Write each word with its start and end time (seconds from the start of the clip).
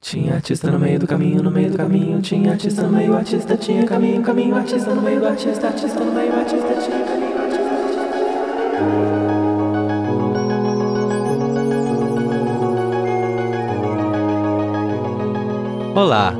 Tinha 0.00 0.34
artista 0.34 0.70
no 0.70 0.78
meio 0.78 0.98
do 0.98 1.06
caminho, 1.06 1.42
no 1.42 1.50
meio 1.50 1.70
do 1.70 1.76
caminho. 1.78 2.20
Tinha 2.20 2.50
artista 2.52 2.82
no 2.82 2.90
meio, 2.90 3.14
artista 3.14 3.56
tinha 3.56 3.86
caminho, 3.86 4.20
caminho, 4.20 4.54
artista 4.54 4.94
no 4.94 5.00
meio 5.00 5.20
do 5.20 5.26
artista, 5.26 5.68
artista 5.68 6.00
no 6.04 6.12
meio, 6.12 6.34
artista 6.34 6.74
tinha 6.74 7.04
caminho, 7.04 7.38
artista, 7.38 7.74
artista. 7.74 8.02
Olá, 15.94 16.34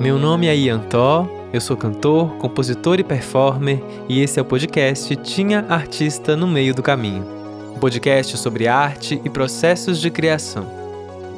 meu 0.00 0.18
nome 0.18 0.46
é 0.46 0.56
Ian 0.56 0.78
Tó, 0.78 1.26
eu 1.52 1.60
sou 1.60 1.76
cantor, 1.76 2.36
compositor 2.36 3.00
e 3.00 3.04
performer 3.04 3.82
e 4.08 4.20
esse 4.20 4.38
é 4.38 4.42
o 4.42 4.44
podcast 4.44 5.16
Tinha 5.16 5.66
Artista 5.68 6.36
no 6.36 6.46
Meio 6.46 6.74
do 6.74 6.82
Caminho 6.82 7.37
um 7.74 7.78
podcast 7.78 8.36
sobre 8.36 8.66
arte 8.66 9.20
e 9.24 9.30
processos 9.30 10.00
de 10.00 10.10
criação. 10.10 10.66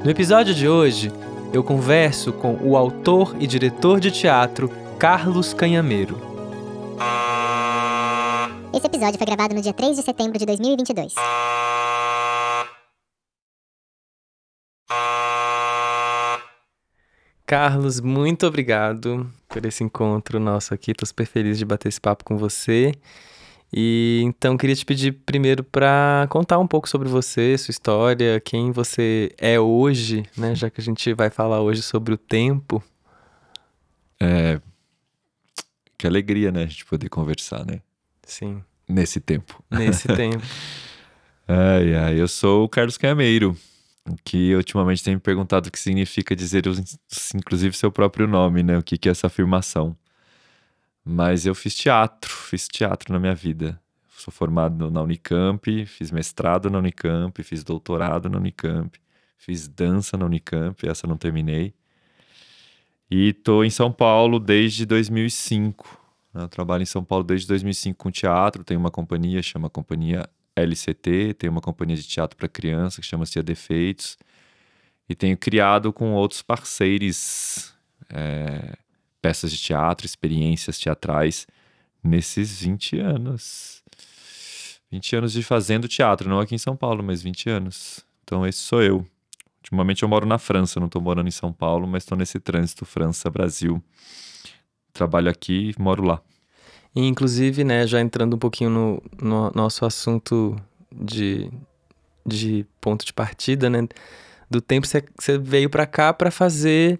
No 0.05 0.11
episódio 0.11 0.55
de 0.55 0.69
hoje, 0.69 1.13
eu 1.53 1.63
converso 1.63 2.33
com 2.33 2.57
o 2.63 2.77
autor 2.77 3.37
e 3.41 3.47
diretor 3.47 4.01
de 4.01 4.11
teatro 4.11 4.71
Carlos 4.99 5.53
Canhameiro. 5.53 6.17
Esse 8.73 8.87
episódio 8.87 9.19
foi 9.19 9.27
gravado 9.27 9.55
no 9.55 9.61
dia 9.61 9.73
3 9.73 9.97
de 9.97 10.03
setembro 10.03 10.39
de 10.39 10.47
2022. 10.47 11.15
Carlos, 17.45 18.01
muito 18.01 18.47
obrigado 18.47 19.29
por 19.49 19.67
esse 19.67 19.83
encontro 19.83 20.39
nosso 20.39 20.73
aqui. 20.73 20.93
Estou 20.93 21.05
super 21.05 21.27
feliz 21.27 21.59
de 21.59 21.65
bater 21.65 21.89
esse 21.89 22.01
papo 22.01 22.25
com 22.25 22.37
você. 22.39 22.95
E 23.73 24.21
então 24.25 24.57
queria 24.57 24.75
te 24.75 24.85
pedir 24.85 25.13
primeiro 25.13 25.63
para 25.63 26.27
contar 26.29 26.59
um 26.59 26.67
pouco 26.67 26.89
sobre 26.89 27.09
você, 27.09 27.57
sua 27.57 27.71
história, 27.71 28.41
quem 28.41 28.73
você 28.73 29.31
é 29.39 29.61
hoje, 29.61 30.25
né? 30.37 30.55
Já 30.55 30.69
que 30.69 30.81
a 30.81 30.85
gente 30.85 31.15
vai 31.15 31.31
falar 31.31 31.61
hoje 31.61 31.83
sobre 31.83 32.13
o 32.13 32.19
tempo. 32.19 32.83
É. 34.21 34.61
Que 35.97 36.07
alegria, 36.07 36.51
né? 36.51 36.65
A 36.65 36.67
gente 36.67 36.85
poder 36.85 37.09
conversar, 37.09 37.65
né? 37.65 37.81
Sim. 38.25 38.63
Nesse 38.89 39.21
tempo. 39.21 39.63
Nesse 39.71 40.09
tempo. 40.17 40.43
Ai, 41.47 41.95
ai, 41.95 42.21
eu 42.21 42.27
sou 42.27 42.65
o 42.65 42.69
Carlos 42.69 42.97
Cameiro, 42.97 43.57
que 44.25 44.55
ultimamente 44.55 45.03
tem 45.03 45.15
me 45.15 45.21
perguntado 45.21 45.69
o 45.69 45.71
que 45.71 45.79
significa 45.79 46.35
dizer, 46.35 46.65
inclusive, 47.35 47.77
seu 47.77 47.93
próprio 47.93 48.27
nome, 48.27 48.63
né? 48.63 48.79
O 48.79 48.83
que, 48.83 48.99
que 48.99 49.09
é 49.09 49.13
essa 49.13 49.29
afirmação. 49.29 49.97
Mas 51.05 51.47
eu 51.47 51.55
fiz 51.55 51.75
teatro, 51.75 52.31
fiz 52.31 52.69
teatro 52.69 53.13
na 53.13 53.19
minha 53.19 53.35
vida. 53.35 53.81
Sou 54.19 54.33
formado 54.33 54.91
na 54.91 55.03
Unicamp, 55.03 55.87
fiz 55.87 56.11
mestrado 56.11 56.69
na 56.69 56.79
Unicamp, 56.79 57.43
fiz 57.43 57.65
doutorado 57.65 58.29
na 58.29 58.37
Unicamp, 58.37 58.99
fiz 59.37 59.67
dança 59.67 60.17
na 60.17 60.27
Unicamp, 60.27 60.87
essa 60.87 61.07
não 61.07 61.17
terminei. 61.17 61.73
E 63.11 63.33
tô 63.33 63.65
em 63.65 63.71
São 63.71 63.91
Paulo 63.91 64.39
desde 64.39 64.85
2005. 64.85 65.99
Né? 66.35 66.43
Eu 66.45 66.49
trabalho 66.49 66.83
em 66.83 66.87
São 66.87 67.03
Paulo 67.03 67.25
desde 67.25 67.47
2005 67.49 67.97
com 67.99 68.11
teatro, 68.11 68.63
tenho 68.63 68.79
uma 68.79 68.91
companhia, 68.91 69.43
chama 69.43 69.71
Companhia 69.71 70.29
LCT, 70.55 71.35
tenho 71.35 71.51
uma 71.51 71.61
companhia 71.61 71.97
de 71.97 72.05
teatro 72.05 72.37
para 72.37 72.49
criança 72.49 73.01
que 73.01 73.07
chama-se 73.07 73.43
Defeitos. 73.43 74.19
E 75.09 75.15
tenho 75.15 75.37
criado 75.37 75.93
com 75.93 76.13
outros 76.13 76.43
parceiros 76.43 77.75
é, 78.09 78.77
peças 79.21 79.51
de 79.51 79.59
teatro, 79.59 80.07
experiências 80.07 80.79
teatrais 80.79 81.47
nesses 82.03 82.63
20 82.63 82.99
anos. 82.99 83.83
20 84.91 85.17
anos 85.17 85.33
de 85.33 85.43
fazendo 85.43 85.87
teatro, 85.87 86.29
não 86.29 86.41
aqui 86.41 86.55
em 86.55 86.59
São 86.59 86.77
Paulo, 86.77 87.03
mas 87.03 87.23
20 87.23 87.49
anos. 87.49 88.05
Então 88.25 88.47
esse 88.47 88.59
sou 88.59 88.83
eu. 88.83 89.07
Ultimamente 89.59 90.03
eu 90.03 90.09
moro 90.09 90.27
na 90.27 90.39
França, 90.39 90.81
não 90.81 90.87
estou 90.87 91.01
morando 91.01 91.29
em 91.29 91.33
São 91.33 91.53
Paulo, 91.53 91.87
mas 91.87 92.03
estou 92.03 92.17
nesse 92.17 92.41
trânsito 92.41 92.85
França-Brasil. 92.85 93.83
Trabalho 94.93 95.31
aqui 95.31 95.73
e 95.77 95.81
moro 95.81 96.03
lá. 96.03 96.21
E, 96.95 97.07
inclusive, 97.07 97.63
né, 97.63 97.87
já 97.87 98.01
entrando 98.01 98.35
um 98.35 98.39
pouquinho 98.39 98.71
no, 98.71 99.03
no 99.21 99.53
nosso 99.55 99.85
assunto 99.85 100.57
de, 100.91 101.49
de 102.27 102.67
ponto 102.81 103.05
de 103.05 103.13
partida, 103.13 103.71
né, 103.71 103.87
do 104.51 104.61
tempo 104.61 104.87
você 104.87 105.39
veio 105.39 105.71
para 105.71 105.87
cá 105.87 106.13
para 106.13 106.33
fazer 106.33 106.99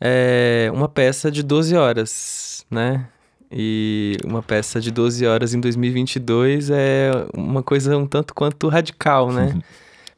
é 0.00 0.70
uma 0.72 0.88
peça 0.88 1.30
de 1.30 1.42
12 1.42 1.76
horas, 1.76 2.64
né? 2.70 3.08
E 3.50 4.16
uma 4.24 4.42
peça 4.42 4.80
de 4.80 4.90
12 4.90 5.26
horas 5.26 5.54
em 5.54 5.60
2022 5.60 6.70
é 6.70 7.10
uma 7.34 7.62
coisa 7.62 7.96
um 7.96 8.06
tanto 8.06 8.34
quanto 8.34 8.68
radical, 8.68 9.32
né? 9.32 9.58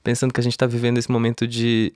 Pensando 0.03 0.33
que 0.33 0.41
a 0.41 0.43
gente 0.43 0.55
está 0.55 0.67
vivendo 0.67 0.99
esse 0.99 1.11
momento 1.11 1.47
de 1.47 1.93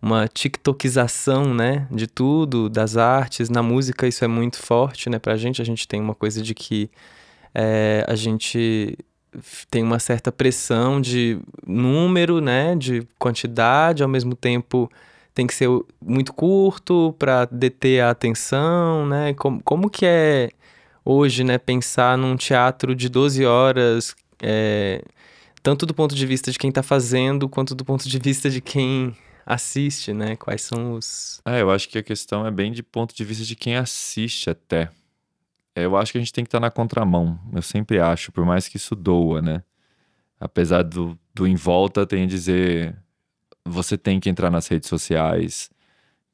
uma 0.00 0.26
tiktokização, 0.26 1.52
né? 1.54 1.86
De 1.90 2.06
tudo, 2.06 2.68
das 2.68 2.96
artes, 2.96 3.50
na 3.50 3.62
música 3.62 4.06
isso 4.08 4.24
é 4.24 4.28
muito 4.28 4.56
forte, 4.56 5.10
né? 5.10 5.18
Pra 5.18 5.36
gente, 5.36 5.60
a 5.60 5.64
gente 5.64 5.86
tem 5.86 6.00
uma 6.00 6.14
coisa 6.14 6.42
de 6.42 6.54
que 6.54 6.90
é, 7.54 8.04
a 8.08 8.14
gente 8.14 8.96
tem 9.70 9.82
uma 9.82 9.98
certa 9.98 10.32
pressão 10.32 11.00
de 11.00 11.38
número, 11.66 12.40
né? 12.40 12.74
De 12.76 13.06
quantidade, 13.18 14.02
ao 14.02 14.08
mesmo 14.08 14.34
tempo 14.34 14.90
tem 15.34 15.46
que 15.46 15.54
ser 15.54 15.68
muito 16.00 16.32
curto 16.32 17.14
para 17.18 17.46
deter 17.46 18.02
a 18.02 18.10
atenção, 18.10 19.06
né? 19.06 19.34
Como, 19.34 19.62
como 19.62 19.90
que 19.90 20.04
é 20.04 20.50
hoje, 21.04 21.42
né, 21.42 21.58
pensar 21.58 22.16
num 22.16 22.36
teatro 22.36 22.94
de 22.94 23.08
12 23.08 23.44
horas, 23.44 24.14
é, 24.40 25.02
tanto 25.62 25.84
do 25.84 25.94
ponto 25.94 26.14
de 26.14 26.26
vista 26.26 26.50
de 26.52 26.58
quem 26.58 26.68
está 26.68 26.82
fazendo, 26.82 27.48
quanto 27.48 27.74
do 27.74 27.84
ponto 27.84 28.08
de 28.08 28.18
vista 28.18 28.48
de 28.48 28.60
quem 28.60 29.16
assiste, 29.44 30.12
né? 30.12 30.36
Quais 30.36 30.62
são 30.62 30.92
os... 30.92 31.40
É, 31.44 31.62
eu 31.62 31.70
acho 31.70 31.88
que 31.88 31.98
a 31.98 32.02
questão 32.02 32.46
é 32.46 32.50
bem 32.50 32.70
de 32.70 32.82
ponto 32.82 33.14
de 33.14 33.24
vista 33.24 33.44
de 33.44 33.56
quem 33.56 33.76
assiste 33.76 34.50
até. 34.50 34.90
Eu 35.74 35.96
acho 35.96 36.12
que 36.12 36.18
a 36.18 36.20
gente 36.20 36.32
tem 36.32 36.44
que 36.44 36.48
estar 36.48 36.60
tá 36.60 36.66
na 36.66 36.70
contramão. 36.70 37.38
Eu 37.52 37.62
sempre 37.62 37.98
acho, 37.98 38.30
por 38.30 38.44
mais 38.44 38.68
que 38.68 38.76
isso 38.76 38.94
doa, 38.94 39.40
né? 39.40 39.62
Apesar 40.38 40.82
do, 40.82 41.18
do 41.34 41.46
em 41.46 41.56
volta, 41.56 42.06
tem 42.06 42.24
a 42.24 42.26
dizer 42.26 42.96
você 43.64 43.96
tem 43.96 44.18
que 44.20 44.28
entrar 44.28 44.50
nas 44.50 44.66
redes 44.66 44.88
sociais. 44.88 45.70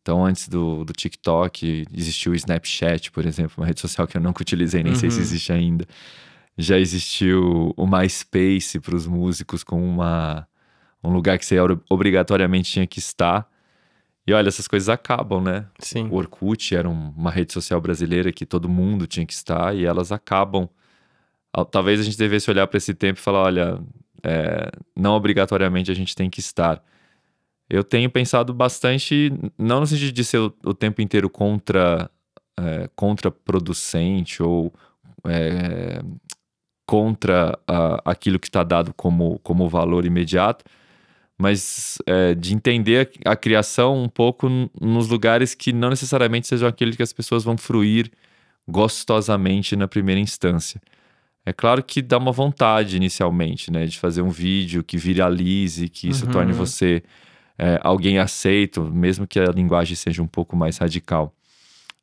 Então, 0.03 0.25
antes 0.25 0.49
do, 0.49 0.85
do 0.85 0.93
TikTok, 0.93 1.87
existiu 1.93 2.33
o 2.33 2.35
Snapchat, 2.35 3.11
por 3.11 3.27
exemplo, 3.27 3.55
uma 3.59 3.67
rede 3.67 3.81
social 3.81 4.07
que 4.07 4.17
eu 4.17 4.21
nunca 4.21 4.43
utilizei, 4.43 4.83
nem 4.83 4.93
uhum. 4.93 4.99
sei 4.99 5.11
se 5.11 5.17
uhum. 5.19 5.23
existe 5.23 5.53
ainda. 5.53 5.87
Já 6.57 6.79
existiu 6.79 7.75
o 7.77 7.87
MySpace 7.87 8.81
para 8.81 8.97
os 8.97 9.07
músicos, 9.07 9.63
com 9.63 9.87
uma, 9.87 10.49
um 11.05 11.11
lugar 11.11 11.39
que 11.39 11.45
você 11.45 11.57
obrigatoriamente 11.89 12.73
tinha 12.73 12.87
que 12.87 12.99
estar. 12.99 13.47
E 14.27 14.33
olha, 14.33 14.49
essas 14.49 14.67
coisas 14.67 14.89
acabam, 14.89 15.43
né? 15.43 15.67
Sim. 15.79 16.09
O 16.11 16.15
Orkut 16.15 16.75
era 16.75 16.89
uma 16.89 17.31
rede 17.31 17.53
social 17.53 17.81
brasileira 17.81 18.33
que 18.33 18.45
todo 18.45 18.69
mundo 18.69 19.07
tinha 19.07 19.25
que 19.25 19.33
estar 19.33 19.75
e 19.75 19.85
elas 19.85 20.11
acabam. 20.11 20.69
Talvez 21.71 22.01
a 22.01 22.03
gente 22.03 22.19
devesse 22.19 22.51
olhar 22.51 22.67
para 22.67 22.77
esse 22.77 22.93
tempo 22.93 23.19
e 23.19 23.23
falar: 23.23 23.45
olha, 23.45 23.81
é, 24.23 24.71
não 24.97 25.15
obrigatoriamente 25.15 25.91
a 25.91 25.95
gente 25.95 26.15
tem 26.15 26.29
que 26.29 26.41
estar 26.41 26.83
eu 27.69 27.85
tenho 27.85 28.09
pensado 28.09 28.55
bastante, 28.55 29.33
não 29.59 29.81
no 29.81 29.87
sentido 29.87 30.13
de 30.13 30.25
ser 30.25 30.39
o, 30.39 30.55
o 30.65 30.75
tempo 30.75 31.03
inteiro 31.03 31.29
contra, 31.29 32.11
é, 32.59 32.89
contraproducente 32.97 34.43
ou 34.43 34.73
é, 35.27 36.01
contra 36.87 37.59
a, 37.67 38.11
aquilo 38.11 38.39
que 38.39 38.49
está 38.49 38.65
dado 38.65 38.95
como, 38.95 39.39
como 39.41 39.69
valor 39.69 40.07
imediato, 40.07 40.65
mas 41.37 41.99
é, 42.07 42.35
de 42.35 42.55
entender 42.55 43.11
a, 43.25 43.33
a, 43.33 43.37
criação 43.37 44.03
um 44.03 44.09
pouco 44.09 44.49
nos 44.81 45.09
lugares 45.09 45.55
que 45.55 45.73
não 45.73 45.91
necessariamente 45.91 46.49
sejam 46.49 46.67
aqueles 46.67 46.97
que 46.97 47.03
as 47.03 47.13
pessoas 47.13 47.45
vão 47.45 47.57
fruir 47.59 48.11
gostosamente 48.67 49.77
na 49.77 49.87
primeira 49.87 50.21
instância. 50.21 50.81
É 51.45 51.53
claro 51.53 51.83
que 51.83 52.03
dá 52.03 52.19
uma 52.19 52.33
vontade 52.33 52.97
inicialmente, 52.97 53.71
né, 53.71 53.87
de 53.87 53.99
fazer 53.99 54.23
um 54.23 54.31
vídeo 54.31 54.83
que 54.83 54.97
viralize, 54.97 55.89
que 55.89 56.09
isso 56.09 56.27
uhum. 56.27 56.33
torne 56.33 56.53
você 56.53 57.03
é, 57.59 57.81
alguém 57.83 58.19
aceito, 58.19 58.85
mesmo 58.85 59.27
que 59.27 59.41
a 59.41 59.47
linguagem 59.47 59.97
seja 59.97 60.23
um 60.23 60.27
pouco 60.27 60.57
mais 60.57 60.79
radical. 60.79 61.35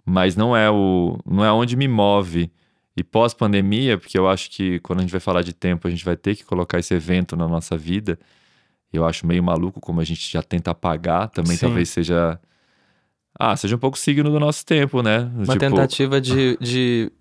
Mas 0.05 0.35
não 0.35 0.55
é 0.55 0.69
o 0.69 1.17
não 1.25 1.43
é 1.43 1.51
onde 1.51 1.75
me 1.75 1.87
move. 1.87 2.51
E 2.97 3.03
pós-pandemia, 3.03 3.97
porque 3.97 4.17
eu 4.17 4.27
acho 4.27 4.49
que 4.49 4.79
quando 4.79 4.99
a 4.99 5.01
gente 5.01 5.11
vai 5.11 5.19
falar 5.19 5.41
de 5.41 5.53
tempo, 5.53 5.87
a 5.87 5.91
gente 5.91 6.05
vai 6.05 6.15
ter 6.15 6.35
que 6.35 6.45
colocar 6.45 6.79
esse 6.79 6.93
evento 6.93 7.35
na 7.35 7.47
nossa 7.47 7.77
vida. 7.77 8.17
Eu 8.93 9.05
acho 9.05 9.27
meio 9.27 9.43
maluco 9.43 9.81
como 9.81 9.99
a 9.99 10.03
gente 10.03 10.31
já 10.31 10.41
tenta 10.41 10.71
apagar, 10.71 11.29
também 11.29 11.57
Sim. 11.57 11.65
talvez 11.65 11.89
seja 11.89 12.39
ah, 13.37 13.55
seja 13.57 13.75
um 13.75 13.79
pouco 13.79 13.97
signo 13.97 14.31
do 14.31 14.39
nosso 14.39 14.65
tempo, 14.65 15.01
né? 15.01 15.29
Uma 15.35 15.43
tipo... 15.43 15.59
tentativa 15.59 16.21
de, 16.21 16.57
de 16.61 17.11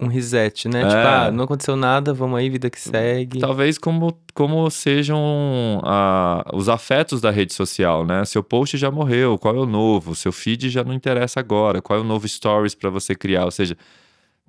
um 0.00 0.08
reset, 0.08 0.68
né? 0.68 0.80
Tipo, 0.80 0.92
é. 0.92 0.96
Tipo, 0.96 1.08
ah, 1.08 1.30
não 1.30 1.44
aconteceu 1.44 1.76
nada, 1.76 2.12
vamos 2.12 2.36
aí, 2.36 2.50
vida 2.50 2.68
que 2.68 2.80
segue. 2.80 3.38
Talvez 3.38 3.78
como, 3.78 4.18
como 4.34 4.68
sejam 4.70 5.80
ah, 5.84 6.44
os 6.52 6.68
afetos 6.68 7.20
da 7.20 7.30
rede 7.30 7.54
social, 7.54 8.04
né? 8.04 8.24
Seu 8.24 8.42
post 8.42 8.76
já 8.76 8.90
morreu, 8.90 9.38
qual 9.38 9.54
é 9.54 9.60
o 9.60 9.66
novo? 9.66 10.16
Seu 10.16 10.32
feed 10.32 10.68
já 10.68 10.82
não 10.82 10.92
interessa 10.92 11.38
agora, 11.38 11.80
qual 11.80 12.00
é 12.00 12.02
o 12.02 12.04
novo 12.04 12.26
stories 12.26 12.74
para 12.74 12.90
você 12.90 13.14
criar? 13.14 13.44
Ou 13.44 13.52
seja, 13.52 13.76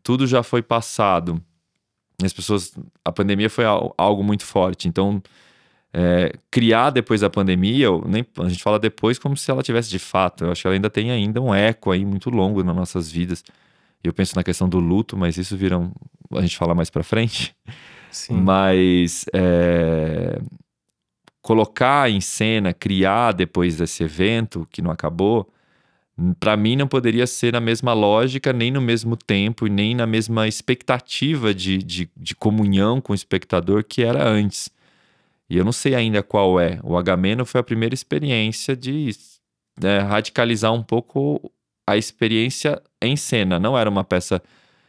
tudo 0.02 0.26
já 0.26 0.42
foi 0.42 0.64
passado. 0.64 1.40
As 2.24 2.34
pessoas, 2.34 2.74
a 3.04 3.12
pandemia 3.12 3.52
foi 3.52 3.66
algo 3.66 4.24
muito 4.24 4.46
forte, 4.46 4.88
então 4.88 5.22
é, 5.98 6.34
criar 6.52 6.90
depois 6.90 7.22
da 7.22 7.30
pandemia, 7.30 7.88
nem, 8.06 8.26
a 8.40 8.50
gente 8.50 8.62
fala 8.62 8.78
depois 8.78 9.18
como 9.18 9.38
se 9.38 9.50
ela 9.50 9.64
tivesse 9.64 9.90
de 9.90 9.98
fato. 9.98 10.44
Eu 10.44 10.52
acho 10.52 10.62
que 10.62 10.68
ela 10.68 10.76
ainda 10.76 10.90
tem 10.90 11.10
ainda 11.10 11.40
um 11.40 11.56
eco 11.56 11.90
aí 11.90 12.04
muito 12.04 12.30
longo 12.30 12.62
nas 12.66 12.76
nossas 12.76 13.10
vidas. 13.10 13.42
Eu 14.04 14.14
penso 14.14 14.36
na 14.36 14.44
questão 14.44 14.68
do 14.68 14.78
luto, 14.78 15.16
mas 15.16 15.38
isso 15.38 15.56
vira 15.56 15.80
um, 15.80 15.94
a 16.34 16.42
gente 16.42 16.58
fala 16.58 16.76
mais 16.76 16.90
para 16.90 17.02
frente. 17.02 17.56
Sim. 18.12 18.34
Mas 18.42 19.24
é, 19.34 20.42
colocar 21.42 22.12
em 22.12 22.20
cena, 22.20 22.74
criar 22.74 23.32
depois 23.32 23.78
desse 23.78 24.04
evento 24.04 24.68
que 24.70 24.82
não 24.82 24.92
acabou, 24.92 25.50
para 26.42 26.58
mim 26.58 26.76
não 26.76 26.88
poderia 26.88 27.26
ser 27.26 27.54
na 27.54 27.62
mesma 27.62 27.94
lógica, 27.94 28.52
nem 28.52 28.70
no 28.70 28.82
mesmo 28.82 29.16
tempo, 29.16 29.66
e 29.66 29.70
nem 29.70 29.96
na 29.96 30.06
mesma 30.06 30.46
expectativa 30.46 31.54
de, 31.54 31.78
de, 31.78 32.10
de 32.18 32.36
comunhão 32.36 33.00
com 33.00 33.14
o 33.14 33.16
espectador 33.16 33.82
que 33.82 34.04
era 34.04 34.28
antes. 34.28 34.70
E 35.50 35.58
eu 35.58 35.66
não 35.66 35.72
sei 35.72 35.96
ainda 35.96 36.24
qual 36.24 36.60
é. 36.60 36.80
O 36.84 36.98
Agamemnon 36.98 37.46
foi 37.46 37.62
a 37.62 37.64
primeira 37.64 37.94
experiência 37.94 38.76
de 38.76 39.12
né, 39.80 40.00
radicalizar 40.00 40.74
um 40.74 40.84
pouco 40.84 41.52
a 41.88 41.96
experiência 41.96 42.82
em 43.02 43.16
cena. 43.16 43.60
Não 43.60 43.78
era 43.78 43.90
uma 43.90 44.04
peça 44.04 44.42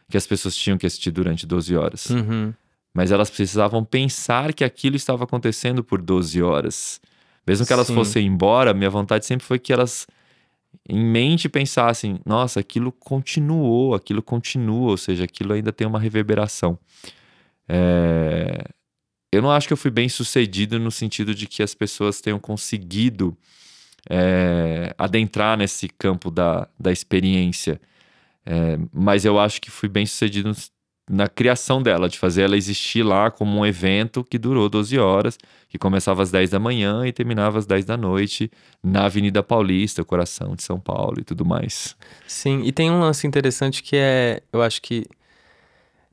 que 0.09 0.17
as 0.17 0.25
pessoas 0.25 0.55
tinham 0.55 0.77
que 0.77 0.85
assistir 0.85 1.11
durante 1.11 1.45
12 1.45 1.75
horas. 1.75 2.09
Uhum. 2.09 2.53
Mas 2.93 3.11
elas 3.11 3.29
precisavam 3.29 3.83
pensar 3.83 4.53
que 4.53 4.63
aquilo 4.63 4.95
estava 4.95 5.25
acontecendo 5.25 5.83
por 5.83 6.01
12 6.01 6.41
horas. 6.41 6.99
Mesmo 7.45 7.65
que 7.65 7.73
elas 7.73 7.87
Sim. 7.87 7.93
fossem 7.95 8.25
embora, 8.25 8.73
minha 8.73 8.89
vontade 8.89 9.25
sempre 9.25 9.45
foi 9.45 9.59
que 9.59 9.71
elas 9.71 10.07
em 10.89 10.99
mente 10.99 11.49
pensassem, 11.49 12.19
nossa, 12.25 12.59
aquilo 12.59 12.91
continuou, 12.91 13.93
aquilo 13.93 14.21
continua, 14.21 14.91
ou 14.91 14.97
seja, 14.97 15.25
aquilo 15.25 15.53
ainda 15.53 15.71
tem 15.71 15.85
uma 15.85 15.99
reverberação. 15.99 16.77
É, 17.67 18.65
Eu 19.31 19.41
não 19.41 19.51
acho 19.51 19.67
que 19.67 19.73
eu 19.73 19.77
fui 19.77 19.91
bem 19.91 20.07
sucedido 20.07 20.79
no 20.79 20.91
sentido 20.91 21.35
de 21.35 21.47
que 21.47 21.61
as 21.61 21.73
pessoas 21.73 22.21
tenham 22.21 22.39
conseguido 22.39 23.37
é, 24.09 24.93
adentrar 24.97 25.57
nesse 25.57 25.89
campo 25.89 26.31
da, 26.31 26.67
da 26.79 26.91
experiência. 26.91 27.79
É, 28.45 28.77
mas 28.93 29.25
eu 29.25 29.37
acho 29.37 29.59
que 29.59 29.69
fui 29.69 29.89
bem 29.89 30.05
sucedido 30.05 30.53
na 31.09 31.27
criação 31.27 31.81
dela, 31.81 32.09
de 32.09 32.19
fazer 32.19 32.43
ela 32.43 32.57
existir 32.57 33.01
lá 33.01 33.31
como 33.31 33.59
um 33.59 33.65
evento 33.65 34.23
que 34.25 34.37
durou 34.37 34.67
12 34.67 34.99
horas, 34.99 35.37
que 35.69 35.77
começava 35.77 36.21
às 36.21 36.31
10 36.31 36.49
da 36.49 36.59
manhã 36.59 37.07
e 37.07 37.13
terminava 37.13 37.57
às 37.57 37.65
10 37.65 37.85
da 37.85 37.95
noite 37.95 38.51
na 38.83 39.05
Avenida 39.05 39.41
Paulista, 39.41 40.03
coração 40.03 40.53
de 40.53 40.63
São 40.63 40.79
Paulo 40.79 41.19
e 41.19 41.23
tudo 41.23 41.45
mais. 41.45 41.95
Sim, 42.27 42.61
e 42.63 42.73
tem 42.73 42.91
um 42.91 42.99
lance 42.99 43.25
interessante 43.25 43.81
que 43.81 43.95
é, 43.95 44.41
eu 44.51 44.61
acho 44.61 44.81
que 44.81 45.05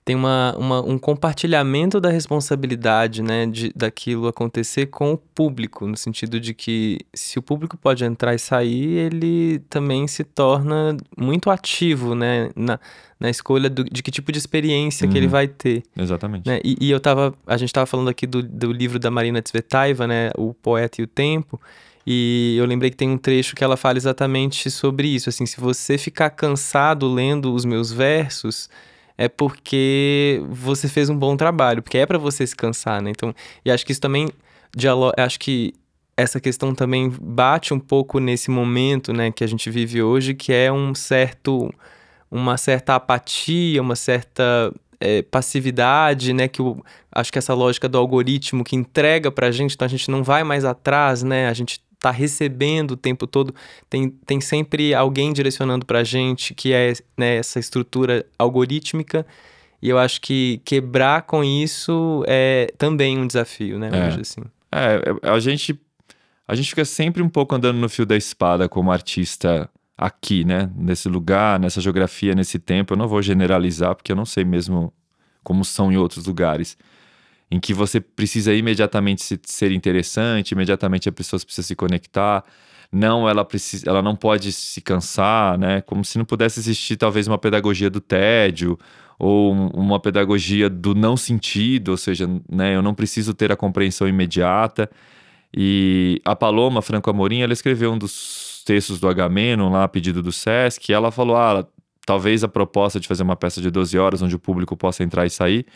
tem 0.05 0.15
uma, 0.15 0.55
uma- 0.59 0.83
um 0.83 0.99
compartilhamento 0.99 1.99
da 1.99 2.11
responsabilidade, 2.11 3.23
né, 3.23 3.47
de, 3.47 3.73
daquilo 3.75 4.29
acontecer 4.29 4.87
com 4.87 5.15
o 5.15 5.17
público, 5.17 5.87
no 5.87 5.97
sentido 5.97 6.39
de 6.39 6.53
que 6.53 6.99
se 7.15 7.39
o 7.39 7.43
público 7.43 7.77
pode 7.77 8.05
entrar 8.05 8.35
e 8.35 8.39
sair, 8.39 8.89
ele 8.99 9.61
também 9.71 10.07
se 10.07 10.23
torna 10.23 10.95
muito 11.17 11.51
ativo, 11.51 12.15
né, 12.15 12.51
na, 12.55 12.79
na 13.19 13.31
escolha 13.31 13.71
do- 13.71 13.85
de 13.85 14.03
que 14.03 14.11
tipo 14.11 14.31
de 14.31 14.39
experiência 14.39 15.09
que 15.09 15.17
ele 15.17 15.25
Uhum. 15.27 15.33
vai 15.33 15.49
ter. 15.49 15.83
Exatamente. 15.97 16.47
né? 16.47 16.61
E, 16.63 16.77
e 16.81 16.91
eu 16.91 17.01
tava, 17.01 17.35
a 17.47 17.57
gente 17.57 17.73
tava 17.73 17.87
falando 17.87 18.09
aqui 18.11 18.27
do, 18.27 18.43
do 18.43 18.71
livro 18.73 18.99
da 18.99 19.11
Marina 19.11 19.41
Tsvetaeva, 19.41 20.07
né, 20.07 20.31
O 20.37 20.53
Poeta 20.53 21.01
e 21.01 21.05
o 21.05 21.07
Tempo, 21.07 21.59
e 22.07 22.57
eu 22.59 22.67
lembrei 22.67 22.91
que 22.91 22.97
tem 22.99 23.09
um 23.09 23.17
trecho 23.17 23.57
que 23.57 23.65
ela 23.65 23.79
fala 23.79 23.97
exatamente 23.97 24.71
sobre 24.71 25.09
isso, 25.09 25.31
assim, 25.31 25.47
se 25.47 25.59
você 25.59 25.97
ficar 25.97 26.29
cansado 26.29 27.11
lendo 27.11 27.55
os 27.55 27.65
meus 27.65 27.91
versos, 27.91 28.69
é 29.17 29.29
porque 29.29 30.43
você 30.51 30.89
fez 30.89 31.09
um 31.11 31.17
bom 31.17 31.37
trabalho, 31.37 31.83
porque 31.83 31.99
é 31.99 32.07
pra 32.07 32.19
você 32.19 32.47
se 32.47 32.55
cansar, 32.57 33.01
né? 33.03 33.11
Então, 33.11 33.35
e 33.65 33.71
acho 33.71 33.85
que 33.87 33.93
isso 33.93 34.01
também 34.01 34.29
dialo- 34.77 35.13
acho 35.17 35.39
que 35.39 35.73
essa 36.17 36.41
questão 36.41 36.75
também 36.75 37.11
bate 37.21 37.75
um 37.75 37.79
pouco 37.81 38.19
nesse 38.21 38.51
momento, 38.51 39.13
né, 39.13 39.33
que 39.33 39.43
a 39.43 39.47
gente 39.49 39.69
vive 39.71 40.03
hoje, 40.03 40.33
que 40.35 40.53
é 40.53 40.73
um 40.73 40.95
certo 40.95 41.73
uma 42.31 42.57
certa 42.57 42.97
apatia, 42.97 43.81
uma 43.81 43.95
certa 43.97 44.73
é, 45.01 45.23
passividade, 45.23 46.33
né? 46.33 46.49
Que 46.49 46.61
o, 46.63 46.83
acho 47.13 47.33
que 47.33 47.39
essa 47.39 47.55
lógica 47.55 47.89
do 47.89 47.99
algoritmo 47.99 48.65
que 48.65 48.75
entrega 48.75 49.31
pra 49.31 49.51
gente, 49.53 49.75
então 49.75 49.87
a 49.87 49.89
gente 49.89 50.11
não 50.11 50.25
vai 50.25 50.43
mais 50.43 50.65
atrás, 50.65 51.23
né? 51.23 51.47
A 51.49 51.53
gente 51.53 51.81
tá 52.05 52.11
recebendo 52.11 52.91
o 52.91 52.97
tempo 52.99 53.27
todo, 53.27 53.55
tem, 53.89 54.11
tem 54.11 54.39
sempre 54.39 54.93
alguém 54.93 55.33
direcionando 55.33 55.87
pra 55.87 56.05
gente, 56.05 56.53
que 56.53 56.71
é 56.71 56.93
né, 57.17 57.37
essa 57.37 57.59
estrutura 57.59 58.27
algorítmica, 58.39 59.27
e 59.81 59.89
eu 59.89 59.99
acho 59.99 60.21
que 60.21 60.61
quebrar 60.67 61.23
com 61.23 61.43
isso 61.43 62.23
é 62.27 62.71
também 62.77 63.19
um 63.19 63.27
desafio, 63.27 63.79
né? 63.79 63.89
É. 63.91 64.07
Hoje, 64.07 64.21
assim. 64.21 64.43
É, 64.71 65.01
é, 65.23 65.31
a 65.31 65.39
gente 65.39 65.81
a 66.47 66.55
gente 66.55 66.69
fica 66.69 66.85
sempre 66.85 67.23
um 67.23 67.29
pouco 67.29 67.55
andando 67.55 67.79
no 67.79 67.89
fio 67.89 68.05
da 68.05 68.17
espada 68.17 68.69
como 68.69 68.93
artista 68.93 69.71
aqui, 69.97 70.45
né? 70.45 70.71
Nesse 70.77 71.09
lugar, 71.09 71.59
nessa 71.59 71.81
geografia, 71.81 72.35
nesse 72.35 72.59
tempo. 72.59 72.93
Eu 72.93 72.99
não 72.99 73.09
vou 73.09 73.23
generalizar 73.23 73.95
porque 73.95 74.13
eu 74.13 74.17
não 74.17 74.27
sei 74.27 74.45
mesmo 74.45 74.93
como 75.43 75.65
são 75.65 75.91
em 75.91 75.97
outros 75.97 76.27
lugares. 76.27 76.77
Em 77.51 77.61
que 77.61 77.73
você 77.75 78.01
precisa 78.01 78.53
imediatamente 78.55 79.23
se- 79.23 79.41
ser 79.45 79.71
interessante, 79.73 80.53
imediatamente 80.53 81.09
a 81.09 81.13
pessoa 81.13 81.39
precisa 81.41 81.67
se 81.67 81.77
conectar. 81.77 82.45
Não, 82.91 83.29
ela 83.29 83.45
precisa, 83.45 83.89
ela 83.89 84.03
não 84.03 84.17
pode 84.17 84.53
se 84.53 84.81
cansar, 84.81 85.59
né? 85.59 85.81
Como 85.83 86.05
se 86.05 86.17
não 86.19 86.25
pudesse 86.25 86.61
existir 86.61 86.97
talvez 86.97 87.27
uma 87.27 87.39
pedagogia 87.39 87.91
do 87.91 88.01
tédio 88.01 88.79
ou 89.19 89.53
um- 89.55 89.69
uma 89.69 90.01
pedagogia 90.01 90.69
do 90.71 90.95
não 90.95 91.17
sentido, 91.17 91.91
ou 91.91 91.97
seja, 91.97 92.29
né, 92.51 92.75
eu 92.77 92.83
não 92.83 92.95
preciso 92.95 93.33
ter 93.35 93.53
a 93.53 93.57
compreensão 93.57 94.09
imediata. 94.09 94.91
E 95.57 96.21
a 96.25 96.35
Paloma 96.35 96.83
Franco 96.83 97.11
Amorim, 97.11 97.41
ela 97.41 97.53
escreveu 97.53 97.93
um 97.93 97.99
dos 97.99 98.63
textos 98.67 98.99
do 98.99 99.09
Agamenon 99.09 99.71
lá, 99.71 99.85
a 99.85 99.89
pedido 99.89 100.23
do 100.23 100.33
Sesc, 100.33 100.91
e 100.91 100.95
ela 100.95 101.11
falou: 101.11 101.37
ah, 101.37 101.67
talvez 102.07 102.43
a 102.45 102.49
proposta 102.49 102.99
de 102.99 103.07
fazer 103.09 103.23
uma 103.23 103.37
peça 103.37 103.61
de 103.61 103.71
12 103.71 103.99
horas 103.99 104.23
onde 104.23 104.35
o 104.35 104.39
público 104.39 104.77
possa 104.77 105.05
entrar 105.05 105.27
e 105.27 105.31
sair 105.31 105.67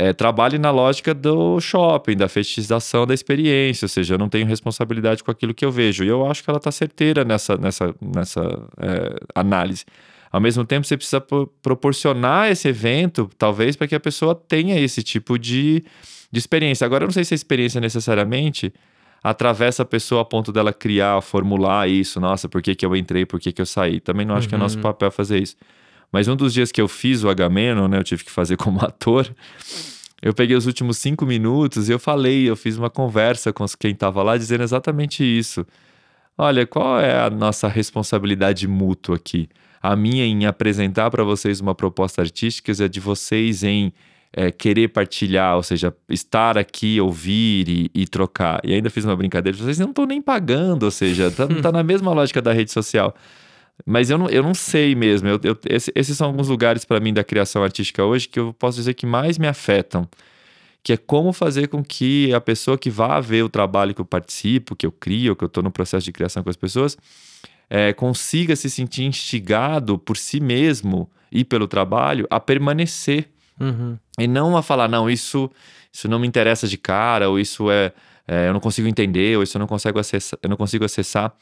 é, 0.00 0.12
trabalhe 0.12 0.58
na 0.58 0.70
lógica 0.70 1.12
do 1.12 1.58
shopping, 1.60 2.16
da 2.16 2.28
fetichização 2.28 3.04
da 3.04 3.12
experiência, 3.12 3.84
ou 3.86 3.88
seja, 3.88 4.14
eu 4.14 4.18
não 4.18 4.28
tenho 4.28 4.46
responsabilidade 4.46 5.24
com 5.24 5.30
aquilo 5.30 5.52
que 5.52 5.64
eu 5.64 5.72
vejo. 5.72 6.04
E 6.04 6.08
eu 6.08 6.24
acho 6.30 6.44
que 6.44 6.48
ela 6.50 6.58
está 6.58 6.70
certeira 6.70 7.24
nessa, 7.24 7.56
nessa, 7.56 7.92
nessa 8.00 8.40
é, 8.78 9.16
análise. 9.34 9.84
Ao 10.30 10.40
mesmo 10.40 10.64
tempo, 10.64 10.86
você 10.86 10.96
precisa 10.96 11.20
pro- 11.20 11.48
proporcionar 11.62 12.50
esse 12.50 12.68
evento, 12.68 13.28
talvez, 13.36 13.74
para 13.76 13.88
que 13.88 13.94
a 13.94 14.00
pessoa 14.00 14.34
tenha 14.34 14.78
esse 14.78 15.02
tipo 15.02 15.38
de, 15.38 15.82
de 16.30 16.38
experiência. 16.38 16.84
Agora, 16.84 17.02
eu 17.04 17.06
não 17.08 17.12
sei 17.12 17.24
se 17.24 17.34
a 17.34 17.36
experiência 17.36 17.80
necessariamente 17.80 18.72
atravessa 19.24 19.82
a 19.82 19.86
pessoa 19.86 20.20
a 20.22 20.24
ponto 20.24 20.52
dela 20.52 20.72
criar, 20.72 21.20
formular 21.22 21.88
isso. 21.88 22.20
Nossa, 22.20 22.48
por 22.48 22.62
que, 22.62 22.74
que 22.76 22.86
eu 22.86 22.94
entrei, 22.94 23.26
por 23.26 23.40
que, 23.40 23.50
que 23.52 23.60
eu 23.60 23.66
saí? 23.66 23.98
Também 24.00 24.24
não 24.24 24.36
acho 24.36 24.48
que 24.48 24.54
é 24.54 24.58
nosso 24.58 24.76
Uhum. 24.76 24.82
papel 24.82 25.10
fazer 25.10 25.42
isso. 25.42 25.56
Mas 26.12 26.28
um 26.28 26.36
dos 26.36 26.52
dias 26.54 26.72
que 26.72 26.80
eu 26.80 26.88
fiz 26.88 27.22
o 27.22 27.28
Agamemnon, 27.28 27.88
né, 27.88 27.98
eu 27.98 28.04
tive 28.04 28.24
que 28.24 28.30
fazer 28.30 28.56
como 28.56 28.80
ator, 28.84 29.28
eu 30.20 30.34
peguei 30.34 30.56
os 30.56 30.66
últimos 30.66 30.98
cinco 30.98 31.24
minutos 31.24 31.88
e 31.88 31.92
eu 31.92 31.98
falei, 31.98 32.48
eu 32.48 32.56
fiz 32.56 32.76
uma 32.76 32.90
conversa 32.90 33.52
com 33.52 33.64
quem 33.78 33.92
estava 33.92 34.22
lá 34.22 34.36
dizendo 34.36 34.64
exatamente 34.64 35.22
isso. 35.22 35.66
Olha, 36.36 36.66
qual 36.66 37.00
é 37.00 37.20
a 37.20 37.30
nossa 37.30 37.68
responsabilidade 37.68 38.66
mútua 38.66 39.16
aqui? 39.16 39.48
A 39.80 39.94
minha 39.94 40.24
em 40.24 40.46
apresentar 40.46 41.10
para 41.10 41.22
vocês 41.22 41.60
uma 41.60 41.74
proposta 41.74 42.22
artística 42.22 42.72
e 42.72 42.84
a 42.84 42.88
de 42.88 43.00
vocês 43.00 43.62
em 43.62 43.92
é, 44.32 44.50
querer 44.50 44.88
partilhar, 44.88 45.56
ou 45.56 45.62
seja, 45.62 45.94
estar 46.08 46.58
aqui, 46.58 47.00
ouvir 47.00 47.68
e, 47.68 47.90
e 47.94 48.06
trocar. 48.06 48.60
E 48.64 48.74
ainda 48.74 48.90
fiz 48.90 49.04
uma 49.04 49.16
brincadeira, 49.16 49.56
vocês 49.56 49.78
não 49.78 49.90
estão 49.90 50.06
nem 50.06 50.20
pagando, 50.20 50.84
ou 50.84 50.90
seja, 50.90 51.30
tá, 51.30 51.46
tá 51.46 51.72
na 51.72 51.82
mesma 51.82 52.12
lógica 52.12 52.42
da 52.42 52.52
rede 52.52 52.70
social. 52.72 53.14
Mas 53.86 54.10
eu 54.10 54.18
não, 54.18 54.28
eu 54.28 54.42
não 54.42 54.54
sei 54.54 54.94
mesmo. 54.94 55.28
Eu, 55.28 55.40
eu- 55.42 55.58
esse- 55.68 55.92
esses 55.94 56.16
são 56.16 56.26
alguns 56.28 56.48
lugares 56.48 56.84
para 56.84 57.00
mim 57.00 57.12
da 57.14 57.22
criação 57.24 57.62
artística 57.62 58.04
hoje 58.04 58.28
que 58.28 58.38
eu 58.38 58.52
posso 58.52 58.76
dizer 58.78 58.94
que 58.94 59.06
mais 59.06 59.38
me 59.38 59.46
afetam. 59.46 60.08
Que 60.82 60.92
é 60.94 60.96
como 60.96 61.32
fazer 61.32 61.68
com 61.68 61.82
que 61.84 62.32
a 62.34 62.40
pessoa 62.40 62.76
que 62.78 62.90
vá 62.90 63.20
ver 63.20 63.42
o 63.44 63.48
trabalho 63.48 63.94
que 63.94 64.00
eu 64.00 64.04
participo, 64.04 64.74
que 64.76 64.86
eu 64.86 64.92
crio, 64.92 65.34
que 65.36 65.44
eu 65.44 65.48
estou 65.48 65.62
no 65.62 65.70
processo 65.70 66.04
de 66.04 66.12
criação 66.12 66.42
com 66.42 66.50
as 66.50 66.56
pessoas, 66.56 66.96
é, 67.70 67.92
consiga 67.92 68.54
se 68.56 68.70
sentir 68.70 69.04
instigado 69.04 69.98
por 69.98 70.16
si 70.16 70.40
mesmo 70.40 71.10
e 71.30 71.44
pelo 71.44 71.68
trabalho 71.68 72.26
a 72.30 72.40
permanecer 72.40 73.28
Uhum. 73.60 73.98
e 74.18 74.26
não 74.28 74.56
a 74.56 74.62
falar, 74.62 74.88
não, 74.88 75.10
isso, 75.10 75.50
isso 75.92 76.08
não 76.08 76.18
me 76.18 76.26
interessa 76.28 76.66
de 76.68 76.78
cara, 76.78 77.28
ou 77.28 77.38
isso 77.40 77.70
é, 77.70 77.92
é, 78.26 78.48
eu 78.48 78.52
não 78.52 78.60
consigo 78.60 78.86
entender, 78.88 79.36
ou 79.36 79.42
isso 79.42 79.56
eu 79.56 79.60
não 79.60 79.66
consigo 79.66 79.98
acessar, 79.98 80.38
eu 80.42 80.48
não 80.48 80.56
consigo 80.56 80.84
acessar. 80.84 81.34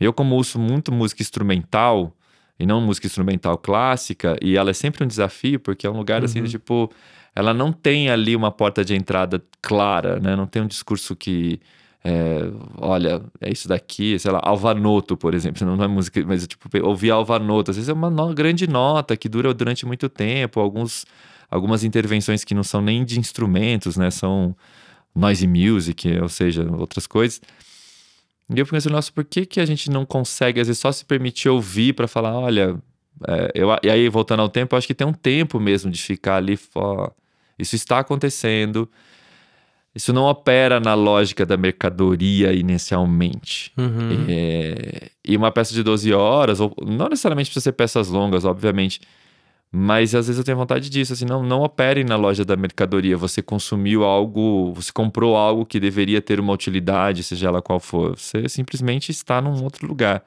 Eu, 0.00 0.12
como 0.12 0.36
uso 0.36 0.58
muito 0.58 0.92
música 0.92 1.22
instrumental, 1.22 2.16
e 2.58 2.64
não 2.66 2.80
música 2.80 3.06
instrumental 3.06 3.56
clássica, 3.58 4.36
e 4.42 4.56
ela 4.56 4.70
é 4.70 4.72
sempre 4.72 5.04
um 5.04 5.06
desafio, 5.06 5.58
porque 5.60 5.86
é 5.86 5.90
um 5.90 5.96
lugar 5.96 6.24
assim, 6.24 6.40
Uhum. 6.40 6.46
tipo, 6.46 6.90
ela 7.34 7.52
não 7.52 7.72
tem 7.72 8.08
ali 8.10 8.36
uma 8.36 8.50
porta 8.52 8.84
de 8.84 8.94
entrada 8.94 9.42
clara, 9.60 10.20
né? 10.20 10.36
Não 10.36 10.46
tem 10.46 10.62
um 10.62 10.66
discurso 10.66 11.16
que. 11.16 11.60
é, 12.04 12.42
olha, 12.78 13.22
é 13.40 13.50
isso 13.50 13.66
daqui, 13.66 14.18
sei 14.18 14.30
lá, 14.30 14.38
Alvanoto, 14.44 15.16
por 15.16 15.32
exemplo, 15.34 15.64
não 15.66 15.82
é 15.82 15.88
música, 15.88 16.22
mas 16.26 16.46
tipo, 16.46 16.68
ouvir 16.86 17.10
Alvanoto, 17.10 17.70
às 17.70 17.76
vezes 17.76 17.88
é 17.88 17.92
uma 17.94 18.10
no- 18.10 18.34
grande 18.34 18.66
nota 18.68 19.16
que 19.16 19.28
dura 19.28 19.52
durante 19.54 19.86
muito 19.86 20.08
tempo, 20.08 20.60
alguns 20.60 21.06
algumas 21.50 21.82
intervenções 21.84 22.42
que 22.44 22.52
não 22.54 22.62
são 22.64 22.80
nem 22.80 23.04
de 23.04 23.18
instrumentos, 23.18 23.96
né? 23.96 24.10
São 24.10 24.54
noise 25.14 25.46
music, 25.46 26.18
ou 26.20 26.28
seja, 26.28 26.66
outras 26.76 27.06
coisas. 27.06 27.40
E 28.52 28.58
eu 28.58 28.66
pensei, 28.66 28.92
nossa, 28.92 29.10
por 29.10 29.24
que, 29.24 29.46
que 29.46 29.60
a 29.60 29.66
gente 29.66 29.90
não 29.90 30.04
consegue, 30.04 30.60
às 30.60 30.66
vezes, 30.66 30.80
só 30.80 30.92
se 30.92 31.04
permitir 31.04 31.48
ouvir 31.48 31.94
para 31.94 32.06
falar, 32.06 32.34
olha, 32.36 32.76
é, 33.26 33.52
eu, 33.54 33.68
e 33.82 33.90
aí 33.90 34.08
voltando 34.08 34.40
ao 34.40 34.48
tempo, 34.48 34.74
eu 34.74 34.78
acho 34.78 34.86
que 34.86 34.94
tem 34.94 35.06
um 35.06 35.12
tempo 35.12 35.58
mesmo 35.58 35.90
de 35.90 36.02
ficar 36.02 36.36
ali, 36.36 36.58
ó, 36.74 37.10
isso 37.58 37.74
está 37.74 38.00
acontecendo, 38.00 38.88
isso 39.94 40.12
não 40.12 40.24
opera 40.24 40.80
na 40.80 40.94
lógica 40.94 41.46
da 41.46 41.56
mercadoria 41.56 42.52
inicialmente. 42.52 43.72
Uhum. 43.78 44.26
É, 44.28 45.10
e 45.24 45.36
uma 45.36 45.52
peça 45.52 45.72
de 45.72 45.82
12 45.82 46.12
horas, 46.12 46.60
ou 46.60 46.74
não 46.84 47.08
necessariamente 47.08 47.48
precisa 47.48 47.64
ser 47.64 47.72
peças 47.72 48.08
longas, 48.08 48.44
obviamente, 48.44 49.00
mas 49.72 50.14
às 50.14 50.28
vezes 50.28 50.38
eu 50.38 50.44
tenho 50.44 50.56
vontade 50.56 50.88
disso, 50.88 51.12
assim, 51.12 51.24
não, 51.24 51.42
não 51.42 51.62
opere 51.62 52.04
na 52.04 52.14
loja 52.16 52.44
da 52.44 52.56
mercadoria. 52.56 53.16
Você 53.16 53.42
consumiu 53.42 54.04
algo, 54.04 54.72
você 54.72 54.92
comprou 54.92 55.36
algo 55.36 55.66
que 55.66 55.80
deveria 55.80 56.22
ter 56.22 56.38
uma 56.38 56.52
utilidade, 56.52 57.24
seja 57.24 57.48
ela 57.48 57.60
qual 57.60 57.80
for. 57.80 58.16
Você 58.16 58.48
simplesmente 58.48 59.10
está 59.10 59.40
num 59.40 59.64
outro 59.64 59.86
lugar. 59.86 60.24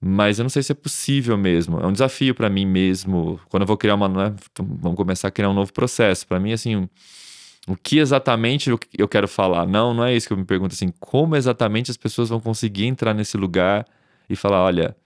Mas 0.00 0.38
eu 0.38 0.44
não 0.44 0.50
sei 0.50 0.62
se 0.62 0.72
é 0.72 0.74
possível 0.74 1.36
mesmo. 1.36 1.80
É 1.80 1.86
um 1.86 1.92
desafio 1.92 2.34
para 2.34 2.48
mim 2.48 2.66
mesmo. 2.66 3.40
Quando 3.48 3.62
eu 3.62 3.66
vou 3.66 3.76
criar 3.76 3.94
uma. 3.94 4.08
Né, 4.08 4.34
vamos 4.58 4.96
começar 4.96 5.28
a 5.28 5.30
criar 5.30 5.50
um 5.50 5.54
novo 5.54 5.72
processo. 5.72 6.26
Para 6.26 6.38
mim, 6.40 6.52
assim, 6.52 6.88
o 7.66 7.76
que 7.76 7.98
exatamente 7.98 8.70
eu 8.96 9.08
quero 9.08 9.28
falar? 9.28 9.66
Não, 9.66 9.92
não 9.92 10.04
é 10.04 10.16
isso 10.16 10.26
que 10.26 10.32
eu 10.32 10.36
me 10.36 10.44
pergunto. 10.44 10.74
Assim, 10.74 10.92
como 11.00 11.36
exatamente 11.36 11.90
as 11.90 11.96
pessoas 11.96 12.28
vão 12.28 12.40
conseguir 12.40 12.86
entrar 12.86 13.14
nesse 13.14 13.36
lugar 13.36 13.84
e 14.30 14.36
falar: 14.36 14.64
olha 14.64 14.96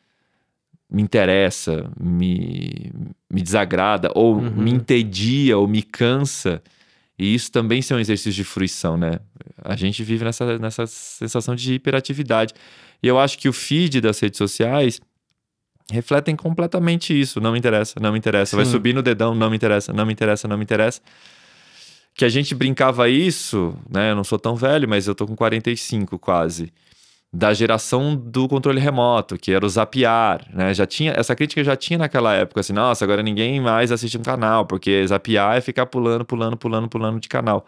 me 0.92 1.00
interessa, 1.02 1.90
me, 1.98 2.92
me 3.32 3.42
desagrada, 3.42 4.10
ou 4.14 4.36
Uhum. 4.36 4.50
me 4.50 4.70
entedia, 4.72 5.56
ou 5.56 5.66
me 5.66 5.82
cansa. 5.82 6.62
E 7.18 7.34
isso 7.34 7.50
também 7.50 7.80
é 7.88 7.94
um 7.94 7.98
exercício 7.98 8.32
de 8.32 8.44
fruição, 8.44 8.96
né? 8.96 9.18
A 9.64 9.76
gente 9.76 10.02
vive 10.02 10.24
nessa, 10.24 10.58
nessa 10.58 10.86
sensação 10.86 11.54
de 11.54 11.74
hiperatividade. 11.74 12.52
E 13.02 13.06
eu 13.08 13.18
acho 13.18 13.38
que 13.38 13.48
o 13.48 13.52
feed 13.52 14.00
das 14.00 14.18
redes 14.20 14.38
sociais 14.38 15.00
refletem 15.90 16.34
completamente 16.36 17.18
isso. 17.18 17.40
Não 17.40 17.52
me 17.52 17.58
interessa, 17.58 17.94
não 18.00 18.12
me 18.12 18.18
interessa. 18.18 18.56
Vai 18.56 18.64
Sim. 18.64 18.72
subir 18.72 18.94
no 18.94 19.02
dedão, 19.02 19.34
não 19.34 19.50
me 19.50 19.56
interessa, 19.56 19.92
não 19.92 20.04
me 20.06 20.12
interessa, 20.12 20.46
não 20.48 20.56
me 20.56 20.62
interessa. 20.64 21.00
Que 22.14 22.24
a 22.24 22.28
gente 22.28 22.54
brincava 22.54 23.08
isso, 23.08 23.74
né? 23.88 24.10
Eu 24.10 24.16
não 24.16 24.24
sou 24.24 24.38
tão 24.38 24.54
velho, 24.56 24.88
mas 24.88 25.06
eu 25.06 25.14
tô 25.14 25.26
com 25.26 25.34
45 25.36 26.18
quase 26.18 26.72
da 27.34 27.54
geração 27.54 28.14
do 28.14 28.46
controle 28.46 28.78
remoto, 28.78 29.38
que 29.38 29.52
era 29.52 29.64
o 29.64 29.68
zapear, 29.68 30.46
né? 30.52 30.74
Já 30.74 30.86
tinha 30.86 31.12
essa 31.12 31.34
crítica 31.34 31.64
já 31.64 31.74
tinha 31.74 31.98
naquela 31.98 32.34
época, 32.34 32.60
assim, 32.60 32.74
nossa, 32.74 33.04
agora 33.04 33.22
ninguém 33.22 33.58
mais 33.60 33.90
assiste 33.90 34.18
um 34.18 34.22
canal, 34.22 34.66
porque 34.66 35.06
zapear 35.06 35.56
é 35.56 35.60
ficar 35.62 35.86
pulando, 35.86 36.24
pulando, 36.26 36.56
pulando, 36.58 36.88
pulando 36.88 37.18
de 37.20 37.28
canal. 37.28 37.64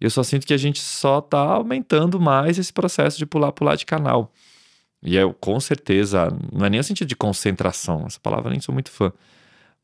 Eu 0.00 0.08
só 0.10 0.22
sinto 0.22 0.46
que 0.46 0.54
a 0.54 0.56
gente 0.56 0.80
só 0.80 1.20
tá 1.20 1.38
aumentando 1.40 2.18
mais 2.20 2.58
esse 2.58 2.72
processo 2.72 3.18
de 3.18 3.26
pular, 3.26 3.52
pular 3.52 3.76
de 3.76 3.84
canal. 3.84 4.32
E 5.02 5.16
eu, 5.16 5.34
com 5.34 5.60
certeza, 5.60 6.28
não 6.52 6.64
é 6.64 6.70
nem 6.70 6.80
o 6.80 6.84
sentido 6.84 7.08
de 7.08 7.16
concentração, 7.16 8.04
essa 8.06 8.18
palavra 8.20 8.48
eu 8.48 8.52
nem 8.52 8.60
sou 8.60 8.72
muito 8.72 8.90
fã, 8.90 9.12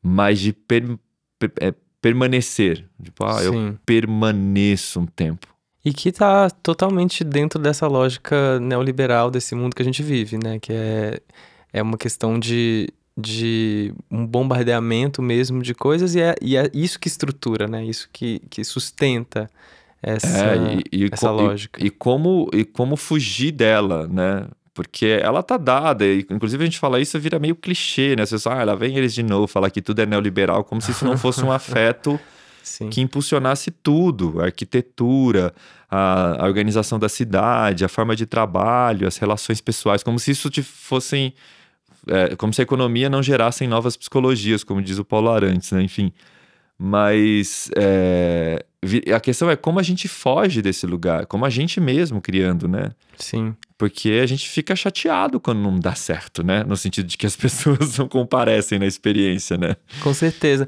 mas 0.01 0.39
de 0.39 0.51
per- 0.51 0.97
per- 1.37 1.53
é, 1.61 1.73
permanecer. 2.01 2.85
Tipo, 3.03 3.23
ah, 3.25 3.43
eu 3.43 3.53
Sim. 3.53 3.77
permaneço 3.85 4.99
um 4.99 5.05
tempo. 5.05 5.47
E 5.85 5.93
que 5.93 6.11
tá 6.11 6.49
totalmente 6.49 7.23
dentro 7.23 7.59
dessa 7.59 7.85
lógica 7.87 8.59
neoliberal 8.59 9.29
desse 9.29 9.53
mundo 9.53 9.75
que 9.75 9.81
a 9.83 9.85
gente 9.85 10.01
vive, 10.01 10.37
né? 10.43 10.57
Que 10.59 10.73
é, 10.73 11.19
é 11.71 11.81
uma 11.83 11.95
questão 11.97 12.39
de, 12.39 12.89
de 13.15 13.93
um 14.09 14.25
bombardeamento 14.25 15.21
mesmo 15.21 15.61
de 15.61 15.75
coisas 15.75 16.15
e 16.15 16.21
é, 16.21 16.33
e 16.41 16.57
é 16.57 16.67
isso 16.73 16.99
que 16.99 17.07
estrutura, 17.07 17.67
né? 17.67 17.85
Isso 17.85 18.09
que, 18.11 18.41
que 18.49 18.63
sustenta 18.63 19.47
essa, 20.01 20.27
É, 20.27 20.57
e, 20.91 21.03
e 21.05 21.09
essa 21.11 21.27
co- 21.29 21.35
e- 21.35 21.43
lógica. 21.43 21.85
E, 21.85 21.89
como, 21.91 22.49
e 22.51 22.65
como 22.65 22.95
fugir 22.97 23.51
dela, 23.51 24.07
né? 24.07 24.47
Porque 24.73 25.19
ela 25.21 25.41
tá 25.41 25.55
dada, 25.55 26.03
e 26.05 26.25
inclusive 26.29 26.61
a 26.63 26.65
gente 26.65 26.79
fala 26.79 26.99
isso 26.99 27.17
vira 27.19 27.39
meio 27.39 27.55
clichê, 27.55 28.15
né? 28.15 28.23
As 28.23 28.31
pessoas, 28.31 28.57
ah, 28.57 28.63
lá 28.63 28.75
vem 28.75 28.97
eles 28.97 29.13
de 29.13 29.23
novo 29.23 29.47
falar 29.47 29.69
que 29.69 29.81
tudo 29.81 30.01
é 30.01 30.05
neoliberal, 30.05 30.63
como 30.65 30.81
se 30.81 30.91
isso 30.91 31.05
não 31.05 31.15
fosse 31.15 31.45
um 31.45 31.51
afeto 31.53 32.19
Sim. 32.65 32.89
que 32.89 32.99
impulsionasse 32.99 33.69
tudo, 33.69 34.41
a 34.41 34.45
arquitetura, 34.45 35.53
a, 35.89 36.43
a 36.43 36.47
organização 36.47 36.97
da 36.97 37.07
cidade, 37.07 37.85
a 37.85 37.87
forma 37.87 38.15
de 38.15 38.25
trabalho, 38.25 39.07
as 39.07 39.17
relações 39.17 39.61
pessoais, 39.61 40.01
como 40.01 40.17
se 40.17 40.31
isso 40.31 40.49
fossem, 40.63 41.31
é, 42.07 42.35
como 42.35 42.51
se 42.51 42.61
a 42.61 42.63
economia 42.63 43.07
não 43.07 43.21
gerasse 43.21 43.67
novas 43.67 43.95
psicologias, 43.95 44.63
como 44.63 44.81
diz 44.81 44.97
o 44.97 45.05
Paulo 45.05 45.29
Arantes, 45.29 45.71
né? 45.71 45.83
Enfim, 45.83 46.11
mas 46.75 47.69
é, 47.77 48.65
a 49.13 49.19
questão 49.19 49.49
é 49.49 49.55
como 49.55 49.79
a 49.79 49.83
gente 49.83 50.07
foge 50.07 50.59
desse 50.59 50.87
lugar, 50.87 51.27
como 51.27 51.45
a 51.45 51.49
gente 51.51 51.79
mesmo 51.79 52.19
criando, 52.19 52.67
né? 52.67 52.91
Sim. 53.17 53.55
Porque 53.77 54.19
a 54.23 54.25
gente 54.25 54.49
fica 54.49 54.75
chateado 54.75 55.39
quando 55.39 55.59
não 55.59 55.79
dá 55.79 55.93
certo, 55.93 56.43
né? 56.43 56.63
No 56.63 56.75
sentido 56.75 57.05
de 57.05 57.15
que 57.15 57.27
as 57.27 57.35
pessoas 57.37 57.97
não 57.99 58.07
comparecem 58.07 58.79
na 58.79 58.87
experiência, 58.87 59.55
né? 59.55 59.75
Com 60.01 60.15
certeza. 60.15 60.67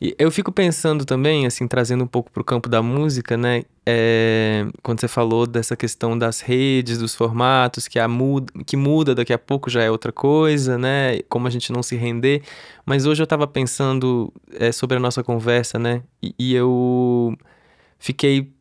E 0.00 0.14
eu 0.18 0.30
fico 0.30 0.50
pensando 0.50 1.04
também, 1.04 1.46
assim, 1.46 1.66
trazendo 1.66 2.04
um 2.04 2.06
pouco 2.06 2.30
para 2.30 2.40
o 2.40 2.44
campo 2.44 2.68
da 2.68 2.82
música, 2.82 3.36
né? 3.36 3.62
É, 3.86 4.66
quando 4.82 5.00
você 5.00 5.08
falou 5.08 5.46
dessa 5.46 5.76
questão 5.76 6.16
das 6.16 6.40
redes, 6.40 6.98
dos 6.98 7.14
formatos, 7.14 7.86
que, 7.86 7.98
a 7.98 8.08
muda, 8.08 8.52
que 8.66 8.76
muda 8.76 9.14
daqui 9.14 9.32
a 9.32 9.38
pouco 9.38 9.70
já 9.70 9.82
é 9.82 9.90
outra 9.90 10.12
coisa, 10.12 10.76
né? 10.76 11.20
Como 11.28 11.46
a 11.46 11.50
gente 11.50 11.72
não 11.72 11.82
se 11.82 11.96
render. 11.96 12.42
Mas 12.84 13.06
hoje 13.06 13.22
eu 13.22 13.24
estava 13.24 13.46
pensando 13.46 14.32
é, 14.52 14.72
sobre 14.72 14.96
a 14.96 15.00
nossa 15.00 15.22
conversa, 15.22 15.78
né? 15.78 16.02
E, 16.22 16.34
e 16.38 16.54
eu 16.54 17.36
fiquei 17.98 18.52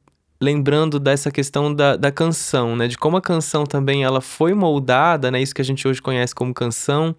lembrando 0.44 1.00
dessa 1.00 1.32
questão 1.32 1.74
da, 1.74 1.96
da 1.96 2.12
canção, 2.12 2.76
né? 2.76 2.88
De 2.88 2.98
como 2.98 3.18
a 3.18 3.22
canção 3.22 3.66
também 3.66 4.04
ela 4.04 4.22
foi 4.22 4.54
moldada, 4.54 5.32
né? 5.32 5.42
Isso 5.42 5.56
que 5.56 5.62
a 5.62 5.66
gente 5.66 5.88
hoje 5.88 6.02
conhece 6.02 6.36
como 6.36 6.54
canção, 6.54 7.16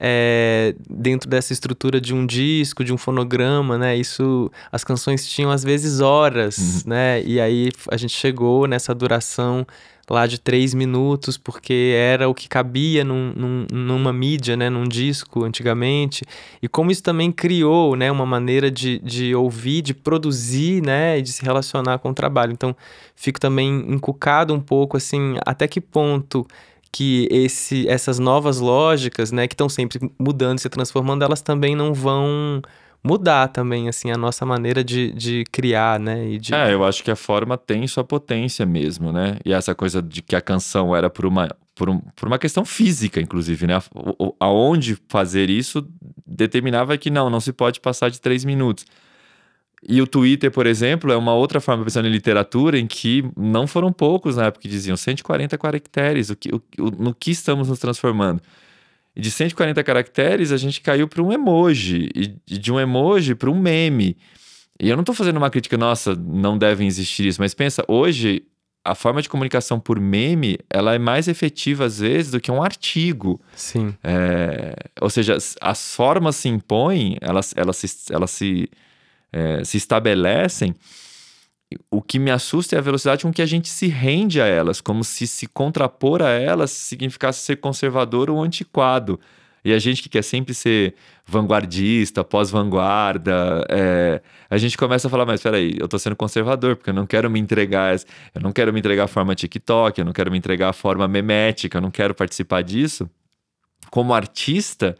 é, 0.00 0.74
dentro 0.88 1.28
dessa 1.28 1.52
estrutura 1.52 2.00
de 2.00 2.14
um 2.14 2.24
disco, 2.24 2.84
de 2.84 2.92
um 2.92 2.96
fonograma, 2.98 3.76
né? 3.76 3.96
Isso, 3.96 4.50
as 4.70 4.84
canções 4.84 5.28
tinham 5.28 5.50
às 5.50 5.64
vezes 5.64 6.00
horas, 6.00 6.84
né? 6.84 7.22
E 7.24 7.40
aí 7.40 7.70
a 7.90 7.96
gente 7.96 8.12
chegou 8.14 8.66
nessa 8.68 8.94
duração 8.94 9.66
lá 10.10 10.26
de 10.26 10.38
três 10.40 10.72
minutos, 10.72 11.36
porque 11.36 11.92
era 11.94 12.28
o 12.28 12.34
que 12.34 12.48
cabia 12.48 13.04
num, 13.04 13.32
num- 13.36 13.66
numa 13.70 14.12
mídia, 14.12 14.56
né? 14.56 14.70
Num 14.70 14.88
disco 14.88 15.44
antigamente. 15.44 16.24
E 16.62 16.68
como 16.68 16.90
isso 16.90 17.02
também 17.02 17.30
criou, 17.30 17.94
né? 17.96 18.10
Uma 18.10 18.24
maneira 18.24 18.70
de, 18.70 18.98
de 19.00 19.34
ouvir, 19.34 19.82
de 19.82 19.92
produzir, 19.92 20.80
né? 20.80 21.18
E 21.18 21.22
de 21.22 21.32
se 21.32 21.42
relacionar 21.44 21.98
com 21.98 22.10
o 22.10 22.14
trabalho. 22.14 22.52
Então, 22.52 22.74
fico 23.14 23.38
também 23.38 23.84
encucado 23.92 24.54
um 24.54 24.60
pouco, 24.60 24.96
assim, 24.96 25.34
até 25.44 25.66
que 25.68 25.80
ponto 25.80 26.46
que 26.92 27.28
esse, 27.30 27.86
essas 27.88 28.18
novas 28.18 28.58
lógicas, 28.58 29.30
né, 29.32 29.46
que 29.46 29.54
estão 29.54 29.68
sempre 29.68 29.98
mudando, 30.18 30.58
se 30.58 30.68
transformando, 30.68 31.22
elas 31.24 31.42
também 31.42 31.76
não 31.76 31.92
vão 31.92 32.60
mudar 33.04 33.48
também, 33.48 33.88
assim, 33.88 34.10
a 34.10 34.16
nossa 34.16 34.44
maneira 34.44 34.82
de, 34.82 35.12
de 35.12 35.44
criar, 35.52 36.00
né, 36.00 36.28
e 36.30 36.38
de... 36.38 36.52
É, 36.54 36.72
eu 36.74 36.84
acho 36.84 37.02
que 37.04 37.10
a 37.10 37.16
forma 37.16 37.56
tem 37.56 37.86
sua 37.86 38.02
potência 38.02 38.66
mesmo, 38.66 39.12
né? 39.12 39.38
E 39.44 39.52
essa 39.52 39.74
coisa 39.74 40.02
de 40.02 40.20
que 40.20 40.34
a 40.34 40.40
canção 40.40 40.94
era 40.96 41.08
por 41.08 41.24
uma, 41.24 41.48
por 41.76 41.88
um- 41.88 42.00
por 42.16 42.26
uma 42.26 42.38
questão 42.38 42.64
física, 42.64 43.20
inclusive, 43.20 43.66
né? 43.68 43.80
Aonde 44.40 44.98
fazer 45.08 45.48
isso 45.48 45.86
determinava 46.26 46.96
que 46.98 47.08
não, 47.10 47.30
não 47.30 47.40
se 47.40 47.52
pode 47.52 47.80
passar 47.80 48.10
de 48.10 48.20
três 48.20 48.44
minutos. 48.44 48.84
E 49.86 50.00
o 50.02 50.06
Twitter, 50.06 50.50
por 50.50 50.66
exemplo, 50.66 51.12
é 51.12 51.16
uma 51.16 51.34
outra 51.34 51.60
forma, 51.60 51.84
pensando 51.84 52.08
em 52.08 52.10
literatura, 52.10 52.78
em 52.78 52.86
que 52.86 53.24
não 53.36 53.66
foram 53.66 53.92
poucos 53.92 54.36
na 54.36 54.46
época 54.46 54.62
que 54.62 54.68
diziam 54.68 54.96
140 54.96 55.56
caracteres, 55.56 56.30
o 56.30 56.36
que, 56.36 56.52
o- 56.52 56.62
no 56.98 57.14
que 57.14 57.30
estamos 57.30 57.68
nos 57.68 57.78
transformando? 57.78 58.40
E 59.14 59.20
de 59.20 59.30
140 59.30 59.82
caracteres, 59.84 60.50
a 60.52 60.56
gente 60.56 60.80
caiu 60.80 61.06
para 61.08 61.22
um 61.22 61.32
emoji, 61.32 62.08
e 62.14 62.58
de 62.58 62.72
um 62.72 62.78
emoji 62.80 63.34
para 63.34 63.50
um 63.50 63.58
meme. 63.58 64.16
E 64.80 64.88
eu 64.88 64.96
não 64.96 65.04
tô 65.04 65.12
fazendo 65.12 65.36
uma 65.38 65.50
crítica, 65.50 65.76
nossa, 65.76 66.14
não 66.14 66.56
devem 66.58 66.86
existir 66.86 67.26
isso, 67.26 67.40
mas 67.40 67.52
pensa, 67.54 67.84
hoje 67.88 68.42
a 68.84 68.94
forma 68.94 69.20
de 69.20 69.28
comunicação 69.28 69.78
por 69.78 70.00
meme, 70.00 70.58
ela 70.70 70.94
é 70.94 70.98
mais 70.98 71.28
efetiva 71.28 71.84
às 71.84 71.98
vezes 71.98 72.30
do 72.30 72.40
que 72.40 72.50
um 72.50 72.62
artigo. 72.62 73.40
Sim, 73.54 73.94
É, 74.02 74.74
ou 75.00 75.10
seja, 75.10 75.34
as- 75.34 75.56
as 75.60 75.94
formas 75.94 76.36
se 76.36 76.48
impõem, 76.48 77.16
elas, 77.20 77.52
elas, 77.56 77.76
se, 77.76 78.12
elas 78.12 78.30
se, 78.30 78.68
é, 79.32 79.64
se 79.64 79.76
estabelecem. 79.76 80.74
O 81.90 82.00
que 82.00 82.18
me 82.18 82.30
assusta 82.30 82.76
é 82.76 82.78
a 82.78 82.82
velocidade 82.82 83.24
com 83.24 83.32
que 83.32 83.42
a 83.42 83.46
gente 83.46 83.68
se 83.68 83.88
rende 83.88 84.40
a 84.40 84.46
elas, 84.46 84.80
como 84.80 85.04
se 85.04 85.26
se 85.26 85.46
contrapor 85.46 86.22
a 86.22 86.30
elas 86.30 86.70
significasse 86.70 87.40
ser 87.40 87.56
conservador 87.56 88.30
ou 88.30 88.42
antiquado. 88.42 89.20
E 89.62 89.72
a 89.72 89.78
gente 89.78 90.02
que 90.02 90.08
quer 90.08 90.22
sempre 90.22 90.54
ser 90.54 90.94
vanguardista, 91.26 92.24
pós-vanguarda, 92.24 93.66
é, 93.68 94.22
a 94.48 94.56
gente 94.56 94.78
começa 94.78 95.08
a 95.08 95.10
falar, 95.10 95.26
mas 95.26 95.42
peraí, 95.42 95.76
eu 95.78 95.86
tô 95.86 95.98
sendo 95.98 96.16
conservador, 96.16 96.76
porque 96.76 96.88
eu 96.88 96.94
não 96.94 97.06
quero 97.06 97.28
me 97.28 97.38
entregar, 97.38 97.94
eu 98.34 98.40
não 98.40 98.52
quero 98.52 98.72
me 98.72 98.78
entregar 98.78 99.04
a 99.04 99.08
forma 99.08 99.34
TikTok, 99.34 99.98
eu 99.98 100.04
não 100.06 100.12
quero 100.12 100.30
me 100.30 100.38
entregar 100.38 100.70
a 100.70 100.72
forma 100.72 101.06
memética, 101.06 101.76
eu 101.76 101.82
não 101.82 101.90
quero 101.90 102.14
participar 102.14 102.62
disso 102.62 103.10
como 103.90 104.14
artista, 104.14 104.96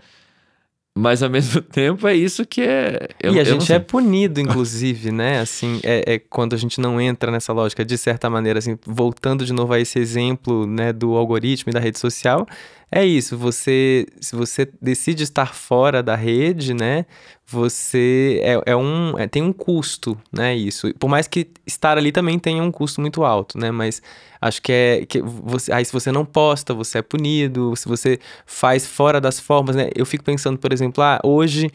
Mas 0.99 1.23
ao 1.23 1.31
mesmo 1.31 1.63
tempo 1.63 2.07
é 2.09 2.15
isso 2.15 2.45
que 2.45 2.61
é. 2.63 3.09
eu- 3.23 3.33
e 3.35 3.39
a 3.41 3.45
gente 3.45 3.73
é 3.73 3.79
punido, 3.79 4.41
inclusive, 4.41 5.13
né? 5.13 5.41
Assim, 5.41 5.81
é, 5.85 6.15
é 6.15 6.19
quando 6.19 6.55
a 6.55 6.57
gente 6.57 6.81
não 6.81 7.01
entra 7.01 7.31
nessa 7.31 7.53
lógica, 7.53 7.85
de 7.85 7.97
certa 7.97 8.29
maneira, 8.29 8.59
assim, 8.59 8.77
voltando 8.85 9.45
de 9.47 9.53
novo 9.53 9.73
a 9.73 9.79
esse 9.81 9.99
exemplo, 9.99 10.67
né, 10.67 10.93
do 10.93 11.15
algoritmo 11.17 11.71
e 11.71 11.73
da 11.73 11.81
rede 11.81 11.99
social, 11.99 12.47
é 12.91 13.05
isso. 13.05 13.37
Você, 13.37 14.07
se 14.21 14.35
você 14.35 14.69
decide 14.81 15.23
estar 15.25 15.55
fora 15.55 16.03
da 16.03 16.15
rede, 16.17 16.73
né, 16.75 17.05
você 17.47 18.41
é, 18.43 18.73
é 18.73 18.77
um, 18.77 19.19
é- 19.19 19.27
tem 19.27 19.43
um 19.43 19.53
custo, 19.53 20.19
né? 20.33 20.55
Isso. 20.57 20.93
Por 20.95 21.09
mais 21.09 21.27
que 21.29 21.51
estar 21.67 21.99
ali 21.99 22.13
também 22.13 22.39
tenha 22.39 22.63
um 22.63 22.71
custo 22.73 23.01
muito 23.01 23.25
alto, 23.25 23.59
né? 23.59 23.71
Mas 23.71 24.01
acho 24.41 24.63
que 24.63 24.73
é 24.73 25.07
que 25.07 25.21
você, 25.23 25.73
aí 25.73 25.85
se 25.85 25.93
você 25.93 26.11
não 26.13 26.25
posta, 26.25 26.73
você 26.75 26.99
é 26.99 27.03
punido. 27.03 27.75
Se 27.77 27.89
você 27.89 28.19
faz 28.47 28.87
fora 28.87 29.21
das 29.21 29.39
formas, 29.41 29.77
né? 29.77 29.91
Eu 29.95 30.07
fico 30.07 30.25
pensando, 30.25 30.59
por 30.59 30.73
exemplo, 30.73 31.03
ah, 31.03 31.21
hoje 31.25 31.71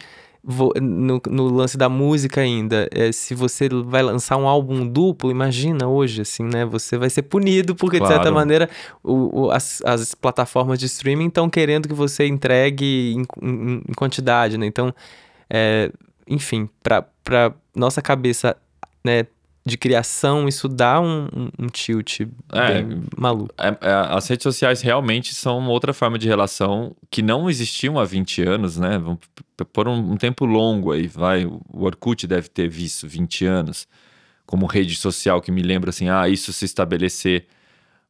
no, 0.46 1.22
no 1.30 1.48
lance 1.48 1.78
da 1.78 1.88
música 1.88 2.42
ainda, 2.42 2.90
é, 2.92 3.12
se 3.14 3.34
você 3.34 3.70
vai 3.70 4.04
lançar 4.04 4.36
um 4.38 4.48
álbum 4.48 4.86
duplo, 4.86 5.32
imagina 5.32 5.88
hoje, 5.88 6.22
assim, 6.22 6.44
né? 6.44 6.66
Você 6.66 6.98
vai 6.98 7.10
ser 7.10 7.22
punido, 7.24 7.74
porque 7.76 8.00
de 8.00 8.08
certa 8.08 8.24
Claro. 8.24 8.36
maneira 8.36 8.70
o, 9.02 9.44
o- 9.46 9.52
as, 9.52 9.82
as 9.86 10.14
plataformas 10.14 10.78
de 10.80 10.86
streaming 10.88 11.28
estão 11.28 11.50
querendo 11.50 11.88
que 11.88 11.94
você 11.94 12.28
entregue 12.28 13.14
em, 13.16 13.26
em- 13.42 13.82
em 13.88 13.94
quantidade, 13.96 14.58
né? 14.58 14.66
Então, 14.66 14.94
é, 15.50 15.90
enfim, 16.28 16.68
para 16.84 17.54
nossa 17.76 18.02
cabeça, 18.02 18.56
né? 19.04 19.26
De 19.66 19.78
criação, 19.78 20.48
isso 20.48 20.68
dá 20.68 21.00
um, 21.00 21.28
um, 21.58 21.68
tilt 21.68 22.20
É, 22.20 22.84
maluco. 23.18 23.54
É- 23.58 23.78
é, 23.80 23.94
as 24.10 24.28
redes 24.28 24.44
sociais 24.44 24.82
realmente 24.82 25.34
são 25.34 25.68
outra 25.70 25.94
forma 25.94 26.20
de 26.20 26.28
relação 26.28 26.94
que 27.10 27.22
não 27.22 27.50
existiam 27.50 27.98
há 27.98 28.04
20 28.04 28.42
anos, 28.42 28.78
né? 28.78 29.02
Por 29.72 29.88
um, 29.88 30.12
um 30.12 30.18
tempo 30.18 30.46
longo 30.46 30.92
aí, 30.92 31.08
vai. 31.08 31.46
O 31.46 31.62
Orkut 31.86 32.28
deve 32.28 32.50
ter 32.50 32.68
visto 32.68 33.08
20 33.08 33.46
anos 33.46 33.88
como 34.46 34.66
rede 34.66 34.96
social 34.96 35.42
que 35.42 35.52
me 35.52 35.62
lembra 35.62 35.90
assim, 35.92 36.10
ah, 36.10 36.28
isso 36.28 36.52
se 36.52 36.66
estabelecer. 36.66 37.48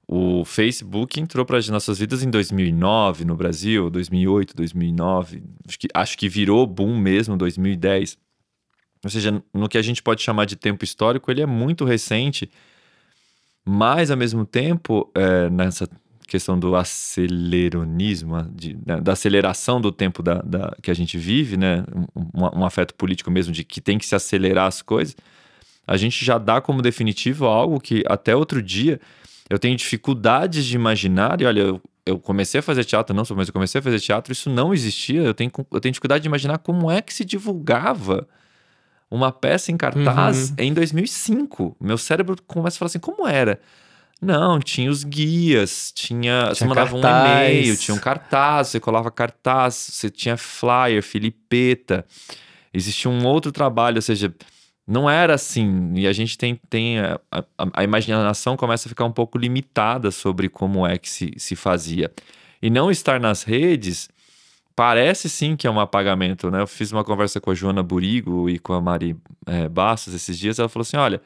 O 0.07 0.43
Facebook 0.43 1.19
entrou 1.19 1.45
para 1.45 1.57
as 1.57 1.69
nossas 1.69 2.00
vidas 2.00 2.24
em 2.24 2.29
2009 2.29 3.24
no 3.24 3.36
Brasil, 3.36 3.89
2008, 3.89 4.55
2009. 4.55 5.43
Acho 5.67 5.79
que, 5.79 5.88
acho 5.93 6.17
que 6.17 6.27
virou 6.27 6.67
boom 6.67 6.98
mesmo 6.98 7.38
2010. 7.38 8.17
Ou 9.03 9.10
seja, 9.10 9.43
no 9.53 9.67
que 9.67 9.77
a 9.77 9.81
gente 9.81 10.01
pode 10.01 10.22
chamar 10.22 10.45
de 10.45 10.55
tempo 10.55 10.83
histórico, 10.83 11.29
ele 11.29 11.41
é 11.41 11.45
muito 11.45 11.83
recente, 11.83 12.50
mas 13.65 14.12
ao 14.12 14.17
mesmo 14.17 14.45
tempo, 14.45 15.10
é, 15.15 15.50
nessa 15.50 15.88
questão 16.27 16.57
do 16.57 16.75
aceleronismo, 16.75 18.41
de- 18.55 18.77
né, 18.86 19.00
da 19.01 19.12
aceleração 19.13 19.79
do 19.79 19.91
tempo 19.91 20.24
da, 20.24 20.36
da- 20.41 20.75
que 20.81 20.89
a 20.89 20.93
gente 20.93 21.17
vive, 21.17 21.57
né, 21.57 21.83
um, 22.15 22.60
um- 22.60 22.65
afeto 22.65 22.95
político 22.95 23.29
mesmo 23.29 23.53
de 23.53 23.63
que 23.63 23.79
tem 23.81 23.98
que 23.98 24.05
se 24.05 24.15
acelerar 24.15 24.67
as 24.67 24.81
coisas, 24.81 25.15
a 25.86 25.98
gente 25.98 26.24
já 26.24 26.38
dá 26.38 26.62
como 26.62 26.81
definitivo 26.81 27.45
algo 27.45 27.79
que 27.79 28.03
até 28.07 28.36
outro 28.36 28.62
dia 28.62 29.00
eu 29.50 29.60
tenho 29.60 29.75
dificuldades 29.75 30.65
de 30.65 30.75
imaginar, 30.75 31.39
e 31.41 31.45
olha, 31.45 31.60
eu, 31.60 31.81
eu 32.05 32.17
comecei 32.17 32.60
a 32.60 32.63
fazer 32.63 32.86
teatro, 32.86 33.15
não 33.15 33.25
só, 33.25 33.36
mas 33.36 33.50
eu 33.50 33.53
comecei 33.53 33.79
a 33.79 33.81
fazer 33.81 34.00
teatro, 34.00 34.31
isso 34.31 34.50
não 34.50 34.74
existia, 34.74 35.22
eu 35.22 35.33
tenho, 35.33 35.51
eu 35.72 35.79
tenho 35.79 35.91
dificuldade 35.91 36.22
de 36.24 36.27
imaginar 36.27 36.57
como 36.60 36.89
é 36.89 37.01
que 37.01 37.13
se 37.13 37.25
divulgava 37.25 38.27
uma 39.15 39.32
peça 39.32 39.72
em 39.72 39.77
cartaz 39.77 40.50
Uhum. 40.50 40.55
em 40.58 40.74
2005. 40.74 41.77
Meu 41.79 41.98
cérebro 41.98 42.36
começa 42.48 42.77
a 42.77 42.79
falar 42.79 42.88
assim, 42.88 43.00
como 43.00 43.27
era? 43.27 43.60
Não, 44.22 44.60
tinha 44.60 44.89
os 44.89 45.03
guias, 45.03 45.91
tinha, 45.93 46.46
você 46.48 46.55
Tinha 46.55 46.67
mandava 46.70 46.96
um 46.96 47.01
cartaz. 47.01 47.50
e-mail, 47.50 47.77
tinha 47.77 47.93
um 47.93 48.00
cartaz, 48.00 48.67
você 48.70 48.79
colava 48.79 49.12
cartaz, 49.12 49.75
você 49.75 50.10
tinha 50.10 50.38
flyer, 50.38 51.03
filipeta. 51.03 52.05
Existia 52.74 53.12
um 53.12 53.25
outro 53.25 53.51
trabalho, 53.51 53.98
ou 53.98 54.01
seja, 54.01 54.34
não 54.88 55.10
era 55.10 55.34
assim. 55.36 55.91
E 55.96 56.08
a 56.08 56.13
gente 56.13 56.38
tem, 56.38 56.60
tem 56.70 57.00
a, 57.00 57.20
a, 57.32 57.43
a 57.74 57.84
imaginação 57.84 58.55
começa 58.55 58.88
a 58.88 58.89
ficar 58.89 59.03
um 59.05 59.12
pouco 59.12 59.38
limitada 59.38 60.10
sobre 60.10 60.48
como 60.50 60.88
é 60.88 60.98
que 60.98 61.10
se, 61.10 61.34
se 61.38 61.55
fazia. 61.55 62.12
E 62.62 62.70
não 62.70 62.89
estar 62.89 63.20
nas 63.20 63.43
redes 63.43 64.10
parece 64.75 65.29
sim 65.29 65.55
que 65.55 65.67
é 65.67 65.71
um 65.71 65.79
apagamento, 65.79 66.49
né? 66.51 66.62
Eu 66.62 66.67
fiz 66.67 66.91
uma 66.91 67.03
conversa 67.03 67.39
com 67.41 67.51
a 67.51 67.53
Joana 67.53 67.83
Burigo 67.83 68.49
e 68.49 68.59
com 68.59 68.73
a 68.73 68.81
Mari 68.81 69.15
eh, 69.45 69.69
Bastos 69.69 70.13
esses 70.13 70.38
dias. 70.38 70.59
Ela 70.59 70.69
falou 70.69 70.83
assim: 70.83 70.97
olha, 70.97 71.21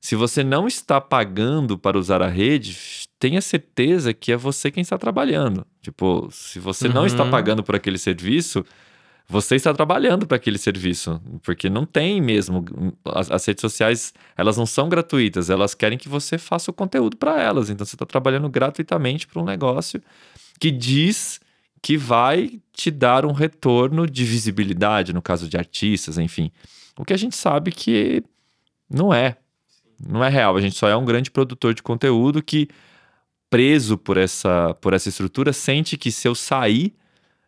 se 0.00 0.16
você 0.16 0.42
não 0.42 0.66
está 0.66 1.00
pagando 1.00 1.78
para 1.78 1.98
usar 1.98 2.22
a 2.22 2.28
rede, 2.28 2.76
tenha 3.18 3.40
certeza 3.40 4.14
que 4.14 4.32
é 4.32 4.36
você 4.36 4.70
quem 4.70 4.80
está 4.82 4.96
trabalhando. 4.96 5.66
Tipo, 5.82 6.28
se 6.30 6.58
você 6.58 6.88
não 6.88 7.04
está 7.06 7.24
Uhum. 7.24 7.30
pagando 7.30 7.62
por 7.62 7.74
aquele 7.76 7.98
serviço, 7.98 8.64
você 9.28 9.54
está 9.56 9.72
trabalhando 9.74 10.26
para 10.26 10.36
aquele 10.38 10.58
serviço, 10.58 11.20
porque 11.42 11.68
não 11.70 11.84
tem 11.86 12.20
mesmo. 12.20 12.64
As, 13.04 13.30
as 13.30 13.44
redes 13.44 13.60
sociais, 13.60 14.12
elas 14.36 14.56
não 14.56 14.66
são 14.66 14.88
gratuitas, 14.88 15.50
elas 15.50 15.74
querem 15.74 15.96
que 15.98 16.08
você 16.08 16.36
faça 16.38 16.70
o 16.70 16.74
conteúdo 16.74 17.16
para 17.16 17.40
elas. 17.40 17.70
Então 17.70 17.86
você 17.86 17.94
está 17.94 18.06
trabalhando 18.06 18.48
gratuitamente 18.48 19.26
para 19.26 19.40
um 19.40 19.44
negócio 19.44 20.02
que 20.58 20.70
diz 20.70 21.40
que 21.82 21.96
vai 21.96 22.60
te 22.72 22.90
dar 22.90 23.24
um 23.24 23.32
retorno 23.32 24.06
de 24.06 24.24
visibilidade, 24.24 25.12
no 25.12 25.22
caso 25.22 25.48
de 25.48 25.56
artistas, 25.56 26.18
enfim. 26.18 26.50
O 26.98 27.04
que 27.04 27.12
a 27.12 27.16
gente 27.16 27.36
sabe 27.36 27.72
que 27.72 28.22
não 28.88 29.12
é. 29.12 29.36
Não 30.06 30.22
é 30.24 30.28
real. 30.28 30.56
A 30.56 30.60
gente 30.60 30.76
só 30.76 30.88
é 30.88 30.96
um 30.96 31.04
grande 31.04 31.30
produtor 31.30 31.74
de 31.74 31.82
conteúdo 31.82 32.42
que, 32.42 32.68
preso 33.48 33.96
por 33.96 34.16
essa, 34.16 34.74
por 34.80 34.92
essa 34.92 35.08
estrutura, 35.08 35.52
sente 35.52 35.96
que 35.96 36.10
se 36.10 36.26
eu 36.26 36.34
sair. 36.34 36.94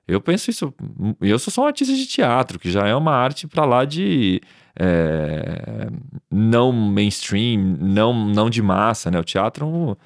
Eu 0.06 0.20
penso 0.20 0.50
isso. 0.50 0.74
Eu 1.20 1.38
sou 1.38 1.52
só 1.52 1.62
um 1.62 1.66
artista 1.66 1.94
de 1.94 2.06
teatro, 2.06 2.58
que 2.58 2.70
já 2.70 2.86
é 2.86 2.94
uma 2.94 3.14
arte 3.14 3.46
para 3.46 3.64
lá 3.64 3.84
de. 3.84 4.40
é, 4.78 5.88
não 6.30 6.72
mainstream, 6.72 7.60
não, 7.80 8.12
não 8.12 8.50
de 8.50 8.62
massa, 8.62 9.10
né? 9.10 9.18
O 9.18 9.24
teatro 9.24 9.96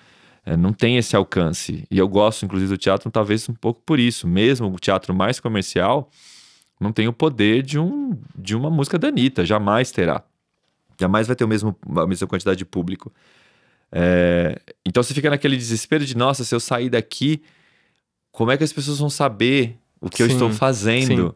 é, 0.47 0.57
não 0.57 0.73
tem 0.73 0.97
esse 0.97 1.17
alcance. 1.17 1.85
E 1.91 1.99
eu 1.99 2.07
gosto, 2.07 2.45
inclusive, 2.45 2.71
do 2.71 2.79
teatro, 2.79 3.11
talvez 3.11 3.49
um 3.49 3.55
pouco 3.55 3.83
por 3.85 3.99
isso. 3.99 4.29
Mesmo 4.29 4.69
o 4.69 4.79
teatro 4.79 5.13
mais 5.13 5.41
comercial 5.41 6.09
não 6.81 6.93
tem 6.93 7.09
o 7.09 7.13
poder 7.13 7.63
de, 7.63 7.81
um, 7.81 8.17
de 8.39 8.55
uma 8.55 8.71
música 8.71 8.97
da 8.97 9.09
Anitta, 9.09 9.45
jamais 9.45 9.91
terá. 9.91 10.23
Jamais 11.01 11.27
vai 11.27 11.35
ter 11.35 11.45
o 11.45 11.49
mesmo, 11.49 11.77
a 11.97 12.07
mesma 12.07 12.29
quantidade 12.29 12.59
de 12.59 12.65
público. 12.65 13.13
É, 13.91 14.61
então 14.85 15.03
você 15.03 15.13
fica 15.13 15.29
naquele 15.29 15.57
desespero 15.57 16.05
de, 16.05 16.17
nossa, 16.17 16.45
se 16.45 16.55
eu 16.55 16.61
sair 16.61 16.91
daqui, 16.91 17.43
como 18.31 18.53
é 18.53 18.57
que 18.57 18.63
as 18.63 18.73
pessoas 18.73 19.01
vão 19.01 19.11
saber 19.11 19.77
o 20.01 20.09
que 20.09 20.23
eu 20.23 20.29
Sim, 20.29 20.35
estou 20.35 20.51
fazendo? 20.53 21.35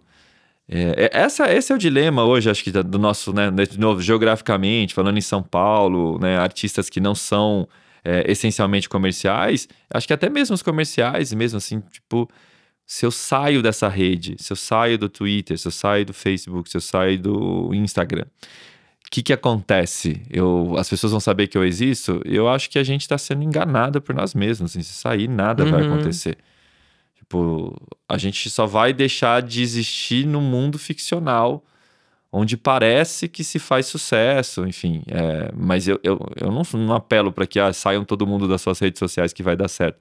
É, 0.68 1.06
é- 1.06 1.10
essa, 1.20 1.52
esse 1.52 1.72
é 1.72 1.74
o 1.74 1.78
dilema 1.78 2.24
hoje, 2.24 2.48
acho 2.48 2.62
que 2.62 2.70
do 2.70 2.98
nosso, 2.98 3.32
né, 3.32 3.50
de 3.50 3.78
novo, 3.78 4.00
geograficamente, 4.00 4.94
falando 4.94 5.18
em 5.18 5.22
São 5.22 5.42
Paulo, 5.42 6.16
né, 6.20 6.38
artistas 6.38 6.88
que 6.88 7.00
não 7.00 7.14
são 7.14 7.68
é, 8.04 8.30
essencialmente 8.30 8.88
comerciais, 8.88 9.68
acho 9.92 10.06
que 10.06 10.12
até 10.12 10.28
mesmo 10.28 10.54
os 10.54 10.62
comerciais, 10.62 11.32
mesmo 11.32 11.58
assim, 11.58 11.80
tipo, 11.92 12.28
se 12.86 13.06
eu 13.06 13.10
saio 13.10 13.62
dessa 13.62 13.88
rede, 13.88 14.36
se 14.38 14.52
eu 14.52 14.56
saio 14.56 14.98
do 14.98 15.08
Twitter, 15.08 15.56
se 15.58 15.66
eu 15.68 15.72
saio 15.72 16.04
do 16.06 16.12
Facebook, 16.12 16.68
se 16.70 16.76
eu 16.76 16.80
saio 16.80 17.18
do 17.18 17.74
Instagram, 17.74 18.24
o 19.06 19.10
que 19.10 19.22
que 19.22 19.32
acontece? 19.32 20.22
Eu, 20.30 20.74
as 20.78 20.88
pessoas 20.88 21.10
vão 21.10 21.20
saber 21.20 21.48
que 21.48 21.58
eu 21.58 21.64
existo? 21.64 22.20
Eu 22.24 22.48
acho 22.48 22.70
que 22.70 22.78
a 22.78 22.84
gente 22.84 23.00
está 23.02 23.18
sendo 23.18 23.42
enganado 23.42 24.00
por 24.00 24.14
nós 24.14 24.34
mesmos. 24.34 24.70
assim, 24.70 24.82
se 24.82 24.92
sair, 24.94 25.28
nada 25.28 25.64
vai 25.64 25.82
Uhum. 25.82 25.94
acontecer. 25.94 26.38
Tipo, 27.16 27.76
a 28.08 28.16
gente 28.18 28.48
só 28.50 28.66
vai 28.66 28.92
deixar 28.92 29.42
de 29.42 29.62
existir 29.62 30.26
no 30.26 30.40
mundo 30.40 30.78
ficcional, 30.78 31.64
onde 32.32 32.56
parece 32.56 33.28
que 33.28 33.42
se 33.42 33.58
faz 33.58 33.86
sucesso, 33.86 34.66
enfim. 34.66 35.02
é, 35.08 35.50
mas 35.56 35.88
eu, 35.88 35.98
eu, 36.02 36.18
eu 36.40 36.50
não, 36.52 36.62
não 36.74 36.94
apelo 36.94 37.32
para 37.32 37.46
que 37.46 37.58
ah, 37.58 37.72
saiam 37.72 38.04
todo 38.04 38.26
mundo 38.26 38.46
das 38.46 38.60
suas 38.62 38.78
redes 38.78 38.98
sociais 38.98 39.32
que 39.32 39.42
vai 39.42 39.56
dar 39.56 39.68
certo. 39.68 39.98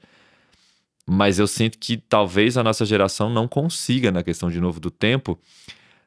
Mas 1.08 1.40
eu 1.40 1.48
sinto 1.48 1.80
que 1.80 1.98
talvez 1.98 2.56
a 2.56 2.64
nossa 2.64 2.86
geração 2.86 3.30
não 3.30 3.48
consiga, 3.48 4.12
na 4.12 4.22
questão 4.22 4.50
de 4.50 4.62
novo 4.62 4.80
do 4.80 4.92
tempo, 4.92 5.40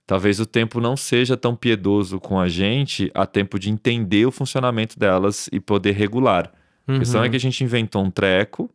talvez 0.07 0.39
o 0.39 0.47
tempo 0.47 0.81
não 0.81 0.97
seja 0.97 1.37
tão 1.37 1.57
piedoso 1.57 2.21
com 2.21 2.39
a 2.39 2.49
gente 2.49 3.11
a 3.15 3.27
tempo 3.27 3.59
de 3.59 3.69
entender 3.69 4.25
o 4.27 4.31
funcionamento 4.31 4.97
delas 4.99 5.49
e 5.51 5.59
poder 5.59 5.93
regular. 5.93 6.53
A 6.87 6.99
questão 6.99 7.21
Uhum. 7.21 7.27
é 7.27 7.31
que 7.31 7.37
a 7.37 7.41
gente 7.41 7.65
inventou 7.65 8.03
um 8.05 8.11
treco, 8.11 8.71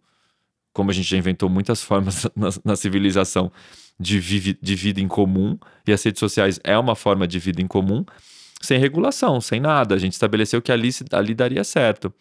como 0.78 0.92
a 0.92 0.94
gente 0.94 1.10
já 1.10 1.18
inventou 1.18 1.50
muitas 1.50 1.82
formas 1.84 2.26
na, 2.36 2.50
na 2.64 2.76
civilização 2.76 3.52
de, 4.00 4.20
vive- 4.20 4.58
de 4.62 4.76
vida 4.76 5.02
em 5.02 5.08
comum, 5.08 5.58
e 5.88 5.92
as 5.92 6.04
redes 6.04 6.20
sociais 6.20 6.60
é 6.64 6.78
uma 6.78 6.96
forma 6.96 7.28
de 7.28 7.40
vida 7.40 7.60
em 7.62 7.68
comum, 7.68 8.06
sem 8.62 8.78
regulação, 8.80 9.42
sem 9.42 9.60
nada. 9.60 9.96
A 9.96 9.98
gente 9.98 10.14
estabeleceu 10.14 10.62
que 10.62 10.72
ali, 10.72 10.90
ali 11.12 11.34
daria 11.34 11.64
certo. 11.64 12.14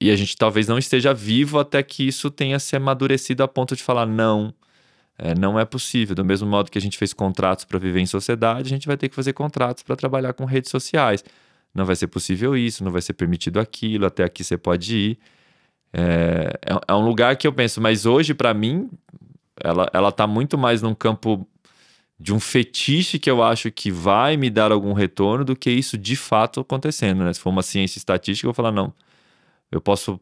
E 0.00 0.10
a 0.10 0.16
gente 0.16 0.36
talvez 0.36 0.66
não 0.68 0.76
esteja 0.78 1.14
vivo 1.14 1.58
até 1.58 1.82
que 1.82 2.06
isso 2.06 2.30
tenha 2.30 2.58
se 2.58 2.74
amadurecido 2.76 3.42
a 3.42 3.48
ponto 3.48 3.74
de 3.76 3.82
falar 3.82 4.06
não. 4.06 4.52
é, 5.18 5.34
não 5.34 5.58
é 5.58 5.64
possível. 5.64 6.14
Do 6.14 6.24
mesmo 6.24 6.48
modo 6.48 6.70
que 6.70 6.78
a 6.78 6.80
gente 6.80 6.96
fez 6.98 7.12
contratos 7.12 7.64
para 7.64 7.78
viver 7.78 8.00
em 8.00 8.06
sociedade, 8.06 8.66
a 8.68 8.70
gente 8.76 8.86
vai 8.86 8.96
ter 8.96 9.08
que 9.08 9.14
fazer 9.16 9.32
contratos 9.32 9.82
para 9.82 9.96
trabalhar 9.96 10.32
com 10.34 10.44
redes 10.44 10.70
sociais. 10.70 11.24
Não 11.74 11.84
vai 11.84 11.96
ser 11.96 12.06
possível 12.08 12.56
isso, 12.56 12.82
não 12.84 12.92
vai 12.92 13.02
ser 13.02 13.12
permitido 13.14 13.58
aquilo, 13.60 14.06
até 14.06 14.24
aqui 14.24 14.42
você 14.44 14.56
pode 14.56 14.96
ir. 14.96 15.18
É, 15.92 16.58
é- 16.66 16.80
é 16.88 16.94
um 16.94 17.04
lugar 17.04 17.36
que 17.36 17.46
eu 17.46 17.52
penso, 17.52 17.80
mas 17.80 18.06
hoje, 18.06 18.34
para 18.34 18.52
mim, 18.52 18.90
ela, 19.62 19.88
ela 19.92 20.12
tá 20.12 20.26
muito 20.26 20.56
mais 20.58 20.82
num 20.82 20.94
campo 20.94 21.46
de 22.20 22.34
um 22.34 22.40
fetiche 22.40 23.18
que 23.18 23.30
eu 23.30 23.42
acho 23.42 23.70
que 23.70 23.90
vai 23.90 24.36
me 24.36 24.50
dar 24.50 24.72
algum 24.72 24.92
retorno 24.92 25.44
do 25.44 25.54
que 25.54 25.70
isso 25.70 25.96
de 25.96 26.16
fato 26.16 26.60
acontecendo, 26.60 27.22
né? 27.24 27.32
Se 27.32 27.40
for 27.40 27.50
uma 27.50 27.62
ciência 27.62 27.98
estatística, 27.98 28.46
eu 28.46 28.48
vou 28.48 28.54
falar, 28.54 28.72
não, 28.72 28.92
eu 29.70 29.80
posso 29.80 30.20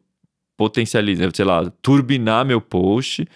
potencializar, 0.57 1.31
sei 1.35 1.45
lá, 1.45 1.71
turbinar 1.83 2.45
meu 2.45 2.61
post, 2.61 3.27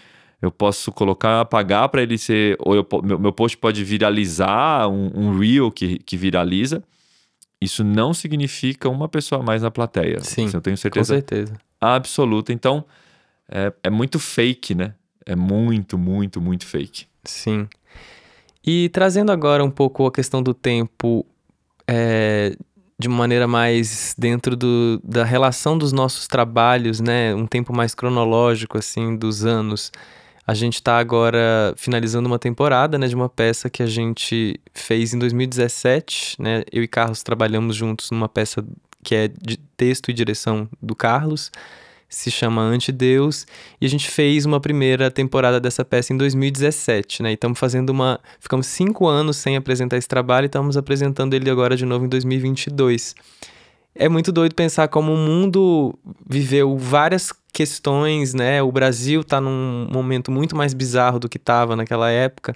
eu 0.43 0.51
posso 0.51 0.90
colocar, 0.93 1.45
pagar 1.47 1.88
para 1.88 2.03
ele 2.03 2.16
ser, 2.16 2.57
ou 2.61 2.75
eu, 2.75 2.87
meu, 3.03 3.19
meu 3.19 3.33
post 3.33 3.57
pode 3.57 3.83
viralizar, 3.85 4.88
um, 4.88 5.11
um 5.14 5.38
reel 5.38 5.71
que, 5.71 5.99
que 5.99 6.16
viraliza. 6.16 6.83
Isso 7.61 7.85
não 7.85 8.14
significa 8.14 8.88
uma 8.88 9.07
pessoa 9.09 9.43
a 9.43 9.45
mais 9.45 9.61
na 9.62 9.71
plateia. 9.71 10.21
Sim, 10.21 10.47
Isso 10.47 10.57
eu 10.57 10.61
tenho 10.62 10.77
Com 10.77 10.81
certeza 10.81 11.14
certeza. 11.14 11.55
Absoluta. 11.81 12.53
Então, 12.53 12.85
é, 13.49 13.73
é 13.85 13.90
muito 13.90 14.19
fake, 14.19 14.75
né? 14.75 14.95
É 15.25 15.35
muito, 15.35 15.99
muito, 15.99 16.40
muito 16.40 16.66
fake. 16.66 17.07
Sim. 17.25 17.69
E 18.64 18.88
trazendo 18.90 19.33
agora 19.33 19.64
um 19.64 19.71
pouco 19.71 20.07
a 20.07 20.12
questão 20.12 20.43
do 20.43 20.53
tempo 20.53 21.25
é, 21.87 22.55
de 22.99 23.09
uma 23.09 23.16
maneira 23.16 23.47
mais 23.49 24.14
dentro 24.19 24.55
do, 24.55 25.01
da 25.03 25.25
relação 25.25 25.79
dos 25.79 25.93
nossos 25.93 26.27
trabalhos, 26.27 27.01
né? 27.01 27.35
Um 27.35 27.47
tempo 27.47 27.75
mais 27.75 27.95
cronológico, 27.95 28.77
assim, 28.77 29.16
dos 29.16 29.45
anos. 29.45 29.90
A 30.47 30.53
gente 30.53 30.75
está 30.75 30.99
agora 30.99 31.73
finalizando 31.77 32.27
uma 32.27 32.38
temporada, 32.38 32.99
né? 32.99 33.09
De 33.09 33.14
uma 33.14 33.29
peça 33.29 33.71
que 33.71 33.83
a 33.83 33.87
gente 33.87 34.61
fez 34.75 35.14
em 35.14 35.19
2017, 35.19 36.37
né? 36.38 36.62
Eu 36.71 36.83
e 36.83 36.88
Carlos 36.88 37.23
trabalhamos 37.23 37.75
juntos 37.75 38.11
numa 38.11 38.29
peça 38.29 38.62
que 39.02 39.14
é 39.14 39.28
de 39.28 39.56
texto 39.76 40.10
e 40.10 40.14
direção 40.14 40.68
do 40.80 40.94
Carlos 40.94 41.50
se 42.10 42.28
chama 42.28 42.60
Antideus, 42.60 43.46
e 43.80 43.86
a 43.86 43.88
gente 43.88 44.10
fez 44.10 44.44
uma 44.44 44.58
primeira 44.58 45.12
temporada 45.12 45.60
dessa 45.60 45.84
peça 45.84 46.12
em 46.12 46.16
2017, 46.16 47.22
né? 47.22 47.30
E 47.30 47.34
estamos 47.34 47.56
fazendo 47.56 47.90
uma. 47.90 48.18
Ficamos 48.40 48.66
cinco 48.66 49.06
anos 49.06 49.36
sem 49.36 49.56
apresentar 49.56 49.96
esse 49.96 50.08
trabalho 50.08 50.44
e 50.44 50.46
estamos 50.46 50.76
apresentando 50.76 51.34
ele 51.34 51.48
agora 51.48 51.76
de 51.76 51.86
novo 51.86 52.04
em 52.04 52.08
2022. 52.08 53.14
É 53.94 54.08
muito 54.08 54.32
doido 54.32 54.56
pensar 54.56 54.88
como 54.88 55.14
o 55.14 55.16
mundo 55.16 55.96
viveu 56.28 56.76
várias 56.76 57.32
questões, 57.52 58.34
né? 58.34 58.60
O 58.60 58.72
Brasil 58.72 59.20
está 59.20 59.40
num 59.40 59.86
momento 59.90 60.32
muito 60.32 60.56
mais 60.56 60.74
bizarro 60.74 61.20
do 61.20 61.28
que 61.28 61.38
estava 61.38 61.76
naquela 61.76 62.10
época. 62.10 62.54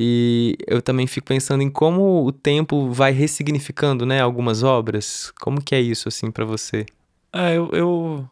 E 0.00 0.56
eu 0.68 0.80
também 0.80 1.08
fico 1.08 1.26
pensando 1.26 1.60
em 1.60 1.68
como 1.68 2.24
o 2.24 2.30
tempo 2.30 2.88
vai 2.92 3.10
ressignificando, 3.10 4.06
né, 4.06 4.20
algumas 4.20 4.62
obras. 4.62 5.32
Como 5.40 5.60
que 5.60 5.74
é 5.74 5.80
isso 5.80 6.06
assim 6.06 6.30
para 6.30 6.44
você? 6.44 6.86
É, 7.32 7.56
eu, 7.56 7.68
eu, 7.72 8.30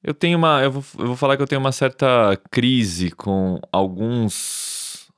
eu 0.00 0.14
tenho 0.14 0.38
uma. 0.38 0.62
Eu 0.62 0.70
vou, 0.70 0.84
eu 0.96 1.06
vou 1.08 1.16
falar 1.16 1.36
que 1.36 1.42
eu 1.42 1.46
tenho 1.48 1.60
uma 1.60 1.72
certa 1.72 2.40
crise 2.52 3.10
com 3.10 3.58
alguns. 3.72 5.08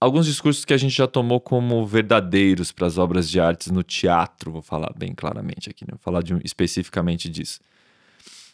Alguns 0.00 0.26
discursos 0.26 0.64
que 0.64 0.72
a 0.72 0.78
gente 0.78 0.96
já 0.96 1.08
tomou 1.08 1.40
como 1.40 1.84
verdadeiros 1.84 2.70
para 2.70 2.86
as 2.86 2.98
obras 2.98 3.28
de 3.28 3.40
artes 3.40 3.72
no 3.72 3.82
teatro, 3.82 4.52
vou 4.52 4.62
falar 4.62 4.92
bem 4.96 5.12
claramente 5.12 5.68
aqui, 5.68 5.84
né? 5.84 5.90
vou 5.90 6.00
falar 6.00 6.22
de, 6.22 6.38
especificamente 6.44 7.28
disso. 7.28 7.58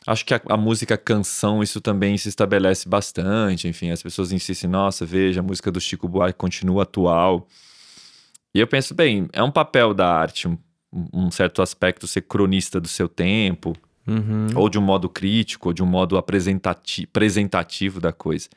Acho 0.06 0.24
que 0.24 0.34
a, 0.34 0.40
a, 0.50 0.56
música 0.56 0.96
canção, 0.96 1.62
isso 1.62 1.80
também 1.80 2.16
se 2.16 2.28
estabelece 2.28 2.88
bastante. 2.88 3.66
Enfim, 3.66 3.90
as 3.90 4.02
pessoas 4.02 4.30
insistem, 4.30 4.70
nossa, 4.70 5.04
veja, 5.04 5.40
a 5.40 5.42
música 5.42 5.70
do 5.72 5.80
Chico 5.80 6.08
Buarque 6.08 6.38
continua 6.38 6.84
atual. 6.84 7.48
E 8.54 8.60
eu 8.60 8.66
penso, 8.66 8.94
bem, 8.94 9.28
é 9.32 9.42
um 9.42 9.50
papel 9.50 9.92
da 9.92 10.08
arte, 10.08 10.46
um, 10.46 10.56
um 11.12 11.30
certo 11.30 11.60
aspecto 11.60 12.06
ser 12.06 12.22
cronista 12.22 12.80
do 12.80 12.88
seu 12.88 13.08
tempo, 13.08 13.74
Uhum. 14.08 14.46
ou 14.54 14.68
de 14.68 14.78
um 14.78 14.82
modo 14.82 15.08
crítico, 15.08 15.70
ou 15.70 15.72
de 15.72 15.82
um 15.82 15.86
modo 15.86 16.16
apresentati 16.16 17.02
apresentativo 17.02 18.00
da 18.00 18.12
coisa. 18.12 18.48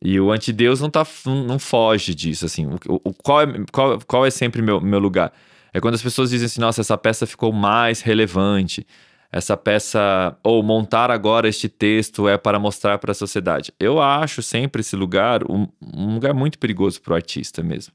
E 0.00 0.20
o 0.20 0.30
antideus 0.30 0.80
não, 0.80 0.88
tá, 0.90 1.04
não 1.26 1.58
foge 1.58 2.14
disso, 2.14 2.46
assim. 2.46 2.66
O, 2.66 3.00
o, 3.02 3.12
qual, 3.12 3.40
é, 3.40 3.46
qual, 3.72 3.98
qual 4.06 4.26
é 4.26 4.30
sempre 4.30 4.62
meu, 4.62 4.80
meu 4.80 5.00
lugar? 5.00 5.32
É 5.72 5.80
quando 5.80 5.94
as 5.94 6.02
pessoas 6.02 6.30
dizem 6.30 6.46
assim, 6.46 6.60
nossa, 6.60 6.82
essa 6.82 6.96
peça 6.96 7.26
ficou 7.26 7.52
mais 7.52 8.00
relevante, 8.00 8.86
essa 9.34 9.56
peça, 9.56 10.36
ou 10.44 10.62
montar 10.62 11.10
agora 11.10 11.48
este 11.48 11.68
texto 11.68 12.28
é 12.28 12.38
para 12.38 12.56
mostrar 12.56 12.98
para 12.98 13.10
a 13.10 13.14
sociedade. 13.14 13.72
Eu 13.80 14.00
acho 14.00 14.40
sempre 14.40 14.80
esse 14.80 14.94
lugar 14.94 15.42
um, 15.50 15.66
um 15.82 16.14
lugar 16.14 16.32
muito 16.32 16.56
perigoso 16.56 17.02
para 17.02 17.14
o 17.14 17.16
artista 17.16 17.60
mesmo. 17.60 17.92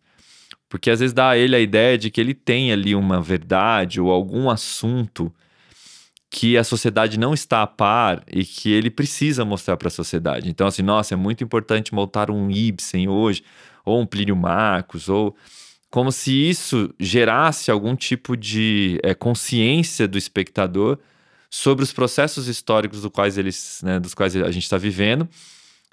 Porque 0.67 0.89
às 0.89 0.99
vezes 0.99 1.13
dá 1.13 1.29
a 1.29 1.37
ele 1.37 1.55
a 1.55 1.59
ideia 1.59 1.97
de 1.97 2.11
que 2.11 2.19
ele 2.19 2.33
tem 2.33 2.73
ali 2.73 2.93
uma 2.93 3.21
verdade 3.21 4.01
ou 4.01 4.11
algum 4.11 4.49
assunto 4.49 5.33
que 6.29 6.57
a 6.57 6.63
sociedade 6.65 7.17
não 7.17 7.33
está 7.33 7.61
a 7.61 7.67
par 7.67 8.21
e 8.29 8.43
que 8.43 8.69
ele 8.73 8.89
precisa 8.89 9.45
mostrar 9.45 9.77
para 9.77 9.87
a 9.87 9.91
sociedade. 9.91 10.49
Então, 10.49 10.67
assim, 10.67 10.81
nossa, 10.81 11.13
é 11.13 11.17
muito 11.17 11.41
importante 11.41 11.93
montar 11.93 12.29
um 12.29 12.51
Ibsen 12.51 13.07
hoje, 13.07 13.43
ou 13.85 14.01
um 14.01 14.05
Plínio 14.05 14.35
Marcos, 14.35 15.07
ou 15.07 15.33
como 15.89 16.11
se 16.11 16.33
isso 16.33 16.93
gerasse 16.99 17.71
algum 17.71 17.95
tipo 17.95 18.35
de 18.35 18.99
é, 19.01 19.15
consciência 19.15 20.05
do 20.05 20.17
espectador 20.17 20.99
sobre 21.49 21.83
os 21.83 21.91
processos 21.91 22.47
históricos 22.47 23.01
do 23.01 23.09
quais 23.09 23.37
eles, 23.37 23.81
né, 23.83 23.99
dos 23.99 24.13
quais 24.13 24.35
a 24.35 24.51
gente 24.51 24.63
está 24.63 24.77
vivendo 24.77 25.27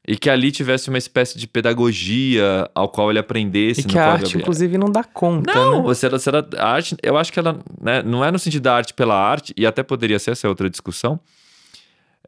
e 0.07 0.17
que 0.17 0.31
ali 0.31 0.53
tivesse 0.53 0.89
uma 0.89 0.99
espécie 0.99 1.37
de 1.37 1.49
pedagogia 1.49 2.71
ao 2.75 2.89
qual 2.89 3.11
ele 3.11 3.19
aprendesse. 3.19 3.81
E 3.81 3.85
que 3.85 3.99
a 3.99 4.13
arte, 4.13 4.39
inclusive, 4.39 4.79
não 4.79 4.91
dá 4.91 5.03
conta, 5.03 5.53
não, 5.53 5.79
né? 5.79 5.83
Você, 5.83 6.09
você, 6.09 6.31
a 6.57 6.69
arte, 6.69 6.97
eu 7.03 7.17
acho 7.17 7.33
que 7.33 7.41
ela 7.41 7.59
né, 7.81 8.03
não 8.05 8.25
é 8.25 8.31
no 8.31 8.39
sentido 8.39 8.63
da 8.63 8.75
arte 8.75 8.95
pela 8.95 9.17
arte, 9.17 9.53
e 9.57 9.67
até 9.67 9.83
poderia 9.83 10.19
ser 10.21 10.31
essa 10.31 10.49
outra 10.49 10.71
discussão, 10.71 11.19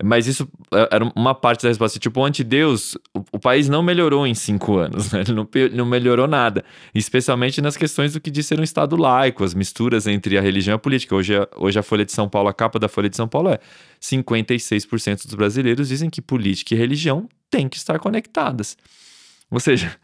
mas 0.03 0.27
isso 0.27 0.49
era 0.91 1.05
uma 1.17 1.35
parte 1.35 1.63
da 1.63 1.69
resposta. 1.69 1.99
Tipo, 1.99 2.21
o 2.21 2.25
antideus, 2.25 2.95
o, 3.15 3.25
o 3.33 3.39
país 3.39 3.69
não 3.69 3.83
melhorou 3.83 4.27
em 4.27 4.35
cinco 4.35 4.77
anos, 4.77 5.11
né? 5.13 5.21
Ele 5.21 5.33
não, 5.33 5.49
não 5.73 5.87
melhorou 5.87 6.27
nada. 6.27 6.65
Especialmente 6.95 7.61
nas 7.61 7.77
questões 7.77 8.13
do 8.13 8.21
que 8.21 8.31
diz 8.31 8.47
ser 8.47 8.61
um 8.61 8.63
Estado 8.63 8.97
laico, 8.97 9.45
as 9.45 9.55
misturas 9.55 10.07
entre 10.07 10.39
a 10.39 10.41
religião 10.41 10.75
e 10.75 10.77
a 10.77 10.79
política. 10.79 11.15
Hoje, 11.15 11.35
hoje 11.57 11.79
a 11.79 11.83
Folha 11.83 12.05
de 12.05 12.13
São 12.13 12.29
Paulo, 12.29 12.49
a 12.49 12.55
capa 12.55 12.79
da 12.79 12.89
Folha 12.89 13.09
de 13.09 13.17
São 13.17 13.29
Paulo 13.29 13.51
é 13.51 13.59
56% 14.01 15.27
dos 15.27 15.35
brasileiros 15.35 15.89
dizem 15.89 16.09
que 16.09 16.23
política 16.23 16.75
e 16.75 16.79
religião 16.79 17.29
têm 17.51 17.69
que 17.69 17.77
estar 17.77 17.99
conectadas. 17.99 18.77
Ou 19.51 19.59
seja, 19.59 19.97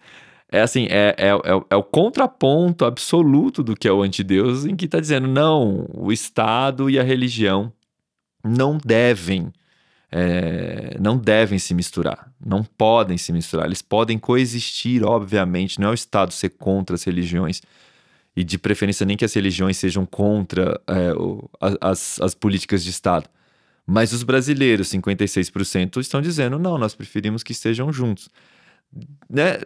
é 0.51 0.61
assim, 0.61 0.87
é, 0.91 1.15
é, 1.19 1.29
é, 1.29 1.65
é, 1.71 1.77
o 1.77 1.83
contraponto 1.83 2.85
absoluto 2.85 3.63
do 3.63 3.75
que 3.75 3.89
é 3.89 3.93
o 3.93 4.03
antideus, 4.03 4.65
em 4.65 4.77
que 4.77 4.87
está 4.87 5.01
dizendo, 5.01 5.29
não, 5.29 5.87
o 5.93 6.13
Estado 6.13 6.89
e 6.89 6.99
a 6.99 7.03
religião 7.03 7.73
não 8.45 8.79
devem 8.85 9.53
é, 10.17 10.97
não 11.01 11.19
devem 11.19 11.59
se 11.59 11.75
misturar, 11.75 12.33
não 12.39 12.63
podem 12.63 13.19
se 13.19 13.33
misturar. 13.33 13.67
Eles 13.67 13.83
podem 13.83 14.17
coexistir, 14.17 15.03
obviamente. 15.03 15.81
Não 15.81 15.89
é 15.89 15.91
o 15.91 15.95
Estado 15.95 16.33
ser 16.33 16.51
contra 16.51 16.95
as 16.95 17.03
religiões 17.03 17.61
e, 18.37 18.45
de 18.45 18.57
preferência, 18.57 19.05
nem 19.05 19.17
que 19.17 19.25
as 19.25 19.35
religiões 19.35 19.77
sejam 19.77 20.07
contra 20.07 20.81
é, 20.87 21.13
o, 21.15 21.51
as, 21.81 22.21
as 22.21 22.33
políticas 22.33 22.85
de 22.85 22.91
Estado. 22.91 23.29
Mas 23.85 24.13
os 24.13 24.23
brasileiros, 24.23 24.89
56%, 24.89 26.01
estão 26.01 26.23
dizendo: 26.23 26.61
não, 26.61 26.79
nós 26.79 26.95
preferimos 26.95 27.43
que 27.43 27.51
estejam 27.51 27.93
juntos. 27.93 28.29
Né? 29.29 29.59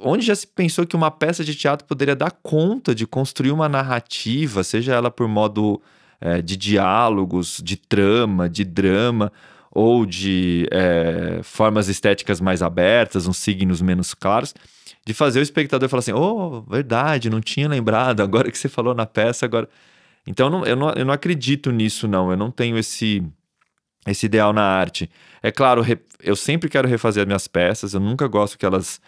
Onde 0.00 0.26
já 0.26 0.34
se 0.34 0.48
pensou 0.48 0.84
que 0.84 0.96
uma 0.96 1.10
peça 1.12 1.44
de 1.44 1.54
teatro 1.54 1.86
poderia 1.86 2.16
dar 2.16 2.32
conta 2.42 2.96
de 2.96 3.06
construir 3.06 3.52
uma 3.52 3.68
narrativa, 3.68 4.64
seja 4.64 4.92
ela 4.92 5.08
por 5.08 5.28
modo 5.28 5.80
é, 6.20 6.42
de 6.42 6.56
diálogos, 6.56 7.60
de 7.62 7.76
trama, 7.76 8.48
de 8.48 8.64
drama 8.64 9.30
ou 9.74 10.06
de 10.06 10.68
é, 10.70 11.40
formas 11.42 11.88
estéticas 11.88 12.40
mais 12.40 12.62
abertas, 12.62 13.26
uns 13.26 13.38
signos 13.38 13.82
menos 13.82 14.14
claros, 14.14 14.54
de 15.04 15.12
fazer 15.12 15.40
o 15.40 15.42
espectador 15.42 15.88
falar 15.88 15.98
assim: 15.98 16.12
oh, 16.12 16.62
verdade, 16.62 17.28
não 17.28 17.40
tinha 17.40 17.68
lembrado, 17.68 18.20
agora 18.20 18.50
que 18.50 18.56
você 18.56 18.68
falou 18.68 18.94
na 18.94 19.04
peça, 19.04 19.44
agora. 19.44 19.68
Então 20.26 20.48
não, 20.48 20.64
eu 20.64 20.76
não, 20.76 20.90
eu 20.92 21.04
não 21.04 21.12
acredito 21.12 21.70
nisso, 21.70 22.08
não. 22.08 22.30
Eu 22.30 22.36
não 22.36 22.50
tenho 22.50 22.78
esse, 22.78 23.22
esse 24.06 24.24
ideal 24.24 24.52
na 24.52 24.62
arte. 24.62 25.10
É 25.42 25.50
claro, 25.50 25.84
eu 26.22 26.36
sempre 26.36 26.70
quero 26.70 26.88
refazer 26.88 27.22
as 27.22 27.26
minhas 27.26 27.48
peças, 27.48 27.92
eu 27.92 28.00
nunca 28.00 28.26
gosto 28.28 28.56
que 28.56 28.64
elas. 28.64 29.00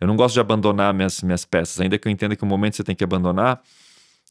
Eu 0.00 0.06
não 0.06 0.16
gosto 0.16 0.34
de 0.34 0.40
abandonar 0.40 0.94
minhas, 0.94 1.20
minhas 1.22 1.44
peças, 1.44 1.80
ainda 1.80 1.98
que 1.98 2.08
eu 2.08 2.12
entenda 2.12 2.36
que 2.36 2.42
o 2.42 2.46
momento 2.46 2.76
você 2.76 2.84
tem 2.84 2.94
que 2.94 3.04
abandonar. 3.04 3.60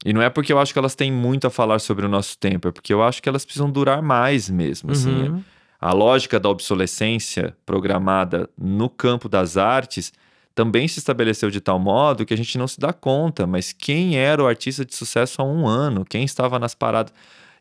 E 0.06 0.14
não 0.14 0.22
é 0.22 0.30
porque 0.30 0.54
eu 0.54 0.58
acho 0.58 0.72
que 0.72 0.80
elas 0.80 0.96
têm 0.96 1.12
muito 1.12 1.46
a 1.46 1.50
falar 1.50 1.78
sobre 1.80 2.06
o 2.06 2.10
nosso 2.10 2.38
tempo, 2.38 2.70
é 2.70 2.72
porque 2.72 2.94
eu 2.94 3.04
acho 3.04 3.22
que 3.22 3.28
elas 3.28 3.44
precisam 3.44 3.70
durar 3.70 4.02
mais 4.02 4.50
mesmo. 4.50 4.92
Assim, 4.92 5.28
Uhum. 5.30 5.44
A 5.80 5.94
lógica 5.94 6.40
da 6.40 6.50
obsolescência 6.50 7.56
programada 7.66 8.50
no 8.58 8.90
campo 8.90 9.30
das 9.30 9.56
artes 9.58 10.12
também 10.54 10.88
se 10.90 11.00
estabeleceu 11.00 11.50
de 11.50 11.62
tal 11.62 11.80
modo 11.80 12.26
que 12.26 12.34
a 12.34 12.38
gente 12.38 12.58
não 12.58 12.68
se 12.68 12.80
dá 12.80 12.92
conta, 12.92 13.48
mas 13.48 13.72
quem 13.72 14.18
era 14.18 14.44
o 14.44 14.48
artista 14.48 14.84
de 14.84 14.94
sucesso 14.94 15.42
há 15.42 15.46
um 15.46 15.66
ano? 15.66 16.04
Quem 16.04 16.26
estava 16.26 16.60
nas 16.60 16.76
paradas? 16.76 17.14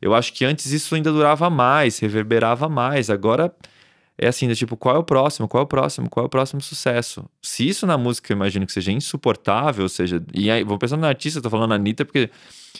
Eu 0.02 0.14
acho 0.14 0.32
que 0.32 0.44
antes 0.44 0.72
isso 0.72 0.96
ainda 0.96 1.12
durava 1.12 1.48
mais, 1.48 1.98
reverberava 2.00 2.68
mais. 2.68 3.08
Agora 3.08 3.54
é 4.16 4.26
assim, 4.26 4.52
tipo, 4.52 4.76
qual 4.76 4.96
é 4.96 4.98
o 4.98 5.04
próximo? 5.04 5.46
Qual 5.46 5.60
é 5.62 5.64
o 5.64 5.66
próximo? 5.66 6.10
Qual 6.10 6.24
é 6.24 6.26
o 6.26 6.28
próximo 6.28 6.60
sucesso? 6.60 7.24
Se 7.40 7.68
isso 7.68 7.86
na 7.86 7.96
música 7.96 8.32
eu 8.32 8.36
imagino 8.36 8.66
que 8.66 8.72
seja 8.72 8.90
insuportável, 8.90 9.84
ou 9.84 9.88
seja, 9.88 10.20
e 10.34 10.50
aí, 10.50 10.64
vou 10.64 10.76
pensando 10.76 11.00
na 11.02 11.08
artista, 11.08 11.40
tô 11.40 11.48
falando 11.48 11.68
na 11.68 11.76
Anitta, 11.76 12.04
porque 12.04 12.28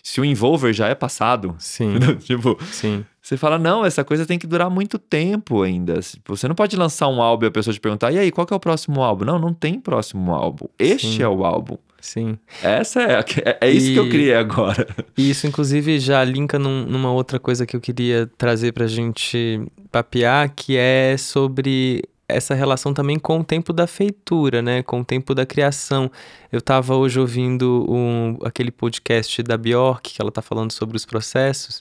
se 0.03 0.21
o 0.21 0.25
Envolver 0.25 0.73
já 0.73 0.89
é 0.89 0.97
passado, 0.97 1.55
Sim, 1.61 1.95
tipo, 2.19 2.59
sim. 2.73 3.05
Você 3.29 3.37
fala, 3.37 3.59
não, 3.59 3.85
essa 3.85 4.03
coisa 4.03 4.25
tem 4.25 4.39
que 4.39 4.47
durar 4.47 4.71
muito 4.71 4.99
tempo 4.99 5.61
ainda. 5.63 6.01
Você 6.27 6.49
não 6.49 6.55
pode 6.55 6.75
lançar 6.77 7.09
um 7.09 7.21
álbum 7.21 7.45
e 7.45 7.49
a 7.49 7.51
pessoa 7.51 7.75
te 7.75 7.79
perguntar, 7.81 8.11
e 8.11 8.19
aí, 8.19 8.31
qual 8.33 8.47
que 8.47 8.55
é 8.55 8.57
o 8.57 8.61
próximo 8.61 9.03
álbum? 9.03 9.27
Não, 9.27 9.39
não 9.39 9.53
tem 9.53 9.79
próximo 9.79 10.33
álbum. 10.33 10.67
Este 10.79 11.17
Sim. 11.17 11.23
é 11.23 11.29
o 11.29 11.45
álbum. 11.45 11.77
Sim. 12.01 12.39
Essa 12.63 13.03
é, 13.03 13.25
é, 13.45 13.59
é 13.67 13.71
isso 13.71 13.93
que 13.93 13.99
eu 13.99 14.07
E- 14.07 14.09
criei 14.09 14.35
agora. 14.35 14.87
E 15.15 15.29
isso, 15.29 15.47
inclusive, 15.47 15.99
já 15.99 16.25
linka 16.25 16.59
num- 16.59 16.87
numa 16.87 17.13
outra 17.13 17.39
coisa 17.39 17.67
que 17.67 17.77
eu 17.77 17.81
queria 17.83 18.31
trazer 18.39 18.73
pra 18.73 18.87
gente 18.87 19.61
papear, 19.93 20.51
que 20.57 20.75
é 20.79 21.15
sobre 21.19 22.03
essa 22.27 22.55
relação 22.55 22.95
também 22.95 23.19
com 23.19 23.41
o 23.41 23.45
tempo 23.45 23.75
da 23.75 23.87
feitura, 23.87 24.63
né? 24.63 24.83
Com 24.83 25.01
o 25.01 25.05
tempo 25.05 25.35
da 25.35 25.45
criação. 25.45 26.11
Eu 26.51 26.63
tava 26.63 26.95
hoje 26.97 27.21
ouvindo 27.21 27.85
um, 27.91 28.39
aquele 28.43 28.71
podcast 28.71 29.43
da 29.43 29.59
Bjork, 29.59 30.15
que 30.15 30.23
ela 30.23 30.33
tá 30.33 30.41
falando 30.41 30.73
sobre 30.73 30.97
os 30.97 31.05
processos, 31.05 31.79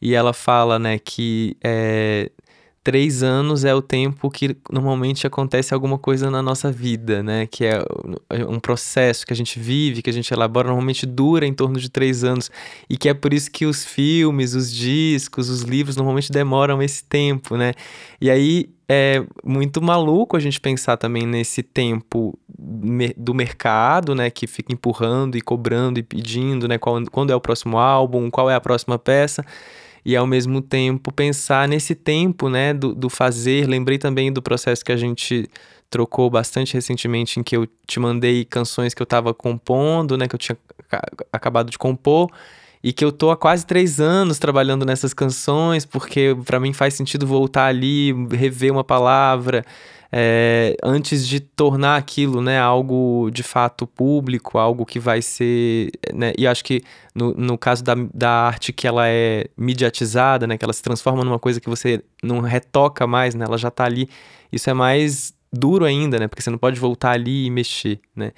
e 0.00 0.14
ela 0.14 0.32
fala, 0.32 0.78
né, 0.78 0.98
que 0.98 1.56
é, 1.62 2.30
três 2.86 3.20
anos 3.20 3.64
é 3.64 3.74
o 3.74 3.82
tempo 3.82 4.30
que 4.30 4.56
normalmente 4.70 5.26
acontece 5.26 5.74
alguma 5.74 5.98
coisa 5.98 6.30
na 6.30 6.40
nossa 6.40 6.70
vida, 6.70 7.20
né? 7.20 7.44
Que 7.44 7.64
é 7.64 7.84
um 8.48 8.60
processo 8.60 9.26
que 9.26 9.32
a 9.32 9.36
gente 9.36 9.58
vive, 9.58 10.02
que 10.02 10.08
a 10.08 10.12
gente 10.12 10.32
elabora, 10.32 10.68
normalmente 10.68 11.04
dura 11.04 11.44
em 11.44 11.52
torno 11.52 11.80
de 11.80 11.90
três 11.90 12.22
anos. 12.22 12.48
E 12.88 12.96
que 12.96 13.08
é 13.08 13.14
por 13.14 13.34
isso 13.34 13.50
que 13.50 13.66
os 13.66 13.84
filmes, 13.84 14.54
os 14.54 14.72
discos, 14.72 15.50
os 15.50 15.62
livros 15.62 15.96
normalmente 15.96 16.30
demoram 16.30 16.80
esse 16.80 17.02
tempo, 17.02 17.56
né? 17.56 17.72
E 18.20 18.30
aí 18.30 18.70
é 18.88 19.20
muito 19.44 19.82
maluco 19.82 20.36
a 20.36 20.40
gente 20.40 20.60
pensar 20.60 20.96
também 20.96 21.26
nesse 21.26 21.64
tempo 21.64 22.38
do 23.16 23.34
mercado, 23.34 24.14
né? 24.14 24.30
Que 24.30 24.46
fica 24.46 24.72
empurrando 24.72 25.36
e 25.36 25.40
cobrando 25.40 25.98
e 25.98 26.04
pedindo, 26.04 26.68
né? 26.68 26.78
Qual, 26.78 27.02
quando 27.10 27.32
é 27.32 27.34
o 27.34 27.40
próximo 27.40 27.78
álbum, 27.78 28.30
qual 28.30 28.48
é 28.48 28.54
a 28.54 28.60
próxima 28.60 28.96
peça. 28.96 29.44
E 30.06 30.14
ao 30.16 30.26
mesmo 30.26 30.62
tempo 30.62 31.12
pensar 31.12 31.66
nesse 31.68 31.94
tempo, 31.94 32.48
né? 32.48 32.72
Do, 32.72 32.94
do 32.94 33.10
fazer. 33.10 33.66
Lembrei 33.66 33.98
também 33.98 34.32
do 34.32 34.40
processo 34.40 34.84
que 34.84 34.92
a 34.92 34.96
gente 34.96 35.50
trocou 35.90 36.30
bastante 36.30 36.74
recentemente, 36.74 37.40
em 37.40 37.42
que 37.42 37.56
eu 37.56 37.66
te 37.86 37.98
mandei 37.98 38.44
canções 38.44 38.94
que 38.94 39.02
eu 39.02 39.06
tava 39.06 39.34
compondo, 39.34 40.16
né? 40.16 40.28
Que 40.28 40.36
eu 40.36 40.38
tinha 40.38 40.56
ca- 40.88 41.02
acabado 41.32 41.70
de 41.70 41.78
compor. 41.78 42.30
E 42.86 42.92
que 42.92 43.04
eu 43.04 43.10
tô 43.10 43.32
há 43.32 43.36
quase 43.36 43.66
três 43.66 43.98
anos 43.98 44.38
trabalhando 44.38 44.86
nessas 44.86 45.12
canções, 45.12 45.84
porque 45.84 46.36
pra 46.44 46.60
mim 46.60 46.72
faz 46.72 46.94
sentido 46.94 47.26
voltar 47.26 47.66
ali, 47.66 48.12
rever 48.30 48.70
uma 48.70 48.84
palavra, 48.84 49.64
é, 50.12 50.76
antes 50.84 51.26
de 51.26 51.40
tornar 51.40 51.96
aquilo, 51.96 52.40
né, 52.40 52.60
algo 52.60 53.28
de 53.32 53.42
fato 53.42 53.88
público, 53.88 54.56
algo 54.56 54.86
que 54.86 55.00
vai 55.00 55.20
ser, 55.20 55.90
né, 56.14 56.32
e 56.38 56.46
acho 56.46 56.62
que 56.62 56.80
no, 57.12 57.34
no 57.34 57.58
caso 57.58 57.82
da, 57.82 57.96
da 58.14 58.30
arte 58.30 58.72
que 58.72 58.86
ela 58.86 59.08
é 59.08 59.46
mediatizada, 59.56 60.46
né, 60.46 60.56
que 60.56 60.64
ela 60.64 60.72
se 60.72 60.80
transforma 60.80 61.24
numa 61.24 61.40
coisa 61.40 61.60
que 61.60 61.68
você 61.68 62.04
não 62.22 62.38
retoca 62.38 63.04
mais, 63.04 63.34
né, 63.34 63.46
ela 63.46 63.58
já 63.58 63.68
tá 63.68 63.84
ali, 63.84 64.08
isso 64.52 64.70
é 64.70 64.74
mais 64.74 65.34
duro 65.56 65.84
ainda, 65.84 66.18
né, 66.18 66.28
porque 66.28 66.42
você 66.42 66.50
não 66.50 66.58
pode 66.58 66.78
voltar 66.78 67.12
ali 67.12 67.46
e 67.46 67.50
mexer, 67.50 68.00
né, 68.14 68.32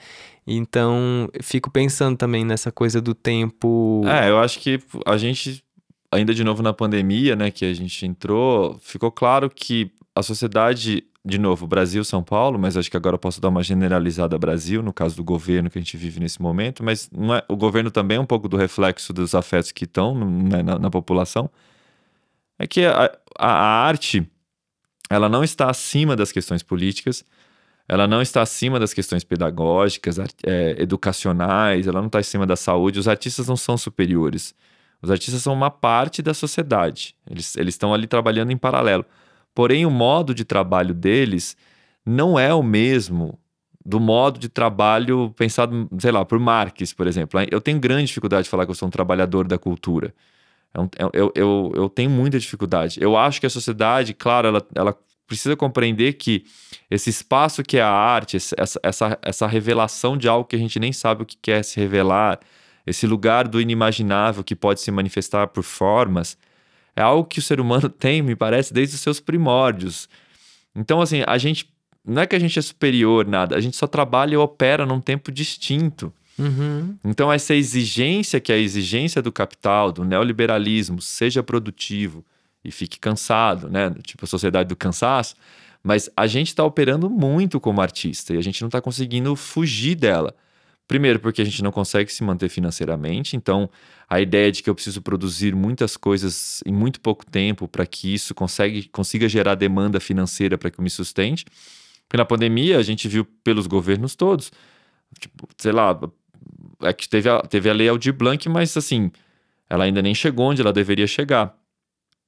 então 0.47 1.29
fico 1.43 1.71
pensando 1.71 2.17
também 2.17 2.45
nessa 2.45 2.73
coisa 2.73 3.01
do 3.01 3.15
tempo... 3.15 4.03
É, 4.07 4.31
eu 4.31 4.39
acho 4.39 4.59
que 4.61 4.81
a 5.05 5.17
gente, 5.17 5.63
ainda 6.11 6.33
de 6.33 6.43
novo 6.43 6.63
na 6.63 6.73
pandemia, 6.73 7.37
né, 7.37 7.51
que 7.51 7.65
a 7.65 7.75
gente 7.75 8.07
entrou, 8.07 8.79
ficou 8.81 9.11
claro 9.11 9.51
que 9.51 9.91
a 10.15 10.23
sociedade, 10.23 11.05
de 11.25 11.39
novo, 11.39 11.67
Brasil, 11.67 12.03
São 12.03 12.23
Paulo, 12.25 12.59
mas 12.59 12.77
acho 12.77 12.91
que 12.91 12.97
agora 12.97 13.15
eu 13.15 13.19
posso 13.19 13.41
dar 13.41 13.49
uma 13.49 13.63
generalizada 13.63 14.37
Brasil, 14.37 14.83
no 14.83 14.93
caso 14.93 15.15
do 15.15 15.23
governo 15.23 15.71
que 15.71 15.79
a 15.79 15.81
gente 15.81 15.97
vive 15.97 16.19
nesse 16.19 16.43
momento, 16.43 16.83
mas 16.83 17.09
não 17.13 17.35
é, 17.35 17.45
o 17.49 17.57
governo 17.57 17.91
também 17.91 18.17
é 18.17 18.21
um 18.21 18.27
pouco 18.27 18.49
do 18.49 18.57
reflexo 18.57 19.13
dos 19.13 19.35
afetos 19.35 19.71
que 19.71 19.85
estão 19.85 20.15
né, 20.15 20.63
na, 20.63 20.79
na 20.79 20.91
população. 20.91 21.49
É 22.59 22.67
que 22.67 22.85
a, 22.85 23.17
a 23.39 23.53
arte, 23.87 24.29
ela 25.09 25.29
não 25.29 25.43
está 25.43 25.71
acima 25.71 26.15
das 26.15 26.31
questões 26.33 26.63
políticas, 26.63 27.25
ela 27.89 28.07
não 28.07 28.21
está 28.21 28.43
acima 28.43 28.79
das 28.79 28.93
questões 28.93 29.25
pedagógicas, 29.25 30.19
é, 30.45 30.77
educacionais, 30.79 31.87
ela 31.87 32.01
não 32.01 32.09
está 32.09 32.19
acima 32.19 32.47
da 32.47 32.55
saúde. 32.55 32.99
Os 32.99 33.09
artistas 33.09 33.49
não 33.49 33.57
são 33.57 33.79
superiores. 33.79 34.55
Os 35.01 35.11
artistas 35.11 35.43
são 35.43 35.55
uma 35.55 35.71
parte 35.71 36.21
da 36.21 36.35
sociedade. 36.35 37.15
Eles, 37.31 37.57
eles 37.57 37.75
estão 37.75 37.95
ali 37.95 38.07
trabalhando 38.07 38.51
em 38.51 38.59
paralelo. 38.59 39.07
Porém, 39.55 39.87
o 39.87 39.91
modo 39.91 40.35
de 40.35 40.45
trabalho 40.45 40.93
deles 40.93 41.57
não 42.05 42.39
é 42.39 42.53
o 42.53 42.63
mesmo 42.63 43.39
do 43.85 43.99
modo 43.99 44.39
de 44.39 44.51
trabalho 44.51 45.33
pensado, 45.35 45.89
sei 45.99 46.13
lá, 46.13 46.23
por 46.23 46.39
Marx, 46.39 46.93
por 46.93 47.07
exemplo. 47.07 47.41
Eu 47.51 47.61
tenho 47.61 47.81
grande 47.81 48.07
dificuldade 48.07 48.45
de 48.45 48.51
falar 48.51 48.67
que 48.67 48.71
eu 48.71 48.75
sou 48.75 48.87
um 48.87 48.91
trabalhador 48.91 49.49
da 49.49 49.57
cultura. 49.57 50.13
É 50.75 50.81
um- 50.81 50.85
é- 50.99 51.11
Eu, 51.13 51.33
eu, 51.35 51.73
eu 51.75 51.89
tenho 51.89 52.11
muita 52.11 52.39
dificuldade. 52.39 52.99
Eu 53.03 53.17
acho 53.17 53.41
que 53.41 53.47
a 53.47 53.51
sociedade, 53.51 54.15
claro, 54.15 54.49
ela, 54.49 54.67
ela 54.75 54.97
precisa 55.27 55.55
compreender 55.57 56.15
que 56.15 56.45
esse 56.91 57.11
espaço 57.11 57.63
que 57.63 57.77
é 57.79 57.83
a 57.83 57.91
arte, 57.91 58.37
essa, 58.37 58.81
essa, 58.83 59.19
essa 59.23 59.47
revelação 59.47 60.17
de 60.17 60.29
algo 60.29 60.47
que 60.49 60.57
a 60.57 60.59
gente 60.59 60.79
nem 60.81 60.93
sabe 60.93 61.23
o 61.23 61.27
que 61.27 61.37
quer 61.41 61.63
se 61.65 61.79
revelar, 61.79 62.39
esse 62.87 63.07
lugar 63.07 63.47
do 63.47 63.61
inimaginável 63.61 64.43
que 64.43 64.57
pode 64.57 64.81
se 64.81 64.91
manifestar 64.91 65.49
por 65.49 65.63
formas, 65.63 66.39
é 66.97 67.03
algo 67.03 67.29
que 67.29 67.39
o 67.39 67.43
ser 67.43 67.61
humano 67.61 67.89
tem, 67.91 68.23
me 68.23 68.35
parece, 68.35 68.73
desde 68.73 68.95
os 68.97 69.01
seus 69.03 69.21
primórdios. 69.21 70.09
Então, 70.75 71.01
assim, 71.01 71.23
a 71.27 71.37
gente. 71.39 71.69
Não 72.05 72.23
é 72.23 72.27
que 72.27 72.35
a 72.35 72.39
gente 72.39 72.59
é 72.59 72.63
superior, 72.63 73.27
nada, 73.27 73.55
a 73.55 73.61
gente 73.61 73.77
só 73.77 73.87
trabalha 73.87 74.33
e 74.33 74.37
opera 74.39 74.87
num 74.87 75.01
tempo 75.01 75.31
distinto. 75.31 76.11
Uhum. 76.39 76.97
Então, 77.05 77.33
essa 77.33 77.55
exigência, 77.55 78.41
que 78.41 78.53
é 78.53 78.55
a 78.55 78.59
exigência 78.59 79.21
do 79.21 79.33
capital, 79.33 79.91
do 79.91 80.05
neoliberalismo, 80.05 81.01
seja 81.01 81.43
produtivo 81.43 82.25
e 82.65 82.71
fique 82.71 82.99
cansado, 82.99 83.69
né? 83.69 83.95
Tipo 84.03 84.25
a 84.25 84.29
sociedade 84.29 84.69
do 84.69 84.77
cansaço. 84.77 85.35
Mas 85.83 86.11
a 86.17 86.27
gente 86.27 86.49
está 86.49 86.65
operando 86.65 87.09
muito 87.09 87.61
como 87.61 87.81
artista 87.81 88.35
e 88.35 88.39
a 88.39 88.43
gente 88.43 88.61
não 88.61 88.69
está 88.69 88.81
conseguindo 88.81 89.35
fugir 89.37 89.95
dela. 89.95 90.35
Primeiro, 90.87 91.21
porque 91.21 91.43
a 91.43 91.45
gente 91.45 91.63
não 91.63 91.71
consegue 91.71 92.11
se 92.11 92.25
manter 92.25 92.49
financeiramente. 92.49 93.37
Então, 93.37 93.69
a 94.09 94.21
ideia 94.21 94.51
de 94.51 94.63
que 94.63 94.71
eu 94.71 94.75
preciso 94.75 95.03
produzir 95.03 95.55
muitas 95.55 95.97
coisas 95.97 96.63
em 96.65 96.73
muito 96.73 96.99
pouco 96.99 97.27
tempo 97.27 97.69
para 97.69 97.85
que 97.87 98.13
isso 98.13 98.35
consegue, 98.35 98.89
consiga 98.89 99.29
gerar 99.29 99.55
demanda 99.55 100.01
financeira 100.01 100.57
para 100.57 100.71
que 100.71 100.81
eu 100.81 100.83
me 100.83 100.89
sustente. 100.89 101.45
Porque 102.09 102.17
na 102.17 102.25
pandemia, 102.25 102.79
a 102.79 102.83
gente 102.83 103.07
viu 103.07 103.27
pelos 103.45 103.67
governos 103.67 104.17
todos. 104.17 104.51
Tipo, 105.21 105.47
sei 105.59 105.73
lá, 105.73 105.99
é 106.83 106.93
que 106.93 107.09
teve 107.09 107.29
a, 107.29 107.41
teve 107.41 107.69
a 107.69 107.73
lei 107.73 107.89
Aldir 107.89 108.13
Blanc, 108.13 108.49
mas 108.49 108.77
assim, 108.77 109.11
ela 109.69 109.85
ainda 109.85 110.01
nem 110.01 110.15
chegou 110.15 110.47
onde 110.47 110.61
ela 110.61 110.73
deveria 110.73 111.07
chegar. 111.07 111.57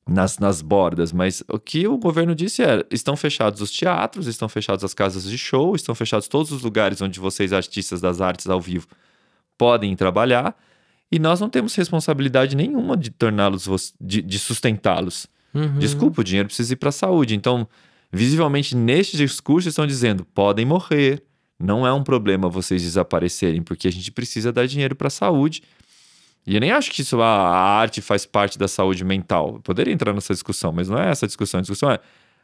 Nas, 0.09 0.39
nas 0.39 0.61
bordas, 0.61 1.13
mas 1.13 1.45
o 1.47 1.59
que 1.59 1.87
o 1.87 1.97
governo 1.97 2.35
disse 2.35 2.63
é: 2.63 2.85
estão 2.91 3.17
fechados 3.17 3.61
os 3.61 3.71
teatros, 3.71 4.27
estão 4.27 4.49
fechadas 4.49 4.83
as 4.83 4.95
casas 4.95 5.23
de 5.25 5.39
show, 5.39 5.77
estão 5.77 5.95
fechados 5.95 6.27
todos 6.27 6.51
os 6.51 6.63
lugares 6.63 7.01
onde 7.01 7.21
vocês, 7.21 7.53
artistas 7.53 8.01
das 8.01 8.21
artes 8.21 8.49
ao 8.49 8.61
vivo, 8.61 8.89
podem 9.57 9.95
trabalhar, 9.95 10.57
e 11.13 11.19
nós 11.19 11.39
não 11.39 11.49
temos 11.49 11.75
responsabilidade 11.75 12.57
nenhuma 12.57 12.97
de 12.97 13.11
torná-los, 13.11 13.95
de, 14.01 14.23
de 14.23 14.39
sustentá-los. 14.39 15.29
Uhum. 15.55 15.79
Desculpa, 15.79 16.23
o 16.23 16.25
dinheiro 16.25 16.49
precisa 16.49 16.73
ir 16.73 16.77
para 16.77 16.89
a 16.89 16.93
saúde. 16.93 17.35
Então, 17.35 17.69
visivelmente, 18.13 18.75
neste 18.75 19.17
discurso 19.17 19.69
estão 19.69 19.87
dizendo: 19.87 20.25
podem 20.25 20.65
morrer, 20.65 21.23
não 21.61 21.87
é 21.87 21.93
um 21.93 22.03
problema 22.03 22.49
vocês 22.49 22.83
desaparecerem, 22.83 23.63
porque 23.63 23.87
a 23.87 23.93
gente 23.93 24.11
precisa 24.11 24.51
dar 24.51 24.67
dinheiro 24.67 24.97
para 24.97 25.09
a 25.09 25.11
saúde. 25.11 25.63
E 26.47 26.55
eu 26.55 26.61
nem 26.61 26.73
acho 26.73 26.91
que 26.91 27.03
isso, 27.03 27.21
a, 27.21 27.27
a 27.27 27.79
arte 27.79 28.01
faz 28.01 28.25
parte 28.25 28.59
da 28.59 28.67
saúde 28.67 29.05
mental. 29.05 29.55
Eu 29.57 29.61
poderia 29.61 29.93
entrar 29.93 30.15
nessa 30.15 30.33
discussão, 30.33 30.73
mas 30.73 30.89
não 30.89 30.99
é 30.99 31.11
essa 31.11 31.27
a 31.27 31.29
discussão. 31.29 31.59
A 31.59 31.61
discussão 31.61 31.91
é: 31.91 32.01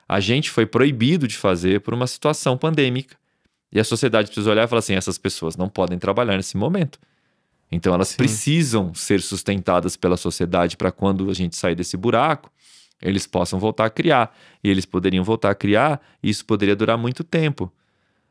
a 0.07 0.20
gente 0.20 0.50
foi 0.50 0.66
proibido 0.66 1.26
de 1.26 1.37
fazer 1.37 1.81
por 1.81 1.94
uma 1.94 2.07
situação 2.07 2.59
pandêmica. 2.59 3.16
E 3.72 3.81
a 3.81 3.85
sociedade 3.85 4.29
precisa 4.29 4.50
olhar 4.50 4.64
e 4.64 4.68
falar 4.68 4.81
assim: 4.81 4.94
essas 4.94 5.16
pessoas 5.16 5.57
não 5.57 5.68
podem 5.68 5.98
trabalhar 5.98 6.37
nesse 6.37 6.59
momento. 6.59 6.98
Então 7.72 7.94
elas 7.94 8.09
Sim. 8.09 8.18
precisam 8.18 8.94
ser 8.94 9.22
sustentadas 9.22 9.96
pela 9.96 10.18
sociedade 10.18 10.76
para 10.76 10.92
quando 10.92 11.29
a 11.31 11.35
gente 11.35 11.57
sair 11.57 11.74
desse 11.74 11.96
buraco, 11.96 12.52
eles 13.02 13.26
possam 13.26 13.59
voltar 13.59 13.87
a 13.87 13.90
criar. 13.90 14.37
E 14.62 14.68
eles 14.68 14.85
poderiam 14.85 15.24
voltar 15.24 15.50
a 15.50 15.55
criar, 15.55 16.00
e 16.22 16.29
isso 16.29 16.44
poderia 16.44 16.76
durar 16.76 16.98
muito 16.98 17.24
tempo. 17.24 17.72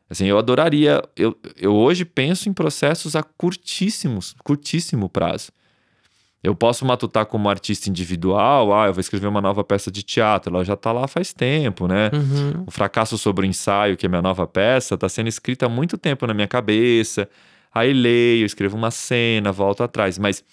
Assim, 0.08 0.26
eu 0.26 0.38
adoraria. 0.38 1.02
Eu, 1.16 1.36
eu 1.56 1.74
hoje 1.74 2.04
penso 2.04 2.48
em 2.48 2.52
processos 2.52 3.16
a 3.16 3.22
curtíssimos, 3.22 4.34
curtíssimo 4.44 5.08
prazo. 5.08 5.50
Eu 6.42 6.54
posso 6.54 6.84
matutar 6.84 7.26
como 7.26 7.48
artista 7.48 7.90
individual, 7.90 8.72
ah, 8.72 8.86
eu 8.86 8.92
vou 8.92 9.00
escrever 9.00 9.26
uma 9.26 9.40
nova 9.40 9.64
peça 9.64 9.90
de 9.90 10.04
teatro, 10.04 10.54
ela 10.54 10.64
já 10.64 10.74
está 10.74 10.92
lá 10.92 11.08
faz 11.08 11.32
tempo, 11.32 11.88
né? 11.88 12.08
Uhum. 12.12 12.62
O 12.68 12.70
Fracasso 12.70 13.18
sobre 13.18 13.44
o 13.44 13.48
Ensaio, 13.48 13.96
que 13.96 14.06
é 14.06 14.08
minha 14.08 14.22
nova 14.22 14.46
peça, 14.46 14.94
está 14.94 15.08
sendo 15.08 15.28
escrita 15.28 15.66
há 15.66 15.68
muito 15.68 15.98
tempo 15.98 16.24
na 16.24 16.32
minha 16.32 16.46
cabeça. 16.46 17.28
Aí 17.74 17.92
leio, 17.92 18.46
escrevo 18.46 18.76
uma 18.76 18.92
cena, 18.92 19.50
volto 19.50 19.82
atrás. 19.82 20.18
Mas 20.18 20.44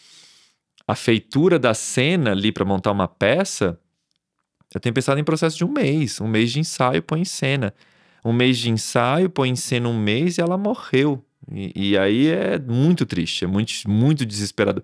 a 0.88 0.96
feitura 0.96 1.60
da 1.60 1.76
cena 1.76 2.32
ali 2.32 2.52
para 2.52 2.66
montar 2.66 2.92
uma 2.92 3.08
peça, 3.08 3.80
eu 4.74 4.82
tenho 4.82 4.96
pensado 4.96 5.20
em 5.20 5.24
processo 5.24 5.56
de 5.58 5.64
um 5.64 5.72
mês. 5.72 6.20
Um 6.20 6.28
mês 6.28 6.52
de 6.52 6.60
ensaio, 6.60 7.04
põe 7.04 7.22
em 7.22 7.26
cena. 7.26 7.72
Um 8.24 8.34
mês 8.34 8.58
de 8.58 8.70
ensaio, 8.70 9.30
põe 9.30 9.50
em 9.50 9.56
cena 9.56 9.90
um 9.90 10.00
mês 10.00 10.38
e 10.38 10.42
ela 10.42 10.58
morreu. 10.58 11.24
E, 11.52 11.90
e 11.90 11.98
aí 11.98 12.28
é 12.28 12.58
muito 12.58 13.06
triste, 13.06 13.44
é 13.44 13.48
muito, 13.48 13.74
muito 13.88 14.26
desesperador. 14.26 14.84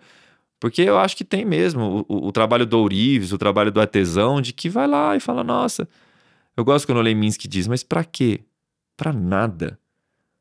Porque 0.59 0.81
eu 0.81 0.97
acho 0.97 1.15
que 1.15 1.23
tem 1.23 1.45
mesmo 1.45 2.05
o, 2.07 2.27
o, 2.27 2.31
trabalho 2.31 2.65
do 2.65 2.77
Ourives, 2.77 3.31
o 3.31 3.37
trabalho 3.37 3.71
do 3.71 3.79
Artesão, 3.79 4.41
de 4.41 4.51
que 4.51 4.69
vai 4.69 4.87
lá 4.87 5.15
e 5.15 5.19
fala, 5.19 5.43
nossa, 5.43 5.87
eu 6.57 6.65
gosto 6.65 6.85
quando 6.85 6.97
o 6.97 7.01
Leminski 7.01 7.47
diz, 7.47 7.65
mas 7.65 7.81
para 7.81 8.03
quê? 8.03 8.41
Para 8.97 9.13
nada. 9.13 9.79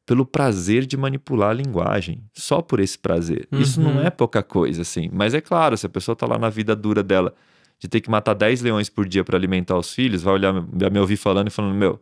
Pelo 0.04 0.26
prazer 0.26 0.86
de 0.86 0.96
manipular 0.96 1.50
a 1.50 1.54
linguagem. 1.54 2.24
Só 2.32 2.60
por 2.60 2.80
esse 2.80 2.98
prazer. 2.98 3.46
Uhum. 3.52 3.60
Isso 3.60 3.80
não 3.80 3.96
uhum. 3.96 4.02
é 4.02 4.10
pouca 4.10 4.42
coisa, 4.42 4.82
assim. 4.82 5.08
Mas 5.12 5.34
é 5.34 5.40
claro, 5.40 5.76
se 5.76 5.86
a 5.86 5.88
pessoa 5.88 6.16
tá 6.16 6.26
lá 6.26 6.36
na 6.36 6.50
vida 6.50 6.74
dura 6.74 7.02
dela, 7.02 7.32
de 7.78 7.86
ter 7.86 8.00
que 8.00 8.10
matar 8.10 8.34
10 8.34 8.62
leões 8.62 8.88
por 8.88 9.06
dia 9.06 9.22
para 9.22 9.36
alimentar 9.36 9.78
os 9.78 9.92
filhos, 9.92 10.22
vai 10.22 10.34
olhar, 10.34 10.52
vai 10.52 10.90
me 10.90 10.98
ouvir 10.98 11.16
falando 11.16 11.46
e 11.46 11.50
falando, 11.50 11.76
meu, 11.76 12.00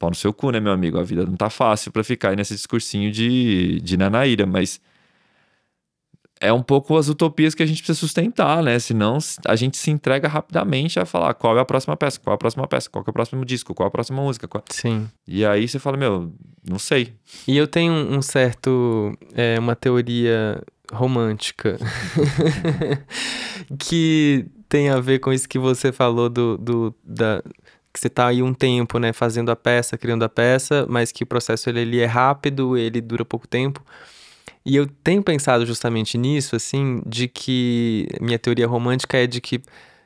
pau 0.00 0.08
no 0.08 0.16
seu 0.16 0.32
cu, 0.32 0.50
né, 0.50 0.58
meu 0.58 0.72
amigo? 0.72 0.98
A 0.98 1.02
vida 1.02 1.26
não 1.26 1.36
tá 1.36 1.50
fácil 1.50 1.92
para 1.92 2.02
ficar 2.02 2.30
aí 2.30 2.36
nesse 2.36 2.54
discursinho 2.54 3.12
de, 3.12 3.78
de 3.82 3.96
nanaíra, 3.98 4.46
mas 4.46 4.80
é 6.40 6.50
um 6.50 6.62
pouco 6.62 6.96
as 6.96 7.08
utopias 7.08 7.54
que 7.54 7.62
a 7.62 7.66
gente 7.66 7.82
precisa 7.82 7.98
sustentar, 7.98 8.62
né? 8.62 8.78
Senão 8.78 9.18
a 9.44 9.54
gente 9.54 9.76
se 9.76 9.90
entrega 9.90 10.26
rapidamente 10.26 10.98
a 10.98 11.04
falar 11.04 11.34
qual 11.34 11.56
é 11.58 11.60
a 11.60 11.66
próxima 11.66 11.94
peça, 11.98 12.18
qual 12.18 12.32
é 12.32 12.34
a 12.34 12.38
próxima 12.38 12.66
peça, 12.66 12.88
qual 12.88 13.04
é 13.06 13.10
o 13.10 13.12
próximo 13.12 13.44
disco, 13.44 13.74
qual 13.74 13.86
é 13.86 13.88
a 13.88 13.90
próxima 13.90 14.22
música. 14.22 14.48
Qual... 14.48 14.64
Sim. 14.70 15.06
E 15.28 15.44
aí 15.44 15.68
você 15.68 15.78
fala, 15.78 15.98
meu, 15.98 16.32
não 16.68 16.78
sei. 16.78 17.12
E 17.46 17.58
eu 17.58 17.66
tenho 17.66 17.92
um 17.92 18.22
certo, 18.22 19.12
é, 19.34 19.58
uma 19.58 19.76
teoria 19.76 20.62
romântica 20.90 21.78
que 23.78 24.46
tem 24.66 24.88
a 24.88 24.98
ver 24.98 25.18
com 25.18 25.30
isso 25.30 25.46
que 25.46 25.58
você 25.58 25.92
falou 25.92 26.30
do, 26.30 26.56
do 26.56 26.94
da, 27.04 27.42
que 27.92 27.98
você 27.98 28.06
está 28.06 28.28
aí 28.28 28.42
um 28.42 28.54
tempo, 28.54 28.98
né, 28.98 29.12
fazendo 29.12 29.50
a 29.50 29.56
peça, 29.56 29.98
criando 29.98 30.24
a 30.24 30.28
peça, 30.28 30.86
mas 30.88 31.10
que 31.10 31.24
o 31.24 31.26
processo 31.26 31.68
ele, 31.68 31.80
ele 31.80 32.00
é 32.00 32.06
rápido, 32.06 32.76
ele 32.76 33.00
dura 33.00 33.24
pouco 33.24 33.48
tempo. 33.48 33.84
E 34.64 34.76
eu 34.76 34.86
tenho 34.86 35.22
pensado 35.22 35.64
justamente 35.64 36.18
nisso, 36.18 36.54
assim, 36.54 37.02
de 37.06 37.26
que 37.28 38.06
minha 38.20 38.38
teoria 38.38 38.66
romântica 38.66 39.16
é 39.16 39.26
de 39.26 39.40
que 39.40 39.62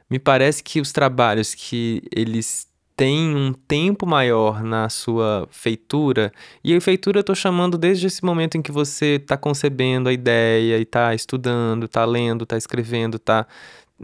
me 0.09 0.19
parece 0.19 0.63
que 0.63 0.81
os 0.81 0.93
trabalhos 0.93 1.55
que 1.55 2.03
eles 2.15 2.69
têm 2.97 3.35
um 3.35 3.53
tempo 3.53 4.07
maior 4.07 4.63
na 4.63 4.89
sua 4.89 5.49
feitura, 5.51 6.33
e 6.63 6.75
a 6.75 6.81
feitura 6.81 7.19
eu 7.19 7.25
tô 7.25 7.35
chamando 7.35 7.77
desde 7.77 8.07
esse 8.07 8.25
momento 8.25 8.57
em 8.57 8.63
que 8.63 8.71
você 8.71 9.17
está 9.17 9.37
concebendo 9.37 10.09
a 10.09 10.13
ideia 10.13 10.79
e 10.79 10.83
está 10.83 11.13
estudando, 11.15 11.87
está 11.87 12.05
lendo, 12.05 12.45
está 12.45 12.57
escrevendo, 12.57 13.17
está 13.17 13.47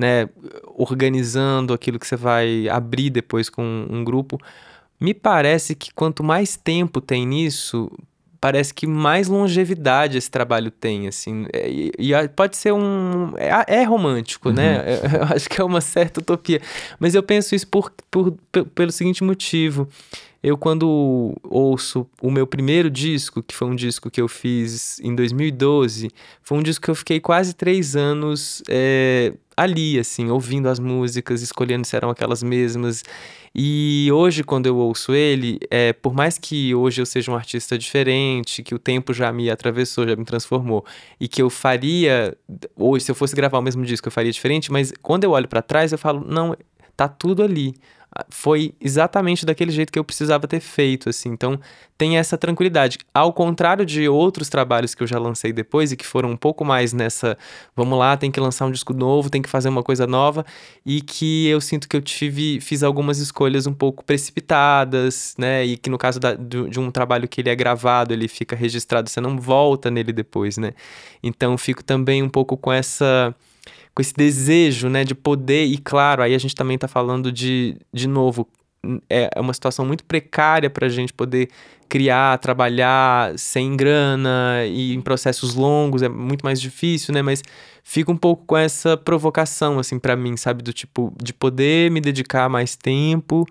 né, 0.01 0.29
organizando 0.75 1.75
aquilo 1.75 1.99
que 1.99 2.07
você 2.07 2.17
vai 2.17 2.69
abrir 2.69 3.11
depois 3.11 3.51
com 3.51 3.87
um 3.89 4.03
grupo. 4.03 4.41
Me 4.99 5.13
parece 5.13 5.75
que 5.75 5.93
quanto 5.93 6.25
mais 6.25 6.57
tempo 6.57 7.01
tem 7.01 7.27
nisso, 7.27 7.91
parece 8.41 8.73
que 8.73 8.87
mais 8.87 9.29
longevidade 9.29 10.17
esse 10.17 10.31
trabalho 10.31 10.71
tem, 10.71 11.07
assim. 11.07 11.47
É, 11.53 11.71
e, 11.71 11.93
e 11.99 12.29
pode 12.29 12.57
ser 12.57 12.73
um. 12.73 13.35
É, 13.37 13.81
é 13.81 13.85
romântico, 13.85 14.51
né? 14.51 14.79
uhum. 14.79 14.85
né? 14.85 15.19
Eu 15.19 15.25
acho 15.37 15.49
que 15.49 15.61
é 15.61 15.65
uma 15.65 15.81
certa 15.81 16.21
utopia. 16.21 16.61
Mas 16.99 17.15
eu 17.15 17.23
penso 17.23 17.55
isso 17.55 17.69
por, 17.69 17.93
por, 18.11 18.33
pelo 18.75 18.91
seguinte 18.91 19.23
motivo. 19.23 19.87
Eu, 20.43 20.57
quando 20.57 21.35
ouço 21.43 22.09
o 22.23 22.31
meu 22.31 22.47
primeiro 22.47 22.91
disco, 22.91 23.43
que 23.43 23.55
foi 23.55 23.69
um 23.69 23.75
disco 23.75 24.11
que 24.11 24.21
eu 24.21 24.27
fiz 24.27 24.99
em 25.01 25.15
2012, 25.15 26.09
foi 26.43 26.57
um 26.57 26.63
disco 26.63 26.87
que 26.87 26.91
eu 26.91 26.95
fiquei 26.95 27.21
quase 27.21 27.53
três 27.53 27.95
anos 27.95 28.63
é, 28.67 29.35
ali, 29.55 29.99
assim, 29.99 30.31
ouvindo 30.31 30.71
as 30.71 30.79
músicas, 30.79 31.43
escolhendo 31.43 31.87
se 31.87 31.95
eram 31.95 32.09
aquelas 32.09 32.43
mesmas. 32.43 33.05
E 33.55 34.09
hoje, 34.15 34.43
quando 34.43 34.65
eu 34.65 34.79
ouço 34.79 35.13
ele, 35.13 35.59
é, 35.71 35.93
por 35.93 36.15
mais 36.15 36.39
que 36.39 36.75
hoje 36.75 37.03
eu 37.03 37.07
seja 37.07 37.31
um 37.31 37.35
artista 37.35 37.77
diferente, 37.77 38.63
que 38.63 38.75
o 38.75 38.79
tempo 38.79 39.13
já 39.13 39.31
me 39.31 39.51
atravessou, 39.51 40.09
já 40.09 40.17
me 40.17 40.25
transformou, 40.25 40.87
e 41.21 41.29
que 41.29 41.43
eu 41.43 41.51
faria, 41.51 42.35
hoje, 42.75 43.05
se 43.05 43.11
eu 43.11 43.15
fosse 43.15 43.37
gravar 43.37 43.59
o 43.59 43.63
mesmo 43.63 43.85
disco, 43.85 44.09
eu 44.09 44.13
faria 44.13 44.33
diferente, 44.33 44.73
mas 44.73 44.91
quando 45.03 45.25
eu 45.25 45.33
olho 45.33 45.49
para 45.49 45.61
trás, 45.61 45.93
eu 45.93 45.99
falo, 45.99 46.25
não, 46.27 46.57
tá 46.97 47.09
tudo 47.09 47.43
ali 47.43 47.75
foi 48.29 48.75
exatamente 48.81 49.47
daquele 49.47 49.71
jeito 49.71 49.93
que 49.93 49.99
eu 49.99 50.05
precisava 50.05 50.47
ter 50.49 50.61
feito, 50.61 51.09
assim. 51.09 51.29
Então, 51.29 51.59
tem 51.97 52.19
essa 52.19 52.37
tranquilidade. 52.37 52.99
Ao 53.15 53.33
contrário 53.33 53.87
de 53.87 54.09
outros 54.09 54.49
trabalhos 54.49 54.95
que 54.95 55.03
eu 55.03 55.07
já 55.07 55.19
lancei 55.19 55.53
depois 55.53 55.93
e 55.93 55.97
que 55.97 56.05
foram 56.05 56.31
um 56.31 56.37
pouco 56.37 56.65
mais 56.65 56.93
nessa, 56.93 57.39
vamos 57.77 57.99
lá, 57.99 58.17
tem 58.17 58.31
que 58.31 58.41
lançar 58.41 58.67
um 58.67 58.73
disco 58.73 58.93
novo, 58.93 59.31
tem 59.31 59.41
que 59.41 59.49
fazer 59.49 59.69
uma 59.69 59.83
coisa 59.83 60.07
nova, 60.07 60.45
e 60.85 61.01
que 61.01 61.47
eu 61.47 61.61
sinto 61.61 61.89
que 61.89 61.97
eu 61.97 62.03
tive, 62.03 62.61
fiz 62.61 62.83
algumas 62.83 63.19
escolhas 63.19 63.67
um 63.67 63.75
pouco 63.75 64.05
precipitadas, 64.05 65.35
né? 65.39 65.65
E 65.65 65.77
que 65.77 65.89
no 65.89 65.99
caso 65.99 66.19
da, 66.19 66.35
de, 66.35 66.69
de 66.69 66.81
um 66.81 66.91
trabalho 66.91 67.29
que 67.29 67.41
ele 67.41 67.51
é 67.51 67.55
gravado, 67.55 68.13
ele 68.13 68.27
fica 68.27 68.57
registrado, 68.57 69.09
você 69.09 69.21
não 69.21 69.39
volta 69.39 69.91
nele 69.91 70.13
depois, 70.13 70.57
né? 70.57 70.73
Então, 71.23 71.57
fico 71.57 71.85
também 71.85 72.23
um 72.23 72.29
pouco 72.29 72.57
com 72.57 72.73
essa 72.73 73.35
com 73.95 74.01
esse 74.01 74.15
desejo, 74.15 74.89
né, 74.89 75.05
de 75.05 75.15
poder, 75.15 75.65
e 75.67 75.79
claro, 75.79 76.23
aí 76.23 76.35
a 76.35 76.39
gente 76.39 76.55
também 76.55 76.77
está 76.77 76.89
falando 76.89 77.31
de, 77.33 77.77
de 77.93 78.09
novo, 78.09 78.49
é, 79.09 79.31
é 79.35 79.41
uma 79.41 79.53
situação 79.53 79.85
muito 79.85 80.05
precária 80.05 80.71
para 80.71 80.87
a 80.87 80.89
gente 80.89 81.13
poder 81.13 81.49
criar, 81.89 82.39
trabalhar 82.39 83.37
sem 83.37 83.77
grana 83.77 84.65
e 84.67 84.95
em 84.95 85.01
processos 85.01 85.55
longos, 85.55 86.03
é 86.03 86.09
muito 86.09 86.45
mais 86.45 86.61
difícil, 86.61 87.13
né, 87.13 87.21
mas 87.21 87.43
fica 87.83 88.11
um 88.13 88.17
pouco 88.17 88.45
com 88.47 88.57
essa 88.57 88.97
provocação, 88.97 89.79
assim, 89.79 89.99
para 89.99 90.15
mim, 90.17 90.37
sabe, 90.37 90.63
do 90.63 90.73
tipo, 90.73 91.13
de 91.23 91.35
poder 91.35 91.91
me 91.91 92.01
dedicar 92.01 92.49
mais 92.49 92.77
tempo 92.77 93.45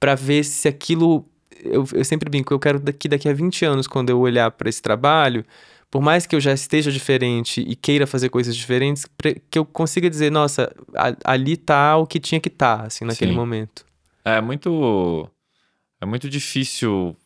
para 0.00 0.14
ver 0.14 0.44
se 0.44 0.66
aquilo, 0.66 1.24
eu, 1.64 1.86
eu 1.94 2.04
sempre 2.04 2.28
brinco, 2.28 2.52
eu 2.52 2.58
quero 2.58 2.80
daqui, 2.80 3.08
daqui 3.08 3.28
a 3.28 3.32
20 3.32 3.64
anos, 3.64 3.86
quando 3.86 4.10
eu 4.10 4.18
olhar 4.18 4.50
para 4.50 4.68
esse 4.68 4.82
trabalho, 4.82 5.44
por 5.96 6.02
mais 6.02 6.26
que 6.26 6.36
eu 6.36 6.40
já 6.42 6.52
esteja 6.52 6.92
diferente 6.92 7.62
e 7.62 7.74
queira 7.74 8.06
fazer 8.06 8.28
coisas 8.28 8.54
diferentes, 8.54 9.06
que 9.50 9.58
eu 9.58 9.64
consiga 9.64 10.10
dizer, 10.10 10.30
nossa, 10.30 10.70
ali 11.24 11.56
tá 11.56 11.96
o 11.96 12.06
que 12.06 12.20
tinha 12.20 12.38
que 12.38 12.50
estar, 12.50 12.80
tá, 12.80 12.86
assim, 12.86 13.06
naquele 13.06 13.30
Sim. 13.30 13.36
momento. 13.38 13.86
É 14.22 14.38
muito 14.38 15.26
é 15.98 16.04
muito 16.04 16.28
difícil 16.28 17.16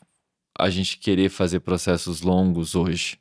a 0.57 0.71
gente 0.71 0.99
querer 0.99 1.31
fazer 1.31 1.59
processos 1.59 2.21
longos 2.23 2.77
hoje. 2.77 3.19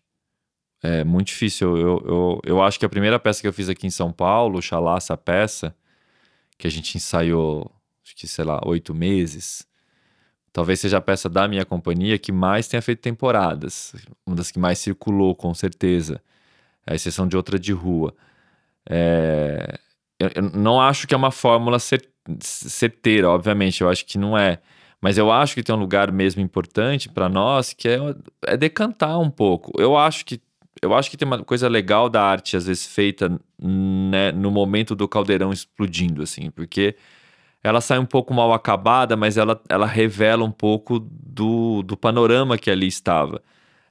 É 0.83 1.03
muito 1.03 1.29
difícil. 1.29 1.75
Eu, 1.75 2.03
eu, 2.05 2.41
eu 2.45 2.61
acho 2.61 2.77
que 2.77 2.85
a 2.85 2.89
primeira 2.89 3.19
peça 3.19 3.41
que 3.41 3.47
eu 3.47 3.53
fiz 3.53 3.69
aqui 3.69 3.87
em 3.87 3.89
São 3.89 4.11
Paulo, 4.11 4.61
Xalá, 4.61 4.97
essa 4.97 5.17
peça, 5.17 5.75
que 6.59 6.67
a 6.67 6.69
gente 6.69 6.95
ensaiou, 6.95 7.71
acho 8.05 8.15
que, 8.15 8.27
sei 8.27 8.45
lá, 8.45 8.61
oito 8.67 8.93
meses, 8.93 9.65
Talvez 10.51 10.79
seja 10.79 10.97
a 10.97 11.01
peça 11.01 11.29
da 11.29 11.47
minha 11.47 11.65
companhia 11.65 12.17
que 12.17 12.31
mais 12.31 12.67
tenha 12.67 12.81
feito 12.81 12.99
temporadas. 12.99 13.93
Uma 14.25 14.35
das 14.35 14.51
que 14.51 14.59
mais 14.59 14.79
circulou, 14.79 15.35
com 15.35 15.53
certeza. 15.53 16.21
A 16.85 16.95
exceção 16.95 17.27
de 17.27 17.37
outra 17.37 17.59
de 17.59 17.71
rua. 17.71 18.13
É... 18.89 19.79
Eu, 20.19 20.41
não 20.53 20.81
acho 20.81 21.07
que 21.07 21.13
é 21.13 21.17
uma 21.17 21.31
fórmula 21.31 21.77
certeira, 22.39 23.29
obviamente. 23.29 23.81
Eu 23.81 23.89
acho 23.89 24.05
que 24.05 24.17
não 24.17 24.37
é. 24.37 24.59
Mas 25.01 25.17
eu 25.17 25.31
acho 25.31 25.55
que 25.55 25.63
tem 25.63 25.73
um 25.73 25.79
lugar 25.79 26.11
mesmo 26.11 26.41
importante 26.41 27.07
para 27.07 27.29
nós 27.29 27.71
que 27.71 27.87
é, 27.87 27.97
é 28.45 28.57
decantar 28.57 29.19
um 29.19 29.29
pouco. 29.29 29.71
Eu 29.79 29.95
acho 29.95 30.25
que 30.25 30.41
eu 30.81 30.93
acho 30.93 31.09
que 31.09 31.17
tem 31.17 31.27
uma 31.27 31.43
coisa 31.43 31.67
legal 31.67 32.09
da 32.09 32.23
arte, 32.23 32.55
às 32.55 32.65
vezes, 32.65 32.87
feita 32.87 33.29
né, 33.61 34.31
no 34.31 34.49
momento 34.49 34.95
do 34.95 35.07
caldeirão 35.07 35.51
explodindo, 35.51 36.21
assim, 36.21 36.49
porque 36.49 36.95
ela 37.63 37.81
sai 37.81 37.99
um 37.99 38.05
pouco 38.05 38.33
mal 38.33 38.53
acabada, 38.53 39.15
mas 39.15 39.37
ela, 39.37 39.61
ela 39.67 39.85
revela 39.85 40.43
um 40.43 40.51
pouco 40.51 40.99
do, 40.99 41.83
do 41.83 41.97
panorama 41.97 42.57
que 42.57 42.71
ali 42.71 42.87
estava. 42.87 43.41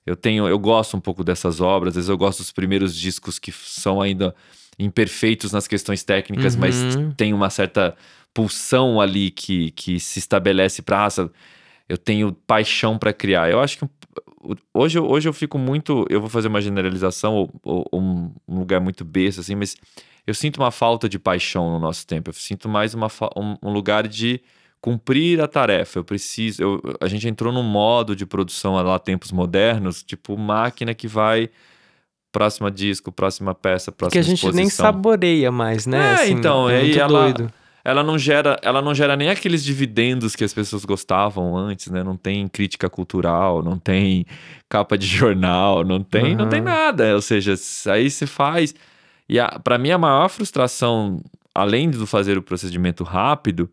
Eu 0.06 0.16
tenho, 0.16 0.48
eu 0.48 0.58
gosto 0.58 0.96
um 0.96 1.00
pouco 1.00 1.22
dessas 1.22 1.60
obras, 1.60 1.92
às 1.92 1.96
vezes 1.96 2.08
eu 2.08 2.16
gosto 2.16 2.38
dos 2.38 2.50
primeiros 2.50 2.96
discos 2.96 3.38
que 3.38 3.52
são 3.52 4.00
ainda 4.00 4.34
imperfeitos 4.78 5.52
nas 5.52 5.66
questões 5.66 6.02
técnicas, 6.02 6.54
uhum. 6.54 6.60
mas 6.60 6.76
tem 7.16 7.34
uma 7.34 7.50
certa 7.50 7.94
pulsão 8.32 9.00
ali 9.00 9.30
que, 9.30 9.70
que 9.72 9.98
se 10.00 10.18
estabelece 10.18 10.80
para 10.80 10.98
raça. 10.98 11.30
Eu 11.88 11.98
tenho 11.98 12.32
paixão 12.46 12.98
para 12.98 13.12
criar. 13.12 13.50
Eu 13.50 13.60
acho 13.60 13.78
que 13.78 13.88
hoje, 14.72 14.98
hoje 14.98 15.28
eu 15.28 15.32
fico 15.32 15.58
muito. 15.58 16.06
Eu 16.08 16.20
vou 16.20 16.30
fazer 16.30 16.48
uma 16.48 16.60
generalização 16.60 17.34
ou, 17.34 17.88
ou, 17.90 18.00
um, 18.00 18.32
um 18.46 18.58
lugar 18.60 18.80
muito 18.80 19.04
besta, 19.04 19.40
assim, 19.40 19.54
mas 19.54 19.76
eu 20.28 20.34
sinto 20.34 20.58
uma 20.58 20.70
falta 20.70 21.08
de 21.08 21.18
paixão 21.18 21.70
no 21.70 21.78
nosso 21.78 22.06
tempo. 22.06 22.28
Eu 22.28 22.34
sinto 22.34 22.68
mais 22.68 22.92
uma, 22.92 23.08
um, 23.34 23.70
lugar 23.70 24.06
de 24.06 24.42
cumprir 24.78 25.40
a 25.40 25.48
tarefa. 25.48 26.00
Eu 26.00 26.04
preciso. 26.04 26.62
Eu, 26.62 26.82
a 27.00 27.08
gente 27.08 27.26
entrou 27.26 27.50
num 27.50 27.62
modo 27.62 28.14
de 28.14 28.26
produção 28.26 28.74
lá, 28.74 28.98
tempos 28.98 29.32
modernos, 29.32 30.02
tipo 30.02 30.36
máquina 30.36 30.92
que 30.92 31.08
vai. 31.08 31.48
Próxima 32.30 32.70
disco, 32.70 33.10
próxima 33.10 33.54
peça, 33.54 33.90
próxima 33.90 34.12
Que 34.12 34.18
a 34.18 34.22
gente 34.22 34.34
exposição. 34.34 34.60
nem 34.60 34.68
saboreia 34.68 35.50
mais, 35.50 35.86
né? 35.86 35.98
É, 35.98 36.14
assim, 36.16 36.32
então, 36.32 36.68
é 36.68 36.76
aí 36.76 36.98
ela, 36.98 37.32
doido. 37.32 37.50
ela 37.82 38.02
não 38.02 38.18
gera, 38.18 38.58
ela 38.60 38.82
não 38.82 38.94
gera 38.94 39.16
nem 39.16 39.30
aqueles 39.30 39.64
dividendos 39.64 40.36
que 40.36 40.44
as 40.44 40.52
pessoas 40.52 40.84
gostavam 40.84 41.56
antes, 41.56 41.90
né? 41.90 42.02
Não 42.02 42.18
tem 42.18 42.46
crítica 42.46 42.90
cultural, 42.90 43.62
não 43.62 43.78
tem 43.78 44.26
capa 44.68 44.98
de 44.98 45.06
jornal, 45.08 45.82
não 45.82 46.02
tem, 46.02 46.32
uhum. 46.32 46.36
não 46.36 46.48
tem 46.50 46.60
nada. 46.60 47.14
Ou 47.14 47.22
seja, 47.22 47.54
aí 47.90 48.10
você 48.10 48.26
faz 48.26 48.74
e 49.28 49.36
para 49.62 49.78
mim 49.78 49.90
a 49.90 49.98
maior 49.98 50.28
frustração, 50.28 51.22
além 51.54 51.90
do 51.90 52.06
fazer 52.06 52.38
o 52.38 52.42
procedimento 52.42 53.04
rápido, 53.04 53.70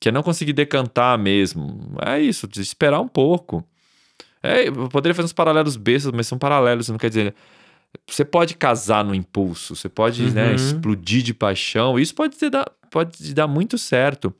que 0.00 0.08
é 0.08 0.12
não 0.12 0.22
conseguir 0.22 0.52
decantar 0.52 1.18
mesmo. 1.18 1.96
É 2.04 2.20
isso, 2.20 2.46
de 2.48 2.60
esperar 2.60 3.00
um 3.00 3.08
pouco. 3.08 3.64
É, 4.42 4.68
eu 4.68 4.88
poderia 4.88 5.14
fazer 5.14 5.26
uns 5.26 5.32
paralelos 5.32 5.76
bestas, 5.76 6.12
mas 6.12 6.26
são 6.26 6.38
paralelos, 6.38 6.88
não 6.88 6.98
quer 6.98 7.08
dizer. 7.08 7.34
Você 8.06 8.24
pode 8.24 8.54
casar 8.54 9.04
no 9.04 9.14
impulso, 9.14 9.74
você 9.74 9.88
pode 9.88 10.30
né, 10.32 10.48
Uhum. 10.50 10.54
explodir 10.54 11.22
de 11.22 11.34
paixão, 11.34 11.98
isso 11.98 12.14
pode 12.14 12.36
te, 12.36 12.48
dar, 12.50 12.70
pode 12.90 13.16
te 13.16 13.34
dar 13.34 13.46
muito 13.46 13.76
certo. 13.78 14.32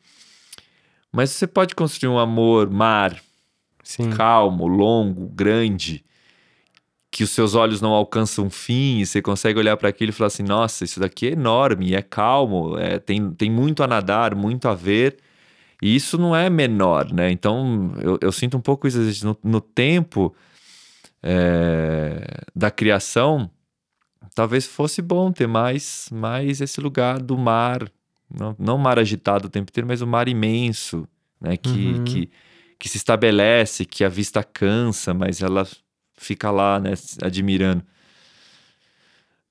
Mas 1.10 1.30
você 1.30 1.46
pode 1.46 1.74
construir 1.74 2.10
um 2.10 2.18
amor 2.18 2.70
mar, 2.70 3.16
Sim. 3.82 4.10
calmo, 4.10 4.66
longo, 4.66 5.26
grande, 5.28 6.04
que 7.18 7.24
os 7.24 7.30
seus 7.30 7.56
olhos 7.56 7.80
não 7.80 7.90
alcançam 7.90 8.48
fim, 8.48 9.00
e 9.00 9.04
você 9.04 9.20
consegue 9.20 9.58
olhar 9.58 9.76
para 9.76 9.88
aquilo 9.88 10.10
e 10.10 10.12
falar 10.12 10.28
assim: 10.28 10.44
nossa, 10.44 10.84
isso 10.84 11.00
daqui 11.00 11.26
é 11.26 11.32
enorme, 11.32 11.92
é 11.92 12.00
calmo, 12.00 12.78
é, 12.78 13.00
tem, 13.00 13.32
tem 13.32 13.50
muito 13.50 13.82
a 13.82 13.88
nadar, 13.88 14.36
muito 14.36 14.68
a 14.68 14.74
ver. 14.74 15.16
E 15.82 15.96
isso 15.96 16.16
não 16.16 16.36
é 16.36 16.48
menor, 16.48 17.12
né? 17.12 17.28
Então 17.32 17.92
eu, 18.00 18.18
eu 18.20 18.30
sinto 18.30 18.56
um 18.56 18.60
pouco 18.60 18.86
isso 18.86 18.98
vezes, 18.98 19.24
no, 19.24 19.36
no 19.42 19.60
tempo 19.60 20.32
é, 21.20 22.44
da 22.54 22.70
criação. 22.70 23.50
Talvez 24.32 24.64
fosse 24.64 25.02
bom 25.02 25.32
ter 25.32 25.48
mais, 25.48 26.08
mais 26.12 26.60
esse 26.60 26.80
lugar 26.80 27.20
do 27.20 27.36
mar, 27.36 27.90
não, 28.32 28.54
não 28.56 28.78
mar 28.78 28.96
agitado 28.96 29.48
o 29.48 29.50
tempo 29.50 29.72
inteiro, 29.72 29.88
mas 29.88 30.00
o 30.00 30.06
mar 30.06 30.28
imenso, 30.28 31.04
né? 31.40 31.56
Que, 31.56 31.94
Uhum. 31.94 32.04
que, 32.04 32.30
que 32.78 32.88
se 32.88 32.96
estabelece, 32.96 33.84
que 33.84 34.04
a 34.04 34.08
vista 34.08 34.44
cansa, 34.44 35.12
mas 35.12 35.42
ela 35.42 35.66
fica 36.18 36.50
lá, 36.50 36.78
né? 36.78 36.92
Admirando. 37.22 37.82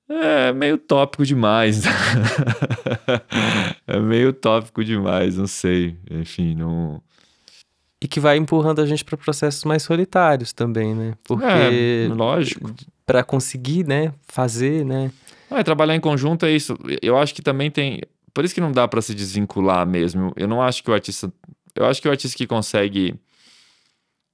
É 0.08 0.52
meio 0.52 0.78
tópico 0.78 1.26
demais. 1.26 1.82
é 3.86 3.98
meio 4.00 4.32
tópico 4.32 4.84
demais, 4.84 5.36
não 5.36 5.46
sei. 5.46 5.96
Enfim, 6.10 6.54
não. 6.54 7.02
E 8.00 8.06
que 8.08 8.20
vai 8.20 8.36
empurrando 8.36 8.80
a 8.80 8.86
gente 8.86 9.04
para 9.04 9.16
processos 9.16 9.64
mais 9.64 9.82
solitários 9.82 10.52
também, 10.52 10.94
né? 10.94 11.14
Porque 11.24 11.44
É, 11.44 12.08
lógico. 12.14 12.72
para 13.04 13.24
conseguir, 13.24 13.84
né, 13.86 14.12
fazer, 14.26 14.84
né? 14.84 15.10
Ah, 15.50 15.60
e 15.60 15.64
trabalhar 15.64 15.96
em 15.96 16.00
conjunto 16.00 16.46
é 16.46 16.52
isso. 16.52 16.76
Eu 17.02 17.18
acho 17.18 17.34
que 17.34 17.42
também 17.42 17.70
tem. 17.70 18.00
Por 18.32 18.44
isso 18.44 18.54
que 18.54 18.60
não 18.60 18.70
dá 18.70 18.86
pra 18.86 19.02
se 19.02 19.14
desvincular 19.14 19.86
mesmo. 19.86 20.32
Eu 20.36 20.46
não 20.46 20.62
acho 20.62 20.82
que 20.82 20.90
o 20.90 20.94
artista. 20.94 21.32
Eu 21.74 21.86
acho 21.86 22.00
que 22.00 22.08
o 22.08 22.10
artista 22.10 22.36
que 22.36 22.46
consegue. 22.46 23.14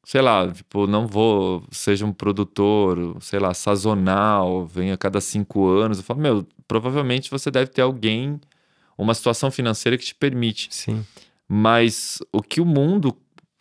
Sei 0.04 0.20
lá, 0.20 0.50
tipo, 0.50 0.86
não 0.86 1.06
vou. 1.06 1.64
Seja 1.70 2.04
um 2.04 2.12
produtor, 2.12 3.16
sei 3.20 3.38
lá, 3.38 3.54
sazonal, 3.54 4.66
venha 4.66 4.94
a 4.94 4.98
cada 4.98 5.20
cinco 5.20 5.66
anos. 5.68 5.98
Eu 5.98 6.04
falo, 6.04 6.20
meu, 6.20 6.46
provavelmente 6.68 7.30
você 7.30 7.50
deve 7.50 7.70
ter 7.70 7.82
alguém, 7.82 8.38
uma 8.98 9.14
situação 9.14 9.50
financeira 9.50 9.96
que 9.96 10.04
te 10.04 10.14
permite. 10.14 10.68
Sim. 10.70 11.04
Mas 11.48 12.18
o 12.32 12.42
que 12.42 12.60
o 12.60 12.66
mundo 12.66 13.16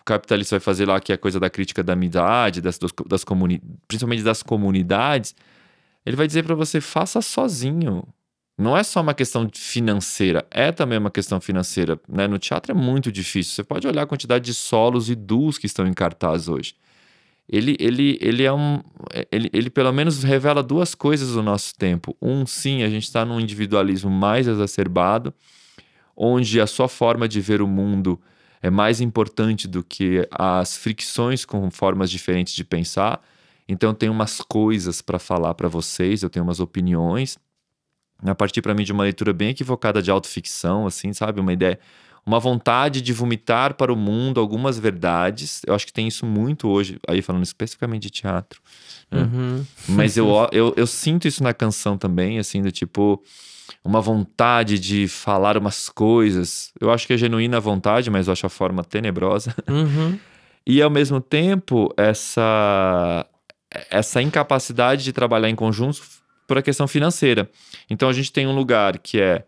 capitalista 0.06 0.56
vai 0.56 0.60
fazer 0.60 0.86
lá, 0.86 1.00
que 1.00 1.12
é 1.12 1.16
a 1.16 1.18
coisa 1.18 1.40
da 1.40 1.50
crítica 1.50 1.82
da 1.82 1.94
amizade, 1.94 2.62
das, 2.62 2.78
das 3.08 3.24
comuni 3.24 3.62
principalmente 3.88 4.24
das 4.24 4.44
comunidades, 4.44 5.34
ele 6.06 6.18
vai 6.18 6.28
dizer 6.28 6.44
para 6.44 6.56
você, 6.56 6.82
faça 6.82 7.22
sozinho. 7.22 8.04
Não 8.58 8.78
é 8.78 8.84
só 8.84 9.02
uma 9.02 9.16
questão 9.16 9.50
financeira, 9.52 10.46
é 10.52 10.72
também 10.72 11.00
uma 11.00 11.10
questão 11.10 11.42
financeira. 11.42 12.00
Né? 12.08 12.28
No 12.28 12.38
teatro 12.38 12.72
é 12.72 12.76
muito 12.76 13.12
difícil. 13.12 13.54
Você 13.56 13.64
pode 13.64 13.88
olhar 13.88 14.04
a 14.04 14.06
quantidade 14.06 14.46
de 14.46 14.54
solos 14.54 15.10
e 15.10 15.16
duos 15.16 15.58
que 15.58 15.66
estão 15.66 15.88
em 15.88 15.94
cartaz 15.94 16.48
hoje. 16.48 16.76
Ele, 17.50 17.76
ele, 17.80 18.18
ele 18.22 18.44
é 18.44 18.54
um. 18.54 18.82
Ele, 19.32 19.50
ele 19.52 19.70
pelo 19.70 19.92
menos 19.92 20.24
revela 20.24 20.64
duas 20.64 20.96
coisas 20.96 21.34
do 21.34 21.44
nosso 21.44 21.76
tempo. 21.76 22.16
Um, 22.22 22.46
sim, 22.46 22.84
a 22.84 22.90
gente 22.90 23.04
está 23.04 23.26
num 23.26 23.40
individualismo 23.40 24.10
mais 24.10 24.48
exacerbado, 24.48 25.34
onde 26.16 26.62
a 26.62 26.68
sua 26.68 26.88
forma 26.88 27.28
de 27.28 27.42
ver 27.42 27.62
o 27.62 27.68
mundo 27.68 28.22
é 28.62 28.70
mais 28.70 29.02
importante 29.02 29.68
do 29.68 29.84
que 29.84 30.28
as 30.32 30.78
fricções 30.78 31.44
com 31.44 31.70
formas 31.70 32.10
diferentes 32.10 32.54
de 32.54 32.64
pensar. 32.64 33.22
Então, 33.68 33.94
tenho 33.94 34.12
umas 34.14 34.40
coisas 34.40 35.02
para 35.02 35.20
falar 35.20 35.54
para 35.54 35.68
vocês, 35.68 36.24
eu 36.24 36.30
tenho 36.30 36.46
umas 36.46 36.60
opiniões. 36.62 37.38
A 38.26 38.36
partir 38.36 38.62
para 38.62 38.74
mim 38.74 38.84
de 38.84 38.92
uma 38.92 39.04
leitura 39.04 39.34
bem 39.34 39.50
equivocada 39.50 40.02
de 40.02 40.10
autoficção, 40.12 40.86
assim, 40.88 41.14
sabe? 41.14 41.40
Uma 41.40 41.54
ideia, 41.54 41.80
uma 42.26 42.40
vontade 42.40 43.02
de 43.02 43.12
vomitar 43.12 43.74
para 43.74 43.92
o 43.92 43.96
mundo 43.96 44.40
algumas 44.40 44.80
verdades. 44.80 45.62
Eu 45.68 45.76
acho 45.76 45.86
que 45.86 45.94
tem 45.94 46.08
isso 46.08 46.26
muito 46.26 46.70
hoje, 46.70 46.98
aí 47.08 47.22
falando 47.22 47.44
especificamente 47.44 48.04
de 48.04 48.10
teatro. 48.10 48.62
né? 49.12 49.22
Uhum. 49.22 49.66
Mas 49.90 50.16
eu, 50.16 50.30
eu, 50.52 50.74
eu 50.78 50.88
sinto 50.88 51.28
isso 51.28 51.44
na 51.44 51.54
canção 51.54 51.98
também, 51.98 52.40
assim, 52.40 52.62
do 52.62 52.72
tipo, 52.72 53.22
uma 53.84 54.00
vontade 54.00 54.80
de 54.80 55.08
falar 55.08 55.58
umas 55.58 55.90
coisas. 55.90 56.72
Eu 56.80 56.92
acho 56.92 57.06
que 57.06 57.14
é 57.14 57.18
genuína 57.18 57.58
a 57.58 57.60
vontade, 57.60 58.10
mas 58.10 58.28
eu 58.28 58.34
acho 58.34 58.46
a 58.46 58.50
forma 58.50 58.84
tenebrosa. 58.84 59.54
Uhum. 59.68 60.18
E 60.66 60.82
ao 60.82 60.90
mesmo 60.90 61.20
tempo, 61.20 61.94
essa, 61.98 63.26
essa 63.92 64.22
incapacidade 64.22 65.04
de 65.04 65.12
trabalhar 65.12 65.50
em 65.50 65.56
conjunto 65.56 66.02
por 66.54 66.60
a 66.60 66.62
questão 66.62 66.88
financeira. 66.88 67.50
Então 67.90 68.08
a 68.08 68.14
gente 68.14 68.32
tem 68.32 68.46
um 68.46 68.54
lugar 68.54 69.00
que 69.00 69.20
é 69.20 69.44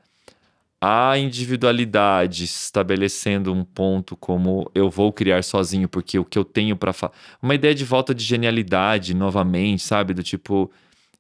a 0.82 1.16
individualidade 1.20 2.44
estabelecendo 2.46 3.54
um 3.54 3.64
ponto 3.64 4.18
como 4.18 4.70
eu 4.74 4.90
vou 4.90 5.14
criar 5.14 5.44
sozinho 5.44 5.88
porque 5.88 6.18
o 6.18 6.26
que 6.26 6.38
eu 6.38 6.44
tenho 6.44 6.76
para 6.76 6.92
falar. 6.92 7.14
Uma 7.44 7.54
ideia 7.54 7.76
de 7.76 7.86
volta 7.86 8.14
de 8.14 8.24
genialidade 8.24 9.14
novamente, 9.14 9.84
sabe? 9.84 10.16
Do 10.16 10.24
tipo. 10.24 10.72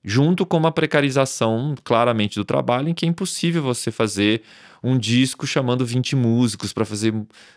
Junto 0.07 0.45
com 0.45 0.57
uma 0.57 0.71
precarização 0.71 1.73
claramente 1.83 2.35
do 2.35 2.45
trabalho, 2.45 2.89
em 2.89 2.93
que 2.93 3.07
é 3.07 3.09
impossível 3.09 3.63
você 3.63 3.89
fazer 3.89 4.43
um 4.83 4.99
disco 4.99 5.47
chamando 5.47 5.83
20 5.83 6.15
músicos 6.15 6.71
para 6.71 6.85
fazer 6.85 7.11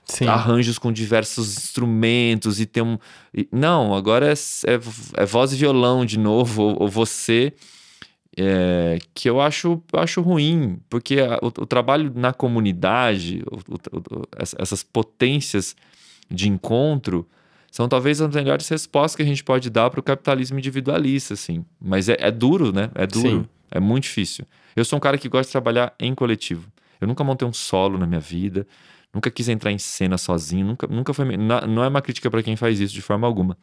Sim. 0.07 0.27
arranjos 0.27 0.79
com 0.79 0.91
diversos 0.91 1.57
instrumentos 1.57 2.59
e 2.59 2.65
ter 2.65 2.81
um. 2.81 2.99
Não, 3.53 3.95
agora 3.95 4.33
é, 4.33 4.33
é, 4.33 4.81
é 5.23 5.27
voz 5.27 5.53
e 5.53 5.57
violão 5.57 6.07
de 6.07 6.19
novo, 6.19 6.63
ou, 6.63 6.83
ou 6.83 6.89
você. 6.89 7.55
É, 8.39 8.99
que 9.15 9.29
eu 9.29 9.41
acho, 9.41 9.83
acho 9.93 10.21
ruim, 10.23 10.79
porque 10.89 11.21
a- 11.21 11.39
o, 11.43 11.47
o 11.47 11.67
trabalho 11.67 12.13
na 12.15 12.33
comunidade, 12.33 13.43
o- 13.51 13.57
o- 13.75 14.19
o- 14.21 14.23
essa- 14.37 14.57
essas 14.61 14.83
potências 14.83 15.75
de 16.31 16.49
encontro, 16.49 17.27
são 17.71 17.89
talvez 17.89 18.21
as 18.21 18.35
melhores 18.35 18.69
respostas 18.69 19.17
que 19.17 19.23
a 19.23 19.27
gente 19.27 19.45
pode 19.45 19.69
dar 19.71 19.91
para 19.91 20.01
o 20.01 20.03
capitalismo 20.03 20.59
individualista, 20.59 21.35
assim. 21.35 21.65
Mas 21.81 22.09
é, 22.09 22.17
é 22.19 22.31
duro, 22.31 22.73
né? 22.73 22.91
É 22.95 23.07
duro. 23.07 23.29
Sim. 23.29 23.49
É 23.71 23.79
muito 23.81 24.05
difícil. 24.05 24.47
Eu 24.75 24.85
sou 24.85 24.97
um 24.97 25.01
cara 25.01 25.19
que 25.19 25.29
gosta 25.29 25.49
de 25.49 25.53
trabalhar 25.53 25.95
em 26.01 26.15
coletivo. 26.15 26.67
Eu 27.01 27.07
nunca 27.07 27.23
montei 27.23 27.47
um 27.47 27.53
solo 27.53 27.99
na 27.99 28.07
minha 28.07 28.21
vida. 28.21 28.67
Nunca 29.13 29.31
quis 29.31 29.49
entrar 29.49 29.71
em 29.73 29.79
cena 29.79 30.17
sozinho, 30.19 30.67
nunca, 30.67 30.87
nunca 30.87 31.13
foi. 31.15 31.37
na- 31.37 31.67
Não 31.67 31.83
é 31.85 31.89
uma 31.89 32.01
crítica 32.03 32.31
pra 32.31 32.43
quem 32.43 32.57
faz 32.57 32.81
isso 32.81 32.95
de 32.95 33.03
forma 33.03 33.27
alguma. 33.27 33.57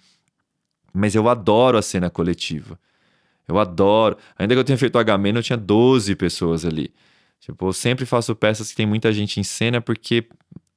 Mas 0.94 1.16
eu 1.16 1.28
adoro 1.28 1.78
a 1.78 1.82
cena 1.82 2.10
coletiva. 2.10 2.80
Eu 3.48 3.60
adoro. 3.60 4.18
Ainda 4.38 4.54
que 4.56 4.60
eu 4.60 4.64
tenha 4.64 4.78
feito 4.78 4.96
o 4.96 5.00
Agamemnon, 5.00 5.40
eu 5.40 5.44
tinha 5.44 5.58
12 5.58 6.16
pessoas 6.16 6.66
ali. 6.66 6.92
Tipo, 7.40 7.68
eu 7.68 7.74
sempre 7.74 8.06
faço 8.06 8.36
peças 8.36 8.70
que 8.72 8.76
tem 8.76 8.86
muita 8.86 9.12
gente 9.14 9.40
em 9.40 9.44
cena 9.44 9.80
porque 9.80 10.28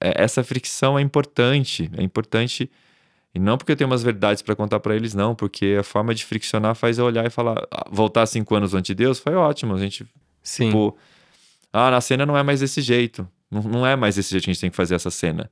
é, 0.00 0.22
essa 0.22 0.44
fricção 0.44 0.98
é 0.98 1.02
importante. 1.02 1.90
É 1.96 2.02
importante. 2.02 2.70
E 3.34 3.38
não 3.38 3.56
porque 3.56 3.72
eu 3.72 3.76
tenho 3.76 3.88
umas 3.88 4.02
verdades 4.02 4.42
pra 4.42 4.54
contar 4.56 4.80
pra 4.80 4.94
eles, 4.94 5.14
não. 5.14 5.34
Porque 5.34 5.76
a 5.78 5.82
forma 5.82 6.14
de 6.14 6.24
friccionar 6.24 6.74
faz 6.74 6.98
eu 6.98 7.04
olhar 7.06 7.26
e 7.26 7.30
falar. 7.30 7.62
"Ah, 7.70 7.86
Voltar 7.90 8.26
cinco 8.26 8.54
anos 8.54 8.74
ante 8.74 8.94
Deus 8.94 9.18
foi 9.18 9.34
ótimo. 9.34 9.74
A 9.74 9.78
gente 9.78 10.06
Sim. 10.42 10.66
Tipo, 10.66 10.96
ah, 11.72 11.90
na 11.90 12.00
cena 12.00 12.24
não 12.26 12.36
é 12.36 12.42
mais 12.42 12.60
desse 12.60 12.80
jeito. 12.80 13.26
Não, 13.50 13.62
não 13.62 13.86
é 13.86 13.96
mais 13.96 14.16
desse 14.16 14.30
jeito 14.30 14.44
que 14.44 14.50
a 14.50 14.52
gente 14.52 14.60
tem 14.60 14.70
que 14.70 14.76
fazer 14.76 14.94
essa 14.94 15.10
cena. 15.10 15.50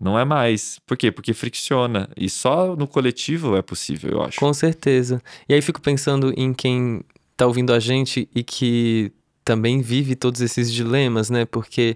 Não 0.00 0.18
é 0.18 0.24
mais. 0.24 0.78
Por 0.86 0.96
quê? 0.96 1.12
Porque 1.12 1.32
fricciona. 1.32 2.08
E 2.16 2.28
só 2.28 2.74
no 2.74 2.86
coletivo 2.86 3.56
é 3.56 3.62
possível, 3.62 4.10
eu 4.10 4.22
acho. 4.22 4.38
Com 4.38 4.52
certeza. 4.52 5.22
E 5.48 5.54
aí 5.54 5.62
fico 5.62 5.80
pensando 5.80 6.32
em 6.36 6.52
quem 6.52 7.02
tá 7.36 7.46
ouvindo 7.46 7.72
a 7.72 7.78
gente 7.78 8.28
e 8.34 8.42
que 8.42 9.12
também 9.44 9.80
vive 9.80 10.14
todos 10.14 10.40
esses 10.40 10.72
dilemas, 10.72 11.30
né? 11.30 11.44
Porque 11.44 11.94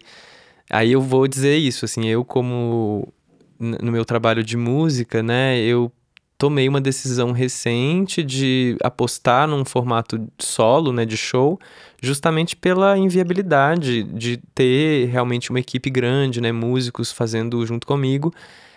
aí 0.70 0.92
eu 0.92 1.00
vou 1.00 1.26
dizer 1.26 1.56
isso, 1.56 1.84
assim, 1.84 2.06
eu 2.06 2.24
como 2.24 3.12
no 3.58 3.90
meu 3.90 4.04
trabalho 4.04 4.42
de 4.42 4.56
música, 4.56 5.22
né, 5.22 5.58
eu 5.58 5.90
tomei 6.38 6.68
uma 6.68 6.80
decisão 6.80 7.32
recente 7.32 8.22
de 8.22 8.76
apostar 8.82 9.48
num 9.48 9.64
formato 9.64 10.28
solo, 10.38 10.92
né, 10.92 11.04
de 11.04 11.16
show, 11.16 11.58
justamente 12.02 12.54
pela 12.54 12.96
inviabilidade 12.98 14.02
de 14.02 14.36
ter 14.54 15.06
realmente 15.08 15.50
uma 15.50 15.60
equipe 15.60 15.88
grande, 15.88 16.40
né, 16.40 16.52
músicos 16.52 17.10
fazendo 17.10 17.64
junto 17.64 17.86
comigo, 17.86 18.32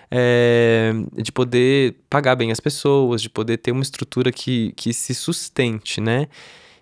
é, 0.10 0.92
de 1.22 1.32
poder 1.32 1.96
pagar 2.10 2.36
bem 2.36 2.52
as 2.52 2.60
pessoas, 2.60 3.22
de 3.22 3.30
poder 3.30 3.58
ter 3.58 3.72
uma 3.72 3.84
estrutura 3.84 4.32
que, 4.32 4.74
que 4.76 4.94
se 4.94 5.14
sustente, 5.14 6.02
né? 6.02 6.28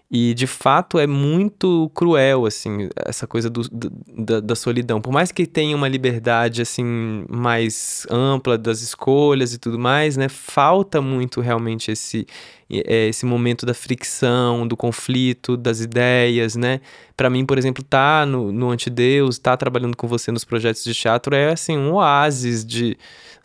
E 0.10 0.34
de 0.34 0.48
fato 0.48 0.98
é 0.98 1.06
muito 1.06 1.92
cruel, 1.94 2.46
assim, 2.46 2.88
essa 2.96 3.28
coisa 3.28 3.50
do, 3.50 3.64
do, 3.64 3.92
da, 4.18 4.40
da, 4.40 4.56
solidão. 4.56 5.02
Por 5.02 5.12
mais 5.12 5.34
que 5.34 5.46
tenha 5.46 5.76
uma 5.76 5.90
liberdade, 5.90 6.62
assim, 6.62 7.26
mais 7.30 8.08
ampla 8.10 8.58
das 8.58 8.82
escolhas 8.82 9.54
e 9.54 9.58
tudo 9.58 9.78
mais, 9.78 10.16
né? 10.16 10.30
Falta 10.30 11.02
muito 11.02 11.42
realmente 11.42 11.92
esse, 11.92 12.26
é, 12.70 13.10
esse 13.10 13.26
momento 13.26 13.66
da 13.66 13.74
fricção, 13.74 14.66
do 14.66 14.78
conflito, 14.78 15.58
das 15.58 15.82
ideias, 15.82 16.56
né? 16.56 16.80
Para 17.18 17.30
mim, 17.30 17.46
por 17.46 17.58
exemplo, 17.58 17.84
tá 17.84 18.26
no, 18.26 18.50
no 18.50 18.70
Antideus, 18.70 19.38
tá 19.38 19.58
trabalhando 19.58 19.98
com 19.98 20.08
você 20.08 20.32
nos 20.32 20.46
projetos 20.46 20.86
de 20.86 20.94
teatro 20.94 21.36
é, 21.36 21.52
assim, 21.52 21.78
um 21.78 21.96
oásis 21.96 22.66
de 22.66 22.98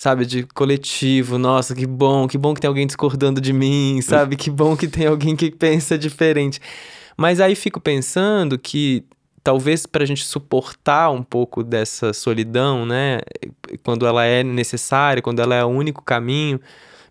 sabe, 0.03 0.27
de 0.27 0.43
coletivo. 0.43 1.39
Nossa, 1.39 1.77
que 1.77 1.87
bom, 1.87 2.27
que 2.27 2.37
bom 2.37 2.53
que 2.55 2.61
tem 2.61 2.67
alguém 2.67 2.89
discordando 2.89 3.41
de 3.41 3.53
mim, 3.53 4.01
sabe? 4.03 4.35
Que 4.35 4.51
bom 4.51 4.77
que 4.77 4.89
tem 4.89 5.07
alguém 5.07 5.37
que 5.37 5.49
pensa 5.49 5.97
diferente. 5.97 6.61
Mas 7.17 7.39
aí 7.39 7.55
fico 7.55 7.81
pensando 7.81 8.59
que 8.59 9.05
talvez 9.45 9.87
para 9.87 10.03
a 10.03 10.07
gente 10.07 10.25
suportar 10.25 11.09
um 11.13 11.23
pouco 11.23 11.63
dessa 11.63 12.13
solidão, 12.13 12.85
né, 12.85 13.21
quando 13.85 14.05
ela 14.05 14.25
é 14.25 14.43
necessária, 14.43 15.23
quando 15.23 15.41
ela 15.41 15.55
é 15.55 15.65
o 15.65 15.69
único 15.69 16.03
caminho, 16.03 16.61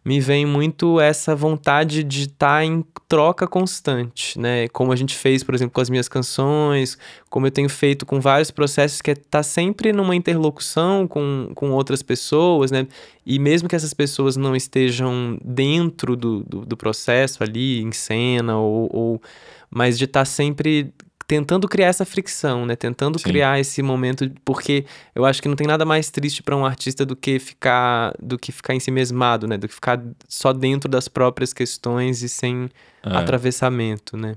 me 0.04 0.20
vem 0.20 0.46
muito 0.46 1.00
essa 1.00 1.36
vontade 1.36 2.04
de 2.04 2.24
estar 2.24 2.60
tá 2.60 2.66
em 2.66 2.84
troca 3.08 3.48
constante, 3.48 4.40
né? 4.40 4.68
Como 4.70 4.92
a 4.92 4.96
gente 4.96 5.16
fez, 5.16 5.44
por 5.44 5.54
exemplo, 5.54 5.74
com 5.74 5.82
as 5.82 5.90
minhas 5.90 6.08
canções, 6.08 6.98
como 7.30 7.46
eu 7.46 7.52
tenho 7.52 7.70
feito 7.70 8.06
com 8.06 8.20
vários 8.20 8.50
processos, 8.50 9.02
que 9.02 9.12
é 9.12 9.16
tá 9.16 9.44
sempre 9.44 9.94
numa 9.94 10.16
interlocução 10.16 11.08
com, 11.08 11.52
com 11.54 11.72
outras 11.72 12.02
pessoas, 12.02 12.72
né? 12.72 12.88
E 13.26 13.38
mesmo 13.38 13.70
que 13.70 13.76
essas 13.76 13.94
pessoas 13.94 14.36
não 14.36 14.56
estejam 14.56 15.38
dentro 15.44 16.16
do, 16.16 16.44
do, 16.44 16.66
do 16.66 16.78
processo 16.78 17.44
ali, 17.44 17.82
em 17.82 17.92
cena, 17.92 18.58
ou, 18.58 18.90
ou 18.92 19.22
mas 19.70 19.98
de 19.98 20.06
estar 20.06 20.22
tá 20.22 20.26
sempre 20.26 20.92
tentando 21.32 21.66
criar 21.66 21.88
essa 21.88 22.04
fricção, 22.04 22.66
né? 22.66 22.76
Tentando 22.76 23.18
Sim. 23.18 23.24
criar 23.24 23.58
esse 23.58 23.82
momento, 23.82 24.30
porque 24.44 24.84
eu 25.16 25.24
acho 25.24 25.42
que 25.42 25.48
não 25.48 25.56
tem 25.56 25.66
nada 25.66 25.86
mais 25.86 26.12
triste 26.12 26.44
para 26.44 26.58
um 26.58 26.66
artista 26.66 27.06
do 27.06 27.16
que 27.16 27.40
ficar 27.40 28.14
do 28.22 28.38
que 28.38 28.52
ficar 28.52 28.76
em 28.76 28.82
si 28.82 28.92
mesmado, 28.92 29.48
né? 29.48 29.58
Do 29.58 29.66
que 29.66 29.74
ficar 29.74 30.04
só 30.28 30.52
dentro 30.52 30.90
das 30.90 31.08
próprias 31.08 31.54
questões 31.54 32.22
e 32.22 32.28
sem 32.28 32.70
é. 33.02 33.16
atravessamento, 33.16 34.18
né? 34.18 34.36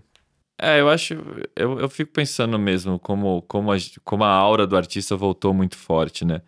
É, 0.56 0.80
eu 0.80 0.88
acho, 0.88 1.14
eu, 1.56 1.80
eu 1.80 1.88
fico 1.88 2.12
pensando 2.12 2.56
mesmo 2.60 2.96
como, 2.96 3.42
como, 3.42 3.72
a, 3.72 3.76
como 4.04 4.22
a 4.22 4.28
aura 4.28 4.64
do 4.64 4.76
artista 4.76 5.16
voltou 5.16 5.52
muito 5.52 5.76
forte, 5.76 6.24
né? 6.24 6.42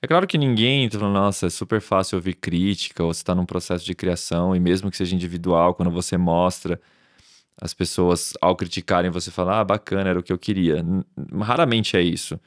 É 0.00 0.06
claro 0.06 0.28
que 0.28 0.38
ninguém 0.38 0.88
fala, 0.88 1.12
nossa, 1.12 1.46
é 1.48 1.50
super 1.50 1.80
fácil 1.80 2.18
ouvir 2.18 2.34
crítica, 2.34 3.02
ou 3.02 3.12
você 3.12 3.18
está 3.18 3.34
num 3.34 3.44
processo 3.44 3.84
de 3.84 3.96
criação, 3.96 4.54
e 4.54 4.60
mesmo 4.60 4.92
que 4.92 4.96
seja 4.96 5.12
individual, 5.12 5.74
quando 5.74 5.90
você 5.90 6.16
mostra, 6.16 6.80
as 7.60 7.74
pessoas, 7.74 8.32
ao 8.40 8.54
criticarem, 8.54 9.10
você 9.10 9.30
falar, 9.30 9.60
ah, 9.60 9.64
bacana, 9.64 10.10
era 10.10 10.18
o 10.18 10.22
que 10.22 10.32
eu 10.32 10.38
queria. 10.38 10.84
Raramente 11.40 11.96
é 11.96 12.00
isso. 12.00 12.38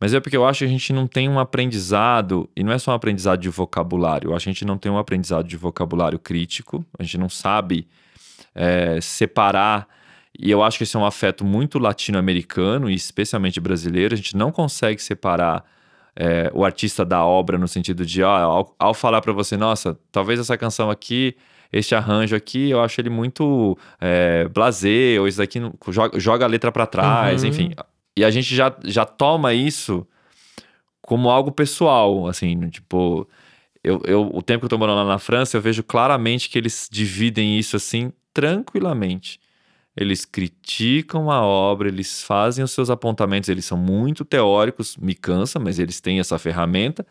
Mas 0.00 0.12
é 0.14 0.20
porque 0.20 0.36
eu 0.36 0.46
acho 0.46 0.60
que 0.60 0.64
a 0.64 0.68
gente 0.68 0.92
não 0.92 1.06
tem 1.06 1.28
um 1.28 1.38
aprendizado, 1.38 2.48
e 2.54 2.62
não 2.62 2.72
é 2.72 2.78
só 2.78 2.92
um 2.92 2.94
aprendizado 2.94 3.40
de 3.40 3.48
vocabulário, 3.48 4.30
eu 4.30 4.36
acho 4.36 4.44
que 4.44 4.50
a 4.50 4.52
gente 4.52 4.64
não 4.64 4.76
tem 4.76 4.92
um 4.92 4.98
aprendizado 4.98 5.46
de 5.46 5.56
vocabulário 5.56 6.18
crítico, 6.18 6.84
a 6.98 7.02
gente 7.02 7.16
não 7.16 7.28
sabe 7.28 7.86
é, 8.54 9.00
separar, 9.00 9.88
e 10.38 10.50
eu 10.50 10.62
acho 10.62 10.76
que 10.76 10.84
esse 10.84 10.96
é 10.96 11.00
um 11.00 11.06
afeto 11.06 11.44
muito 11.44 11.78
latino-americano, 11.78 12.90
e 12.90 12.94
especialmente 12.94 13.58
brasileiro, 13.58 14.12
a 14.12 14.16
gente 14.16 14.36
não 14.36 14.52
consegue 14.52 15.02
separar 15.02 15.64
é, 16.14 16.50
o 16.54 16.62
artista 16.64 17.04
da 17.04 17.24
obra 17.24 17.56
no 17.56 17.68
sentido 17.68 18.04
de, 18.04 18.22
ó, 18.22 18.36
ao, 18.36 18.76
ao 18.78 18.94
falar 18.94 19.22
para 19.22 19.32
você, 19.32 19.56
nossa, 19.56 19.98
talvez 20.12 20.38
essa 20.38 20.58
canção 20.58 20.90
aqui 20.90 21.36
este 21.72 21.94
arranjo 21.94 22.36
aqui, 22.36 22.70
eu 22.70 22.80
acho 22.80 23.00
ele 23.00 23.10
muito 23.10 23.76
é, 24.00 24.48
blazer, 24.48 25.20
ou 25.20 25.28
isso 25.28 25.38
daqui 25.38 25.60
joga, 25.88 26.18
joga 26.18 26.44
a 26.44 26.48
letra 26.48 26.70
para 26.70 26.86
trás, 26.86 27.42
uhum. 27.42 27.48
enfim. 27.48 27.72
E 28.16 28.24
a 28.24 28.30
gente 28.30 28.54
já, 28.54 28.74
já 28.84 29.04
toma 29.04 29.52
isso 29.52 30.06
como 31.02 31.30
algo 31.30 31.52
pessoal, 31.52 32.26
assim, 32.26 32.68
tipo... 32.70 33.28
Eu, 33.84 34.02
eu, 34.04 34.30
o 34.34 34.42
tempo 34.42 34.60
que 34.60 34.64
eu 34.64 34.70
tô 34.70 34.78
morando 34.78 34.96
lá 34.96 35.04
na 35.04 35.18
França, 35.18 35.56
eu 35.56 35.60
vejo 35.60 35.84
claramente 35.84 36.50
que 36.50 36.58
eles 36.58 36.88
dividem 36.90 37.56
isso 37.56 37.76
assim 37.76 38.10
tranquilamente. 38.34 39.38
Eles 39.96 40.26
criticam 40.26 41.30
a 41.30 41.40
obra, 41.40 41.88
eles 41.88 42.22
fazem 42.22 42.62
os 42.62 42.72
seus 42.72 42.90
apontamentos, 42.90 43.48
eles 43.48 43.64
são 43.64 43.78
muito 43.78 44.24
teóricos, 44.24 44.96
me 44.96 45.14
cansa, 45.14 45.58
mas 45.58 45.78
eles 45.78 46.00
têm 46.00 46.18
essa 46.18 46.36
ferramenta. 46.36 47.06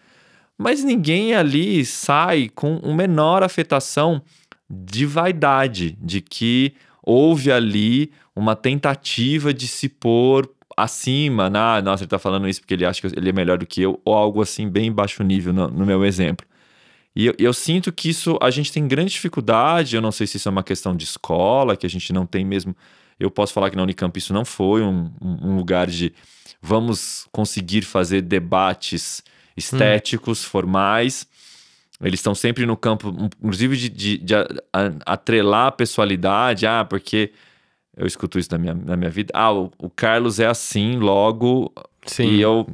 Mas 0.58 0.84
ninguém 0.84 1.34
ali 1.34 1.84
sai 1.84 2.50
com 2.54 2.78
uma 2.78 2.94
menor 2.94 3.42
afetação 3.42 4.22
de 4.70 5.06
vaidade, 5.06 5.98
de 6.02 6.22
que 6.22 6.74
houve 7.04 7.52
ali 7.52 8.12
uma 8.36 8.56
tentativa 8.56 9.54
de 9.54 9.68
se 9.68 9.88
pôr 9.88 10.50
acima, 10.76 11.50
na, 11.50 11.82
nossa, 11.82 12.04
ele 12.04 12.10
tá 12.10 12.20
falando 12.20 12.48
isso 12.48 12.60
porque 12.60 12.74
ele 12.74 12.86
acha 12.86 13.00
que 13.00 13.18
ele 13.18 13.30
é 13.30 13.34
melhor 13.34 13.58
do 13.58 13.66
que 13.66 13.82
eu, 13.82 14.02
ou 14.04 14.14
algo 14.14 14.42
assim 14.42 14.68
bem 14.68 14.92
baixo 14.92 15.24
nível 15.24 15.54
no, 15.54 15.68
no 15.70 15.86
meu 15.86 16.04
exemplo. 16.04 16.46
E 17.16 17.28
eu, 17.28 17.36
eu, 17.40 17.54
sinto 17.54 17.94
que 17.94 18.10
isso 18.10 18.38
a 18.42 18.50
gente 18.50 18.72
tem 18.74 18.86
grande 18.88 19.12
dificuldade, 19.12 19.96
eu 19.96 20.02
não 20.02 20.12
sei 20.12 20.28
se 20.28 20.36
isso 20.36 20.50
é 20.50 20.52
uma 20.52 20.64
questão 20.64 20.96
de 20.96 21.06
escola, 21.06 21.78
que 21.78 21.86
a 21.86 21.90
gente 21.90 22.12
não 22.12 22.26
tem 22.26 22.44
mesmo. 22.44 22.76
Eu 23.18 23.32
posso 23.32 23.54
falar 23.54 23.70
que 23.70 23.78
na 23.78 23.84
Unicamp 23.84 24.18
isso 24.18 24.34
não 24.34 24.44
foi 24.44 24.82
um, 24.82 25.10
um 25.22 25.56
lugar 25.56 25.88
de 25.88 26.14
vamos 26.62 27.26
conseguir 27.32 27.84
fazer 27.84 28.22
debates 28.22 29.24
estéticos, 29.56 30.44
hum. 30.44 30.50
formais. 30.50 31.26
Eles 32.02 32.20
estão 32.20 32.36
sempre 32.36 32.66
no 32.66 32.76
campo, 32.76 33.14
inclusive, 33.42 33.78
de, 33.78 33.90
de, 33.90 34.18
de 34.18 34.34
atrelar 35.06 35.68
a 35.68 35.72
pessoalidade. 35.72 36.68
Ah, 36.68 36.84
porque 36.84 37.32
eu 37.96 38.06
escuto 38.06 38.38
isso 38.38 38.50
na 38.52 38.58
minha, 38.58 38.74
na 38.74 38.98
minha 38.98 39.10
vida. 39.10 39.32
Ah, 39.34 39.54
o, 39.54 39.72
o 39.78 39.90
Carlos 39.90 40.40
é 40.40 40.46
assim, 40.46 40.98
logo. 40.98 41.72
Sim. 42.06 42.28
E 42.32 42.42
eu, 42.42 42.68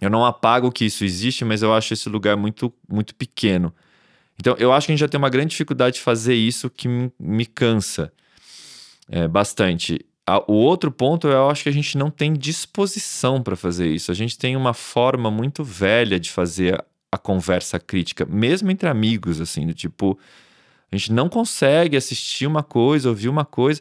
eu 0.00 0.08
não 0.08 0.24
apago 0.24 0.70
que 0.70 0.84
isso 0.84 1.04
existe, 1.04 1.44
mas 1.44 1.62
eu 1.62 1.74
acho 1.74 1.92
esse 1.92 2.08
lugar 2.08 2.36
muito, 2.36 2.72
muito 2.88 3.14
pequeno. 3.14 3.74
Então, 4.38 4.54
eu 4.58 4.72
acho 4.72 4.86
que 4.86 4.92
a 4.92 4.94
gente 4.94 5.00
já 5.00 5.08
tem 5.08 5.18
uma 5.18 5.30
grande 5.30 5.50
dificuldade 5.50 5.96
de 5.96 6.02
fazer 6.02 6.34
isso 6.34 6.70
que 6.70 6.88
me, 6.88 7.12
me 7.18 7.46
cansa 7.46 8.12
é, 9.08 9.26
bastante. 9.26 10.04
O 10.46 10.54
outro 10.54 10.90
ponto, 10.90 11.28
eu 11.28 11.50
acho 11.50 11.64
que 11.64 11.68
a 11.68 11.72
gente 11.72 11.98
não 11.98 12.10
tem 12.10 12.32
disposição 12.32 13.42
para 13.42 13.56
fazer 13.56 13.88
isso. 13.88 14.10
A 14.10 14.14
gente 14.14 14.38
tem 14.38 14.56
uma 14.56 14.72
forma 14.72 15.30
muito 15.30 15.62
velha 15.62 16.18
de 16.18 16.30
fazer 16.30 16.82
a 17.14 17.18
conversa 17.18 17.78
crítica, 17.78 18.24
mesmo 18.24 18.70
entre 18.70 18.88
amigos, 18.88 19.40
assim, 19.40 19.66
do 19.66 19.74
tipo, 19.74 20.18
a 20.90 20.96
gente 20.96 21.12
não 21.12 21.28
consegue 21.28 21.96
assistir 21.96 22.46
uma 22.46 22.62
coisa, 22.62 23.08
ouvir 23.08 23.28
uma 23.28 23.44
coisa 23.44 23.80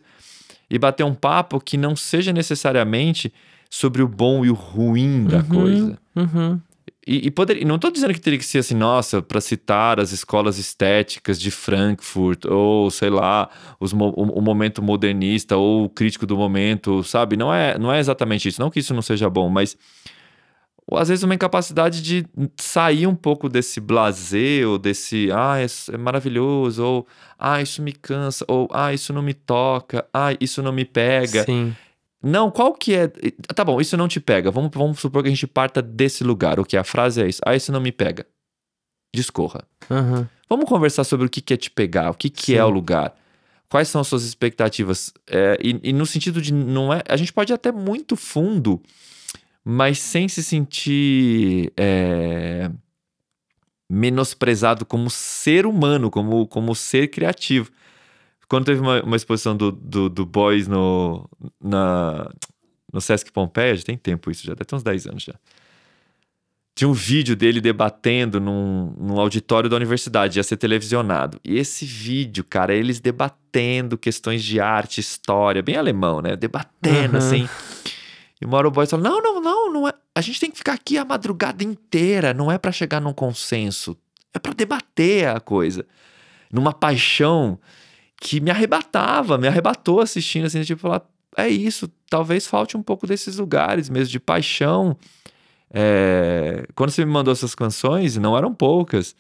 e 0.69 0.79
bater 0.79 1.03
um 1.03 1.13
papo 1.13 1.59
que 1.59 1.77
não 1.77 1.95
seja 1.95 2.31
necessariamente 2.31 3.33
sobre 3.69 4.01
o 4.01 4.07
bom 4.07 4.45
e 4.45 4.49
o 4.49 4.53
ruim 4.53 5.25
da 5.25 5.37
uhum, 5.37 5.43
coisa. 5.43 5.99
Uhum. 6.15 6.59
E, 7.05 7.27
e 7.27 7.31
poder, 7.31 7.65
não 7.65 7.75
estou 7.75 7.91
dizendo 7.91 8.13
que 8.13 8.21
teria 8.21 8.39
que 8.39 8.45
ser 8.45 8.59
assim, 8.59 8.75
nossa, 8.75 9.21
para 9.21 9.41
citar 9.41 9.99
as 9.99 10.11
escolas 10.11 10.57
estéticas 10.57 11.39
de 11.39 11.51
Frankfurt, 11.51 12.45
ou 12.45 12.89
sei 12.89 13.09
lá, 13.09 13.49
os, 13.79 13.91
o, 13.91 13.97
o, 13.97 14.41
momento 14.41 14.81
modernista, 14.81 15.57
ou 15.57 15.85
o 15.85 15.89
crítico 15.89 16.25
do 16.25 16.37
momento, 16.37 17.03
sabe? 17.03 17.35
Não 17.35 17.53
é, 17.53 17.77
não 17.77 17.91
é 17.91 17.99
exatamente 17.99 18.47
isso. 18.47 18.61
Não 18.61 18.69
que 18.69 18.79
isso 18.79 18.93
não 18.93 19.01
seja 19.01 19.29
bom, 19.29 19.49
mas 19.49 19.77
às 20.91 21.07
vezes 21.07 21.23
uma 21.23 21.33
incapacidade 21.33 22.01
de 22.01 22.25
sair 22.57 23.07
um 23.07 23.15
pouco 23.15 23.47
desse 23.47 23.79
blazer, 23.79 24.67
ou 24.67 24.77
desse, 24.77 25.29
ah, 25.31 25.59
é, 25.59 25.65
é 25.93 25.97
maravilhoso, 25.97 26.83
ou 26.83 27.07
ah, 27.39 27.61
isso 27.61 27.81
me 27.81 27.93
cansa, 27.93 28.45
ou 28.47 28.67
ah, 28.71 28.93
isso 28.93 29.13
não 29.13 29.21
me 29.21 29.33
toca, 29.33 30.05
ah, 30.13 30.33
isso 30.39 30.61
não 30.61 30.71
me 30.71 30.85
pega. 30.85 31.43
Sim. 31.45 31.75
Não, 32.21 32.49
qual 32.49 32.73
que 32.73 32.95
é. 32.95 33.07
Tá 33.53 33.65
bom, 33.65 33.81
isso 33.81 33.97
não 33.97 34.07
te 34.07 34.19
pega. 34.19 34.49
Vamos, 34.49 34.71
vamos 34.73 34.99
supor 34.99 35.21
que 35.21 35.27
a 35.27 35.31
gente 35.31 35.45
parta 35.45 35.81
desse 35.81 36.23
lugar. 36.23 36.57
O 36.57 36.63
que 36.63 36.77
a 36.77 36.83
frase 36.83 37.21
é 37.21 37.27
isso. 37.27 37.41
Ah, 37.45 37.53
isso 37.53 37.69
não 37.69 37.81
me 37.81 37.91
pega. 37.91 38.25
Discorra. 39.13 39.65
Uhum. 39.89 40.25
Vamos 40.49 40.65
conversar 40.65 41.03
sobre 41.03 41.25
o 41.25 41.29
que, 41.29 41.41
que 41.41 41.53
é 41.53 41.57
te 41.57 41.69
pegar, 41.69 42.11
o 42.11 42.13
que, 42.13 42.29
que 42.29 42.55
é 42.55 42.63
o 42.63 42.69
lugar. 42.69 43.13
Quais 43.67 43.89
são 43.89 43.99
as 43.99 44.07
suas 44.07 44.23
expectativas? 44.23 45.13
É, 45.27 45.57
e, 45.61 45.89
e 45.89 45.93
no 45.93 46.05
sentido 46.05 46.41
de 46.41 46.53
não 46.53 46.93
é. 46.93 47.01
A 47.09 47.17
gente 47.17 47.33
pode 47.33 47.51
ir 47.51 47.55
até 47.55 47.71
muito 47.71 48.15
fundo 48.15 48.81
mas 49.63 49.99
sem 49.99 50.27
se 50.27 50.43
sentir 50.43 51.71
é, 51.77 52.69
menosprezado 53.89 54.85
como 54.85 55.09
ser 55.09 55.65
humano, 55.65 56.09
como, 56.09 56.47
como 56.47 56.75
ser 56.75 57.07
criativo. 57.07 57.71
Quando 58.49 58.65
teve 58.65 58.81
uma, 58.81 59.01
uma 59.01 59.15
exposição 59.15 59.55
do, 59.55 59.71
do, 59.71 60.09
do 60.09 60.25
Boys 60.25 60.67
no, 60.67 61.27
na, 61.63 62.29
no 62.91 62.99
Sesc 62.99 63.31
Pompeia, 63.31 63.75
já 63.75 63.83
tem 63.83 63.97
tempo 63.97 64.29
isso, 64.29 64.45
já 64.45 64.53
deve 64.53 64.65
ter 64.65 64.75
uns 64.75 64.83
10 64.83 65.07
anos 65.07 65.23
já. 65.23 65.33
Tinha 66.75 66.87
um 66.87 66.93
vídeo 66.93 67.35
dele 67.35 67.61
debatendo 67.61 68.39
num, 68.39 68.93
num 68.97 69.19
auditório 69.19 69.69
da 69.69 69.75
universidade, 69.75 70.39
ia 70.39 70.43
ser 70.43 70.57
televisionado. 70.57 71.39
E 71.43 71.57
esse 71.57 71.85
vídeo, 71.85 72.43
cara, 72.43 72.73
eles 72.73 72.99
debatendo 72.99 73.95
questões 73.95 74.43
de 74.43 74.59
arte, 74.59 74.99
história, 74.99 75.61
bem 75.61 75.75
alemão, 75.75 76.19
né? 76.19 76.35
Debatendo, 76.35 77.13
uhum. 77.13 77.17
assim. 77.19 77.47
E 78.43 78.45
o 78.45 78.49
Mauro 78.49 78.69
Boys 78.69 78.89
fala: 78.89 79.01
não, 79.01 79.21
não, 79.21 79.41
não, 79.41 79.71
não 79.71 79.87
é. 79.87 79.93
A 80.13 80.19
gente 80.19 80.37
tem 80.37 80.51
que 80.51 80.57
ficar 80.57 80.73
aqui 80.73 80.97
a 80.97 81.05
madrugada 81.05 81.63
inteira, 81.63 82.33
não 82.33 82.51
é 82.51 82.57
para 82.57 82.73
chegar 82.73 82.99
num 82.99 83.13
consenso, 83.13 83.97
é 84.33 84.37
para 84.37 84.53
debater 84.53 85.29
a 85.29 85.39
coisa. 85.39 85.85
Numa 86.51 86.73
paixão 86.73 87.57
que 88.19 88.41
me 88.41 88.51
arrebatava, 88.51 89.37
me 89.37 89.47
arrebatou 89.47 90.01
assistindo, 90.01 90.45
assim, 90.45 90.61
tipo, 90.61 90.81
falar, 90.81 91.03
é 91.37 91.47
isso, 91.47 91.89
talvez 92.09 92.45
falte 92.45 92.75
um 92.75 92.83
pouco 92.83 93.07
desses 93.07 93.37
lugares 93.37 93.89
mesmo, 93.89 94.11
de 94.11 94.19
paixão. 94.19 94.97
É, 95.71 96.67
quando 96.75 96.91
você 96.91 97.05
me 97.05 97.11
mandou 97.11 97.31
essas 97.31 97.55
canções, 97.55 98.17
não 98.17 98.37
eram 98.37 98.53
poucas. 98.53 99.15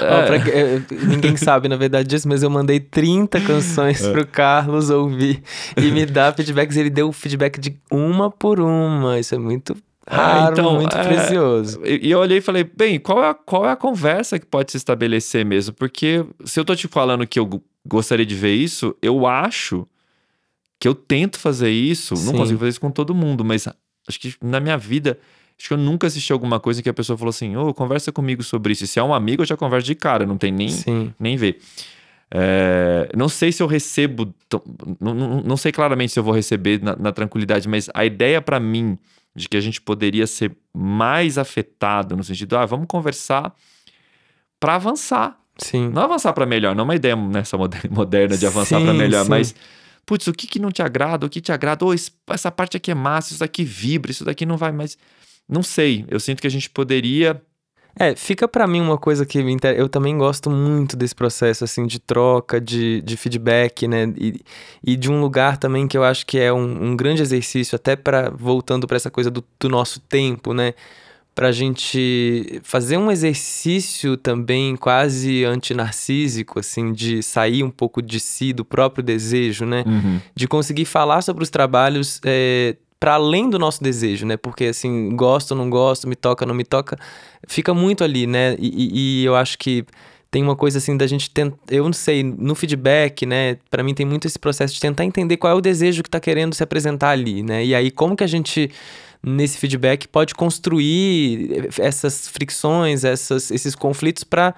Ó, 0.00 0.42
que- 0.42 0.50
eh, 0.50 0.82
ninguém 1.06 1.36
sabe, 1.38 1.68
na 1.68 1.76
verdade, 1.76 2.08
disso, 2.08 2.28
mas 2.28 2.42
eu 2.42 2.50
mandei 2.50 2.80
30 2.80 3.40
canções 3.40 4.02
É. 4.02 4.12
pro 4.12 4.26
Carlos 4.26 4.90
ouvir 4.90 5.42
e 5.76 5.90
me 5.90 6.04
dar 6.06 6.34
feedbacks. 6.34 6.76
Ele 6.76 6.90
deu 6.90 7.12
feedback 7.12 7.58
de 7.60 7.76
uma 7.90 8.30
por 8.30 8.60
uma. 8.60 9.18
Isso 9.18 9.34
é 9.34 9.38
muito 9.38 9.76
raro, 10.08 10.52
então, 10.52 10.74
muito 10.74 10.96
é, 10.96 11.04
precioso. 11.04 11.80
E 11.84 12.10
eu 12.10 12.18
olhei 12.18 12.38
e 12.38 12.40
falei, 12.40 12.64
bem, 12.64 12.98
qual 12.98 13.22
é, 13.22 13.28
a, 13.30 13.34
qual 13.34 13.66
é 13.66 13.70
a 13.70 13.76
conversa 13.76 14.38
que 14.38 14.46
pode 14.46 14.70
se 14.72 14.76
estabelecer 14.76 15.44
mesmo? 15.44 15.74
Porque 15.74 16.24
se 16.44 16.58
eu 16.58 16.64
tô 16.64 16.74
te 16.74 16.88
falando 16.88 17.26
que 17.26 17.38
eu 17.38 17.46
go- 17.46 17.62
gostaria 17.86 18.26
de 18.26 18.34
ver 18.34 18.54
isso, 18.54 18.94
eu 19.00 19.26
acho 19.26 19.86
que 20.80 20.88
eu 20.88 20.94
tento 20.94 21.38
fazer 21.38 21.70
isso. 21.70 22.14
Não 22.14 22.32
Sim. 22.32 22.36
consigo 22.38 22.58
fazer 22.58 22.70
isso 22.70 22.80
com 22.80 22.90
todo 22.90 23.14
mundo, 23.14 23.44
mas 23.44 23.68
acho 24.08 24.18
que 24.18 24.34
na 24.42 24.58
minha 24.58 24.76
vida, 24.78 25.18
acho 25.60 25.68
que 25.68 25.74
eu 25.74 25.78
nunca 25.78 26.06
assisti 26.06 26.32
alguma 26.32 26.58
coisa 26.58 26.82
que 26.82 26.88
a 26.88 26.94
pessoa 26.94 27.18
falou 27.18 27.28
assim, 27.28 27.54
ô, 27.54 27.74
conversa 27.74 28.10
comigo 28.10 28.42
sobre 28.42 28.72
isso. 28.72 28.84
E 28.84 28.86
se 28.86 28.98
é 28.98 29.02
um 29.02 29.12
amigo, 29.12 29.42
eu 29.42 29.46
já 29.46 29.58
converso 29.58 29.86
de 29.86 29.94
cara, 29.94 30.24
não 30.24 30.38
tem 30.38 30.50
nem, 30.50 30.70
Sim. 30.70 31.12
nem 31.20 31.36
ver. 31.36 31.60
É, 32.30 33.10
não 33.14 33.28
sei 33.28 33.52
se 33.52 33.62
eu 33.62 33.66
recebo, 33.66 34.32
não, 34.98 35.12
não, 35.12 35.40
não 35.42 35.56
sei 35.58 35.70
claramente 35.70 36.12
se 36.12 36.18
eu 36.18 36.24
vou 36.24 36.32
receber 36.32 36.82
na, 36.82 36.96
na 36.96 37.12
tranquilidade, 37.12 37.68
mas 37.68 37.90
a 37.92 38.04
ideia 38.06 38.40
pra 38.40 38.58
mim 38.58 38.96
de 39.34 39.48
que 39.48 39.56
a 39.56 39.60
gente 39.60 39.80
poderia 39.82 40.26
ser 40.26 40.56
mais 40.72 41.36
afetado 41.36 42.16
no 42.16 42.24
sentido, 42.24 42.56
ah, 42.56 42.64
vamos 42.64 42.86
conversar 42.88 43.54
pra 44.58 44.76
avançar, 44.76 45.38
Sim. 45.58 45.90
não 45.90 46.02
avançar 46.02 46.32
pra 46.32 46.46
melhor, 46.46 46.74
não 46.74 46.82
é 46.82 46.84
uma 46.84 46.94
ideia 46.94 47.16
nessa 47.16 47.58
moder- 47.58 47.82
moderna 47.90 48.36
de 48.38 48.46
avançar 48.46 48.80
pra 48.80 48.92
Sim, 48.92 48.98
melhor, 48.98 49.24
sim. 49.24 49.30
mas 49.30 49.54
putz, 50.06 50.26
o 50.26 50.32
que 50.32 50.46
que 50.46 50.58
não 50.58 50.70
te 50.70 50.82
agrada, 50.82 51.26
o 51.26 51.28
que 51.28 51.40
te 51.40 51.52
agrada, 51.52 51.84
oh, 51.84 51.92
essa 52.28 52.50
parte 52.50 52.76
aqui 52.76 52.90
é 52.90 52.94
massa, 52.94 53.30
isso 53.32 53.40
daqui 53.40 53.62
vibra, 53.64 54.10
isso 54.10 54.24
daqui 54.24 54.46
não 54.46 54.56
vai 54.56 54.72
mais, 54.72 54.96
não 55.50 55.62
sei, 55.62 56.04
eu 56.08 56.20
sinto 56.20 56.40
que 56.40 56.46
a 56.46 56.50
gente 56.50 56.70
poderia 56.70 57.40
É, 57.98 58.14
fica 58.14 58.46
pra 58.46 58.66
mim 58.68 58.80
uma 58.80 58.96
coisa 58.96 59.26
que 59.26 59.42
me 59.42 59.52
inter... 59.52 59.74
eu 59.76 59.88
também 59.88 60.16
gosto 60.16 60.48
muito 60.48 60.96
desse 60.96 61.14
processo 61.14 61.64
assim 61.64 61.86
de 61.86 61.98
troca, 61.98 62.60
de, 62.60 63.02
de 63.02 63.16
feedback, 63.16 63.88
né? 63.88 64.04
E, 64.16 64.40
e 64.82 64.96
de 64.96 65.10
um 65.10 65.20
lugar 65.20 65.56
também 65.58 65.88
que 65.88 65.98
eu 65.98 66.04
acho 66.04 66.24
que 66.24 66.38
é 66.38 66.52
um, 66.52 66.90
um 66.90 66.96
grande 66.96 67.20
exercício, 67.20 67.74
até 67.74 67.96
para 67.96 68.30
voltando 68.30 68.86
pra 68.86 68.96
essa 68.96 69.10
coisa 69.10 69.28
do, 69.30 69.44
do 69.58 69.68
nosso 69.68 69.98
tempo, 70.00 70.54
né? 70.54 70.72
Pra 71.34 71.50
gente 71.52 72.60
fazer 72.62 72.96
um 72.96 73.10
exercício 73.10 74.16
também 74.16 74.76
quase 74.76 75.44
antinarcísico, 75.44 76.58
assim, 76.60 76.92
de 76.92 77.22
sair 77.22 77.62
um 77.64 77.70
pouco 77.70 78.00
de 78.02 78.20
si, 78.20 78.52
do 78.52 78.64
próprio 78.64 79.02
desejo, 79.02 79.64
né? 79.66 79.82
de 80.34 80.46
conseguir 80.46 80.84
falar 80.84 81.22
sobre 81.22 81.42
os 81.42 81.50
trabalhos 81.50 82.20
é, 82.24 82.76
para 83.00 83.14
além 83.14 83.48
do 83.50 83.58
nosso 83.58 83.82
desejo, 83.82 84.26
né? 84.26 84.36
Porque 84.36 84.66
assim, 84.66 85.16
gosto 85.16 85.54
não 85.54 85.70
gosto, 85.70 86.06
me 86.06 86.14
toca 86.14 86.44
não 86.46 86.54
me 86.54 86.64
toca, 86.64 86.98
fica 87.48 87.72
muito 87.74 88.04
ali, 88.04 88.26
né? 88.26 88.54
E, 88.58 88.68
e- 88.68 89.22
e 89.22 89.24
eu 89.24 89.34
acho 89.34 89.58
que 89.58 89.84
tem 90.30 90.42
uma 90.44 90.54
coisa 90.54 90.78
assim 90.78 90.96
da 90.96 91.06
gente 91.08 91.28
tentar, 91.30 91.56
eu 91.70 91.82
não 91.84 91.92
sei, 91.92 92.22
no 92.22 92.54
feedback, 92.54 93.26
né? 93.26 93.56
Para 93.68 93.82
mim 93.82 93.94
tem 93.94 94.06
muito 94.06 94.26
esse 94.28 94.38
processo 94.38 94.74
de 94.74 94.80
tentar 94.80 95.04
entender 95.04 95.36
qual 95.38 95.52
é 95.54 95.56
o 95.56 95.60
desejo 95.60 96.02
que 96.04 96.10
tá 96.10 96.20
querendo 96.20 96.54
se 96.54 96.62
apresentar 96.62 97.10
ali, 97.10 97.42
né? 97.42 97.64
E 97.64 97.74
aí 97.74 97.90
como 97.90 98.14
que 98.14 98.22
a 98.22 98.28
gente 98.28 98.70
nesse 99.22 99.58
feedback 99.58 100.06
pode 100.08 100.34
construir 100.34 101.68
essas 101.78 102.28
fricções, 102.28 103.04
essas, 103.04 103.50
esses 103.50 103.74
conflitos 103.74 104.24
para 104.24 104.54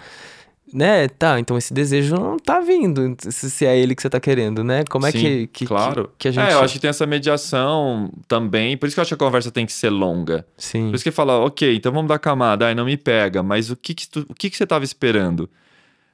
né, 0.73 1.09
tá, 1.09 1.39
então 1.39 1.57
esse 1.59 1.73
desejo 1.73 2.15
não 2.15 2.37
tá 2.39 2.61
vindo, 2.61 3.17
se 3.21 3.67
é 3.67 3.77
ele 3.79 3.95
que 3.95 4.03
você 4.03 4.09
tá 4.11 4.19
querendo, 4.19 4.65
né? 4.65 4.85
Como 4.89 5.07
é 5.07 5.11
Sim, 5.11 5.19
que, 5.19 5.47
que, 5.49 5.67
claro. 5.67 6.05
que, 6.05 6.11
que 6.21 6.29
a 6.29 6.31
gente... 6.31 6.51
É, 6.51 6.55
eu 6.55 6.61
acho 6.61 6.75
que 6.75 6.81
tem 6.81 6.91
essa 6.91 7.07
mediação 7.07 8.11
também. 8.27 8.77
Por 8.77 8.87
isso 8.87 8.95
que 8.97 9.01
eu 9.01 9.03
acho 9.03 9.11
que 9.11 9.15
a 9.15 9.27
conversa 9.27 9.51
tem 9.51 9.67
que 9.67 9.73
ser 9.73 9.91
longa. 9.91 10.47
Sim, 10.57 10.89
Por 10.89 10.95
isso 10.97 11.05
que 11.05 11.11
fala, 11.11 11.39
ok, 11.39 11.75
então 11.77 11.93
vamos 11.93 12.09
dar 12.09 12.19
camada. 12.19 12.67
Ai, 12.67 12.75
não 12.75 12.85
me 12.85 12.97
pega. 12.97 13.43
Mas 13.43 13.71
o 13.71 13.77
que 13.77 13.95
que, 13.95 14.09
tu- 14.09 14.27
o 14.29 14.35
que, 14.35 14.49
que 14.51 14.57
você 14.57 14.65
estava 14.65 14.85
esperando? 14.85 15.49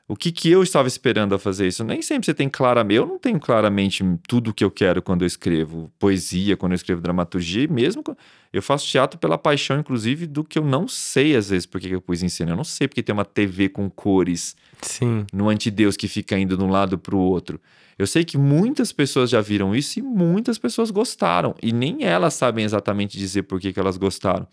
O 0.08 0.16
que 0.16 0.32
que 0.32 0.50
eu 0.50 0.62
estava 0.62 0.88
esperando 0.88 1.34
a 1.34 1.38
fazer 1.38 1.68
isso? 1.68 1.84
Nem 1.84 2.00
sempre 2.00 2.24
você 2.24 2.32
tem 2.32 2.48
claramente... 2.48 2.96
Eu 2.96 3.06
não 3.06 3.18
tenho 3.18 3.38
claramente 3.38 4.02
tudo 4.26 4.50
o 4.50 4.54
que 4.54 4.64
eu 4.64 4.70
quero 4.70 5.02
quando 5.02 5.20
eu 5.20 5.26
escrevo 5.26 5.92
poesia, 5.98 6.56
quando 6.56 6.72
eu 6.72 6.76
escrevo 6.76 7.02
dramaturgia. 7.02 7.64
E 7.64 7.68
mesmo... 7.68 8.02
Eu 8.50 8.62
faço 8.62 8.86
teatro 8.86 9.18
pela 9.18 9.36
paixão, 9.36 9.78
inclusive, 9.78 10.26
do 10.26 10.42
que 10.42 10.58
eu 10.58 10.64
não 10.64 10.88
sei, 10.88 11.36
às 11.36 11.50
vezes, 11.50 11.66
porque 11.66 11.88
que 11.88 11.94
eu 11.94 12.00
pus 12.00 12.22
em 12.22 12.30
cena. 12.30 12.52
Eu 12.52 12.56
não 12.56 12.64
sei 12.64 12.88
porque 12.88 13.02
tem 13.02 13.12
uma 13.12 13.24
TV 13.24 13.68
com 13.68 13.90
cores 13.90 14.56
sim, 14.80 15.26
no 15.32 15.50
antideus 15.50 15.96
que 15.96 16.08
fica 16.08 16.38
indo 16.38 16.56
de 16.56 16.64
um 16.64 16.70
lado 16.70 16.96
para 16.98 17.14
o 17.14 17.18
outro. 17.18 17.60
Eu 17.98 18.06
sei 18.06 18.24
que 18.24 18.38
muitas 18.38 18.90
pessoas 18.90 19.28
já 19.28 19.40
viram 19.40 19.74
isso 19.74 19.98
e 19.98 20.02
muitas 20.02 20.56
pessoas 20.56 20.90
gostaram. 20.90 21.54
E 21.62 21.72
nem 21.72 22.04
elas 22.04 22.32
sabem 22.32 22.64
exatamente 22.64 23.18
dizer 23.18 23.42
por 23.42 23.60
que, 23.60 23.72
que 23.72 23.80
elas 23.80 23.98
gostaram. 23.98 24.46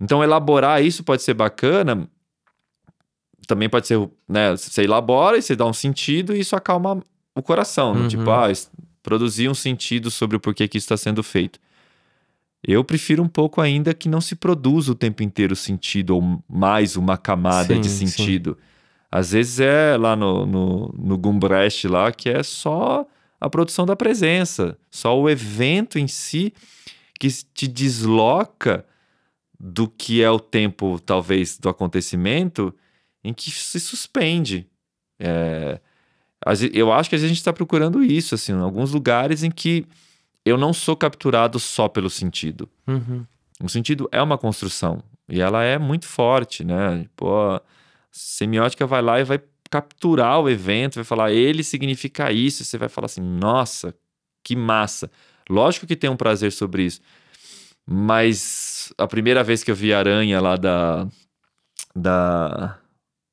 Então, 0.00 0.24
elaborar 0.24 0.82
isso 0.82 1.04
pode 1.04 1.22
ser 1.22 1.34
bacana. 1.34 2.08
Também 3.46 3.68
pode 3.68 3.86
ser, 3.86 3.98
né? 4.28 4.52
Você 4.56 4.82
elabora 4.82 5.36
e 5.36 5.42
você 5.42 5.56
dá 5.56 5.66
um 5.66 5.72
sentido 5.72 6.34
e 6.34 6.40
isso 6.40 6.54
acalma 6.56 7.02
o 7.34 7.42
coração. 7.42 7.94
né? 7.94 8.00
Uhum. 8.02 8.08
Tipo, 8.08 8.30
ah, 8.30 8.50
es- 8.50 8.70
produzir 9.02 9.48
um 9.48 9.54
sentido 9.54 10.10
sobre 10.10 10.36
o 10.36 10.40
porquê 10.40 10.68
que 10.68 10.78
isso 10.78 10.84
está 10.84 10.96
sendo 10.96 11.22
feito. 11.22 11.58
Eu 12.62 12.84
prefiro 12.84 13.22
um 13.22 13.28
pouco 13.28 13.60
ainda 13.60 13.92
que 13.92 14.08
não 14.08 14.20
se 14.20 14.36
produza 14.36 14.92
o 14.92 14.94
tempo 14.94 15.22
inteiro 15.22 15.56
sentido 15.56 16.10
ou 16.14 16.42
mais 16.48 16.96
uma 16.96 17.16
camada 17.18 17.74
Sim, 17.74 17.80
de 17.80 17.88
sim. 17.88 18.06
sentido. 18.06 18.56
Às 19.10 19.32
vezes 19.32 19.58
é 19.58 19.96
lá 19.96 20.14
no, 20.14 20.46
no, 20.46 20.94
no 20.96 21.18
Gumbrecht 21.18 21.88
lá 21.88 22.12
que 22.12 22.28
é 22.28 22.42
só 22.44 23.04
a 23.40 23.50
produção 23.50 23.84
da 23.84 23.96
presença, 23.96 24.78
só 24.88 25.18
o 25.20 25.28
evento 25.28 25.98
em 25.98 26.06
si 26.06 26.52
que 27.18 27.28
te 27.52 27.66
desloca 27.66 28.86
do 29.58 29.88
que 29.88 30.22
é 30.22 30.30
o 30.30 30.38
tempo, 30.40 31.00
talvez, 31.04 31.58
do 31.58 31.68
acontecimento, 31.68 32.72
em 33.24 33.32
que 33.32 33.50
se 33.50 33.78
suspende. 33.80 34.66
É, 35.18 35.80
eu 36.72 36.92
acho 36.92 37.08
que 37.08 37.14
a 37.14 37.18
gente 37.18 37.36
está 37.36 37.52
procurando 37.52 38.02
isso, 38.02 38.34
assim, 38.34 38.52
em 38.52 38.60
alguns 38.60 38.92
lugares 38.92 39.42
em 39.42 39.50
que 39.50 39.86
eu 40.44 40.58
não 40.58 40.72
sou 40.72 40.96
capturado 40.96 41.60
só 41.60 41.88
pelo 41.88 42.10
sentido. 42.10 42.68
uhum, 42.86 43.24
O 43.62 43.68
sentido 43.68 44.08
é 44.10 44.20
uma 44.20 44.36
construção 44.36 45.02
e 45.28 45.40
ela 45.40 45.62
é 45.62 45.78
muito 45.78 46.06
forte, 46.06 46.64
né? 46.64 47.06
Pô, 47.14 47.50
a 47.52 47.62
semiótica 48.10 48.86
vai 48.86 49.00
lá 49.00 49.20
e 49.20 49.24
vai 49.24 49.40
capturar 49.70 50.40
o 50.40 50.50
evento, 50.50 50.96
vai 50.96 51.04
falar 51.04 51.32
ele 51.32 51.62
significa 51.64 52.30
isso, 52.30 52.64
você 52.64 52.76
vai 52.76 52.88
falar 52.88 53.06
assim, 53.06 53.22
nossa, 53.22 53.94
que 54.44 54.54
massa. 54.56 55.10
Lógico 55.48 55.86
que 55.86 55.96
tem 55.96 56.10
um 56.10 56.16
prazer 56.16 56.52
sobre 56.52 56.84
isso, 56.84 57.00
mas 57.86 58.92
a 58.98 59.06
primeira 59.06 59.42
vez 59.42 59.62
que 59.62 59.70
eu 59.70 59.74
vi 59.74 59.94
a 59.94 59.98
aranha 59.98 60.40
lá 60.40 60.56
da 60.56 61.06
da 61.94 62.78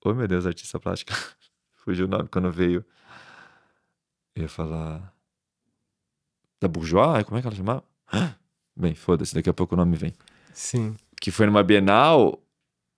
Oh 0.04 0.14
meu 0.14 0.28
Deus, 0.28 0.46
artista 0.46 0.80
plástica. 0.80 1.14
Fugiu 1.84 2.06
o 2.06 2.10
nome 2.10 2.28
quando 2.30 2.52
veio. 2.52 2.86
Eu 4.36 4.44
ia 4.44 4.50
falar 4.50 5.14
da 6.62 6.68
Bourgeois, 6.68 7.24
como 7.24 7.38
é 7.38 7.42
que 7.42 7.48
ela 7.48 7.56
chamava? 7.56 7.84
Bem, 8.76 8.96
foda-se, 8.96 9.34
daqui 9.36 9.50
a 9.50 9.54
pouco 9.54 9.76
o 9.76 9.78
nome 9.78 9.96
vem. 9.98 10.14
sim, 10.54 10.96
Que 11.20 11.32
foi 11.32 11.46
numa 11.46 11.64
Bienal. 11.64 12.42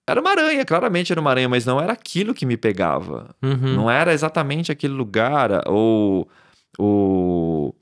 Era 0.06 0.20
uma 0.20 0.30
aranha, 0.30 0.64
claramente 0.64 1.12
era 1.12 1.20
uma 1.20 1.30
aranha, 1.30 1.48
mas 1.48 1.64
não 1.64 1.80
era 1.80 1.92
aquilo 1.92 2.34
que 2.34 2.44
me 2.46 2.56
pegava. 2.56 3.34
uhum, 3.42 3.74
Não 3.76 3.90
era 3.90 4.12
exatamente 4.12 4.70
aquele 4.72 4.94
lugar, 4.94 5.50
ou, 5.68 6.28
ou 6.78 7.76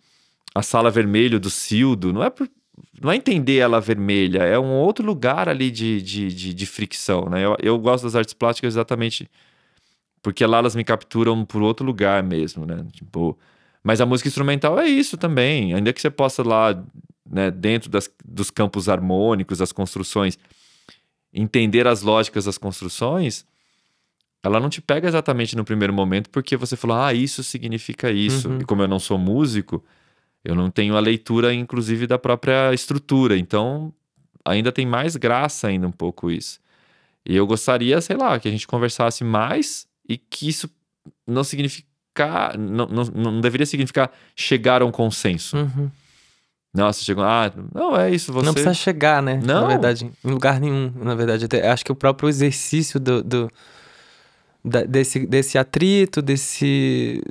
a 0.55 0.63
sala 0.63 0.91
vermelho 0.91 1.41
do 1.41 1.49
Cildo. 1.51 2.13
Não 2.13 2.23
é, 2.23 2.29
por- 2.31 2.49
não 3.01 3.11
é 3.11 3.17
entender 3.17 3.59
ela 3.59 3.81
vermelha, 3.81 4.43
é 4.43 4.59
um 4.59 4.73
outro 4.73 5.05
lugar 5.05 5.49
ali 5.49 5.71
de, 5.71 6.01
de, 6.03 6.29
de, 6.29 6.55
de 6.55 6.67
fricção. 6.67 7.29
Né? 7.29 7.45
Eu, 7.45 7.57
eu 7.61 7.79
gosto 7.79 8.05
das 8.05 8.15
artes 8.15 8.35
plásticas 8.35 8.75
exatamente 8.75 9.29
porque 10.23 10.45
lá 10.45 10.59
elas 10.59 10.75
me 10.75 10.85
capturam 10.85 11.45
por 11.45 11.63
outro 11.63 11.85
lugar 11.85 12.23
mesmo, 12.23 12.67
né? 12.67 12.87
Tipo, 12.93 13.39
mas 13.83 14.01
a 14.01 14.07
música 14.07 14.29
instrumental 14.29 14.79
é 14.79 14.87
isso 14.87 15.17
também. 15.17 15.75
Ainda 15.75 15.93
que 15.93 16.01
você 16.01 16.11
possa 16.11 16.43
lá, 16.43 16.83
né, 17.29 17.51
dentro 17.51 17.89
das, 17.89 18.11
dos 18.25 18.51
campos 18.51 18.89
harmônicos, 18.89 19.59
das 19.59 19.73
construções, 19.73 20.39
entender 21.33 21.87
as 21.87 22.03
lógicas 22.03 22.45
das 22.45 22.59
construções, 22.59 23.47
ela 24.43 24.61
não 24.61 24.69
te 24.69 24.83
pega 24.83 25.09
exatamente 25.09 25.57
no 25.57 25.65
primeiro 25.65 25.93
momento 25.93 26.29
porque 26.31 26.57
você 26.57 26.77
falou, 26.77 26.99
ah, 26.99 27.15
isso 27.15 27.43
significa 27.43 28.11
isso. 28.11 28.49
Uhum. 28.49 28.59
E 28.59 28.65
como 28.65 28.83
eu 28.83 28.89
não 28.89 28.99
sou 28.99 29.17
músico, 29.17 29.83
eu 30.45 30.55
não 30.55 30.71
tenho 30.71 30.97
a 30.97 31.01
leitura, 31.01 31.53
inclusive, 31.53 32.07
da 32.07 32.19
própria 32.19 32.73
estrutura. 32.73 33.37
Então, 33.37 33.93
ainda 34.45 34.73
tem 34.73 34.87
mais 34.87 35.17
graça 35.17 35.69
ainda 35.69 35.87
um 35.87 35.93
pouco 35.93 36.31
isso. 36.31 36.59
E 37.27 37.37
eu 37.37 37.47
gostaria, 37.47 38.01
sei 38.01 38.17
lá, 38.17 38.39
que 38.39 38.49
a 38.49 38.51
gente 38.51 38.67
conversasse 38.67 39.23
mais 39.23 39.87
e 40.09 40.17
que 40.17 40.49
isso 40.49 40.69
não 41.27 41.45
significar, 41.45 42.57
não, 42.59 42.87
não, 42.87 43.05
não 43.05 43.41
deveria 43.41 43.67
significar 43.67 44.11
chegar 44.35 44.83
a 44.83 44.87
um 44.87 44.91
consenso. 44.91 45.57
uhum. 45.57 45.91
Nossa, 46.73 47.03
chegou, 47.03 47.25
ah, 47.25 47.53
não 47.75 47.97
é 47.97 48.13
isso, 48.13 48.33
você... 48.33 48.47
Não 48.47 48.53
precisa 48.53 48.75
chegar, 48.75 49.21
né? 49.21 49.41
Não. 49.45 49.63
Na 49.63 49.67
verdade, 49.67 50.09
em 50.25 50.31
lugar 50.31 50.61
nenhum, 50.61 50.93
na 51.03 51.17
verdade. 51.17 51.45
Até, 51.45 51.69
acho 51.69 51.85
que 51.85 51.91
o 51.91 51.97
próprio 51.97 52.29
exercício 52.29 53.01
do, 53.01 53.25
do, 53.25 53.51
da- 54.65 54.83
desse, 54.85 55.27
desse 55.27 55.57
atrito, 55.59 56.21
desse. 56.23 57.23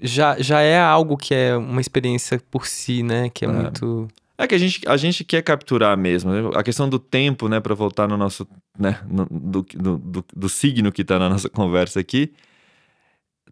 Já, 0.00 0.40
já 0.40 0.60
é 0.60 0.78
algo 0.80 1.16
que 1.16 1.34
é 1.34 1.56
uma 1.56 1.80
experiência 1.80 2.40
por 2.50 2.66
si, 2.66 3.02
né? 3.02 3.28
Que 3.30 3.44
é, 3.44 3.48
É. 3.48 3.52
muito. 3.52 4.08
É 4.38 4.46
que 4.46 4.54
a 4.54 4.58
gente, 4.58 4.80
a 4.88 4.96
gente 4.96 5.22
quer 5.24 5.42
capturar 5.42 5.96
mesmo. 5.96 6.30
né? 6.32 6.50
A 6.56 6.62
questão 6.62 6.88
do 6.88 6.98
tempo, 6.98 7.48
né, 7.48 7.60
para 7.60 7.74
voltar 7.74 8.08
no 8.08 8.16
nosso, 8.16 8.48
né, 8.76 9.00
no- 9.08 9.26
do, 9.30 9.62
do, 9.62 9.98
do, 9.98 10.24
do 10.34 10.48
signo 10.48 10.90
que 10.90 11.04
tá 11.04 11.18
na 11.18 11.28
nossa 11.28 11.48
conversa 11.50 12.00
aqui. 12.00 12.32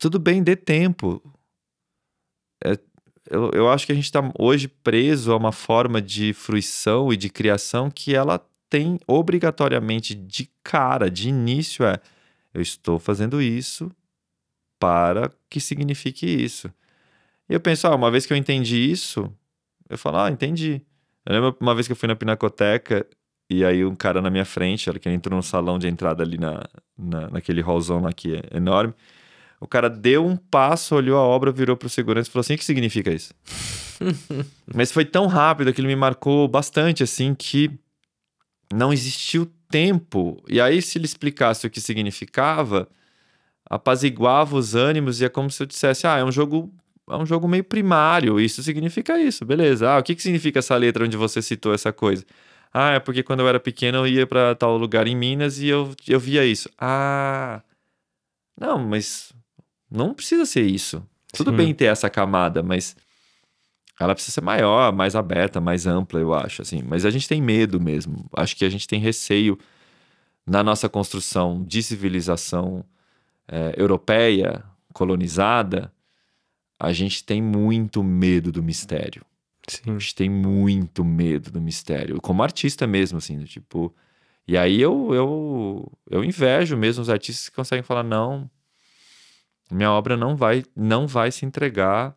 Tudo 0.01 0.18
bem, 0.18 0.43
dê 0.43 0.57
tempo. 0.57 1.23
É, 2.64 2.79
eu, 3.31 3.51
eu 3.53 3.68
acho 3.71 3.87
que 3.87 3.93
a 3.93 3.95
gente 3.95 4.11
tá 4.11 4.33
hoje 4.39 4.66
preso 4.66 5.33
a 5.33 5.37
uma 5.37 5.53
forma 5.53 6.01
de 6.03 6.33
fruição 6.33 7.12
e 7.12 7.16
de 7.16 7.29
criação 7.29 7.91
que 7.91 8.14
ela 8.14 8.45
tem 8.68 8.99
obrigatoriamente 9.07 10.14
de 10.14 10.49
cara, 10.64 11.11
de 11.11 11.29
início, 11.29 11.85
é 11.85 11.99
eu 12.53 12.61
estou 12.61 12.98
fazendo 12.98 13.40
isso 13.40 13.90
para 14.78 15.30
que 15.48 15.61
signifique 15.61 16.26
isso. 16.26 16.72
E 17.48 17.55
eu 17.55 17.61
penso, 17.61 17.86
ah, 17.86 17.94
uma 17.94 18.11
vez 18.11 18.26
que 18.26 18.32
eu 18.32 18.36
entendi 18.36 18.90
isso, 18.90 19.30
eu 19.88 19.98
falo, 19.98 20.18
ah, 20.18 20.30
entendi. 20.30 20.80
Eu 21.26 21.34
lembro 21.34 21.57
uma 21.61 21.74
vez 21.74 21.86
que 21.86 21.92
eu 21.92 21.96
fui 21.96 22.09
na 22.09 22.16
Pinacoteca 22.16 23.07
e 23.51 23.64
aí 23.64 23.84
um 23.84 23.94
cara 23.94 24.22
na 24.22 24.30
minha 24.30 24.44
frente, 24.44 24.88
ele 24.88 24.98
que 24.98 25.09
entrou 25.11 25.36
no 25.36 25.42
salão 25.42 25.78
de 25.78 25.88
entrada 25.88 26.22
ali 26.22 26.38
na, 26.38 26.62
na, 26.96 27.28
naquele 27.30 27.61
hallzão 27.61 28.01
lá 28.01 28.12
que 28.12 28.36
é 28.36 28.57
enorme. 28.57 28.94
O 29.61 29.66
cara 29.66 29.90
deu 29.90 30.24
um 30.24 30.36
passo, 30.36 30.94
olhou 30.94 31.18
a 31.18 31.22
obra, 31.22 31.53
virou 31.53 31.76
pro 31.76 31.88
segurança 31.88 32.30
e 32.30 32.32
falou 32.32 32.40
assim: 32.40 32.55
o 32.55 32.59
que 32.59 32.64
significa 32.64 33.12
isso? 33.12 33.34
Mas 34.72 34.90
foi 34.90 35.05
tão 35.05 35.26
rápido 35.26 35.72
que 35.74 35.80
ele 35.80 35.88
me 35.88 35.96
marcou 35.96 36.48
bastante, 36.48 37.03
assim, 37.03 37.34
que 37.34 37.70
não 38.73 38.93
existiu 38.93 39.51
tempo. 39.68 40.43
E 40.49 40.61
aí, 40.61 40.81
se 40.83 40.99
ele 40.99 41.05
explicasse 41.05 41.66
o 41.66 41.71
que 41.71 41.81
significava, 41.81 42.89
apaziguava 43.68 44.57
os 44.57 44.75
ânimos 44.75 45.21
e 45.21 45.25
é 45.25 45.29
como 45.29 45.51
se 45.51 45.62
eu 45.62 45.66
dissesse: 45.66 46.07
ah, 46.07 46.18
é 46.18 46.25
um 46.25 46.33
jogo. 46.33 46.73
É 47.09 47.16
um 47.16 47.27
jogo 47.27 47.49
meio 47.49 47.64
primário, 47.64 48.39
isso 48.39 48.62
significa 48.62 49.18
isso, 49.18 49.45
beleza. 49.45 49.91
Ah, 49.91 49.99
o 49.99 50.03
que, 50.03 50.14
que 50.14 50.23
significa 50.23 50.61
essa 50.61 50.77
letra 50.77 51.05
onde 51.05 51.16
você 51.16 51.43
citou 51.43 51.75
essa 51.75 51.93
coisa? 51.93 52.25
Ah, 52.73 52.93
é 52.93 53.01
porque 53.01 53.25
quando 53.25 53.41
eu 53.41 53.49
era 53.49 53.59
pequeno 53.59 53.99
eu 53.99 54.07
ia 54.07 54.27
para 54.29 54.55
tal 54.55 54.77
lugar 54.77 55.09
em 55.09 55.16
Minas 55.16 55.59
e 55.59 55.66
eu, 55.66 55.93
eu 56.07 56.21
via 56.21 56.45
isso. 56.45 56.71
Ah, 56.79 57.62
não, 58.57 58.79
mas 58.79 59.33
não 59.91 60.14
precisa 60.14 60.47
ser 60.47 60.62
isso. 60.62 61.05
Tudo 61.33 61.51
Sim. 61.51 61.57
bem 61.57 61.75
ter 61.75 61.87
essa 61.87 62.09
camada, 62.09 62.62
mas 62.62 62.95
ela 64.01 64.14
precisa 64.14 64.32
ser 64.32 64.40
maior, 64.40 64.94
mais 64.94 65.14
aberta, 65.14 65.61
mais 65.61 65.86
ampla, 65.86 66.18
eu 66.18 66.32
acho, 66.32 66.62
assim. 66.62 66.82
Mas 66.82 67.05
a 67.05 67.11
gente 67.11 67.28
tem 67.28 67.42
medo 67.42 67.78
mesmo. 67.78 68.24
Acho 68.34 68.57
que 68.57 68.64
a 68.64 68.70
gente 68.70 68.88
tem 68.88 68.98
receio 68.98 69.59
na 70.46 70.62
nossa 70.64 70.88
construção 70.88 71.62
de 71.62 71.82
civilização 71.82 72.82
eh, 73.46 73.74
europeia, 73.76 74.64
colonizada. 74.94 75.92
A 76.78 76.94
gente 76.94 77.22
tem 77.22 77.42
muito 77.42 78.03
medo 78.03 78.51
do 78.51 78.62
mistério. 78.62 79.22
A 79.68 79.70
Sim. 79.70 79.92
gente 79.92 80.14
tem 80.14 80.30
muito 80.30 81.05
medo 81.05 81.51
do 81.51 81.61
mistério. 81.61 82.22
Como 82.22 82.42
artista 82.42 82.86
mesmo, 82.86 83.18
assim, 83.18 83.44
tipo. 83.44 83.94
E 84.48 84.57
aí 84.57 84.80
eu, 84.80 85.14
eu, 85.14 85.92
eu 86.11 86.24
invejo 86.24 86.74
mesmo 86.74 87.03
os 87.03 87.11
artistas 87.11 87.51
que 87.51 87.55
conseguem 87.55 87.82
falar, 87.82 88.03
não, 88.03 88.51
minha 89.70 89.92
obra 89.92 90.16
não 90.16 90.34
vai, 90.34 90.64
não 90.74 91.07
vai 91.07 91.30
se 91.30 91.44
entregar 91.44 92.16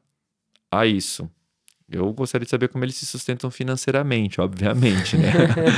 a 0.72 0.86
isso. 0.86 1.30
Eu 1.94 2.12
gostaria 2.14 2.46
de 2.46 2.50
saber 2.50 2.68
como 2.68 2.84
eles 2.84 2.96
se 2.96 3.06
sustentam 3.06 3.52
financeiramente, 3.52 4.42
obviamente, 4.42 5.18
né? 5.18 5.32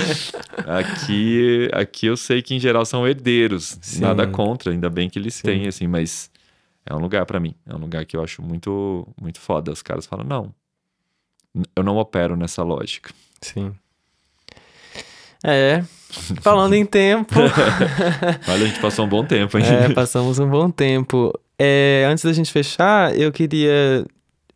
aqui, 0.65 1.69
aqui 1.73 2.05
eu 2.07 2.15
sei 2.17 2.41
que 2.41 2.55
em 2.55 2.59
geral 2.59 2.85
são 2.85 3.07
herdeiros, 3.07 3.77
Sim. 3.81 4.01
nada 4.01 4.25
contra, 4.25 4.71
ainda 4.71 4.89
bem 4.89 5.09
que 5.09 5.19
eles 5.19 5.35
Sim. 5.35 5.43
têm, 5.43 5.67
assim, 5.67 5.87
mas 5.87 6.29
é 6.85 6.93
um 6.93 6.99
lugar 6.99 7.25
pra 7.25 7.39
mim, 7.39 7.53
é 7.65 7.75
um 7.75 7.79
lugar 7.79 8.05
que 8.05 8.15
eu 8.15 8.23
acho 8.23 8.41
muito, 8.41 9.07
muito 9.19 9.39
foda. 9.39 9.71
Os 9.71 9.81
caras 9.81 10.05
falam, 10.05 10.25
não, 10.25 10.53
eu 11.75 11.83
não 11.83 11.97
opero 11.97 12.35
nessa 12.35 12.63
lógica. 12.63 13.11
Sim. 13.41 13.73
É. 15.43 15.83
Falando 16.41 16.73
em 16.73 16.85
tempo. 16.85 17.35
Olha, 18.47 18.63
a 18.63 18.67
gente 18.67 18.79
passou 18.79 19.05
um 19.05 19.09
bom 19.09 19.25
tempo, 19.25 19.57
hein? 19.57 19.65
É, 19.65 19.89
passamos 19.93 20.39
um 20.39 20.49
bom 20.49 20.69
tempo. 20.69 21.33
É, 21.57 22.07
antes 22.09 22.23
da 22.23 22.33
gente 22.33 22.51
fechar, 22.51 23.17
eu 23.17 23.31
queria. 23.31 24.05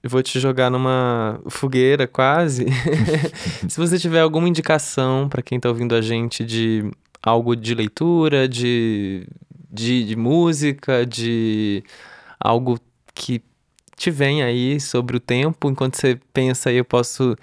Eu 0.01 0.09
vou 0.09 0.23
te 0.23 0.39
jogar 0.39 0.69
numa 0.69 1.41
fogueira 1.49 2.07
quase. 2.07 2.65
Se 3.67 3.77
você 3.77 3.99
tiver 3.99 4.21
alguma 4.21 4.47
indicação 4.47 5.27
para 5.27 5.41
quem 5.41 5.59
tá 5.59 5.67
ouvindo 5.67 5.93
a 5.93 6.01
gente 6.01 6.43
de 6.45 6.89
algo 7.21 7.55
de 7.55 7.75
leitura, 7.75 8.47
de, 8.47 9.27
de, 9.69 10.05
de 10.05 10.15
música, 10.15 11.05
de 11.05 11.83
algo 12.39 12.79
que 13.13 13.41
te 13.97 14.09
vem 14.09 14.41
aí 14.41 14.79
sobre 14.79 15.17
o 15.17 15.19
tempo, 15.19 15.69
enquanto 15.69 15.95
você 15.95 16.17
pensa 16.31 16.69
aí, 16.69 16.77
eu 16.77 16.85
posso 16.85 17.35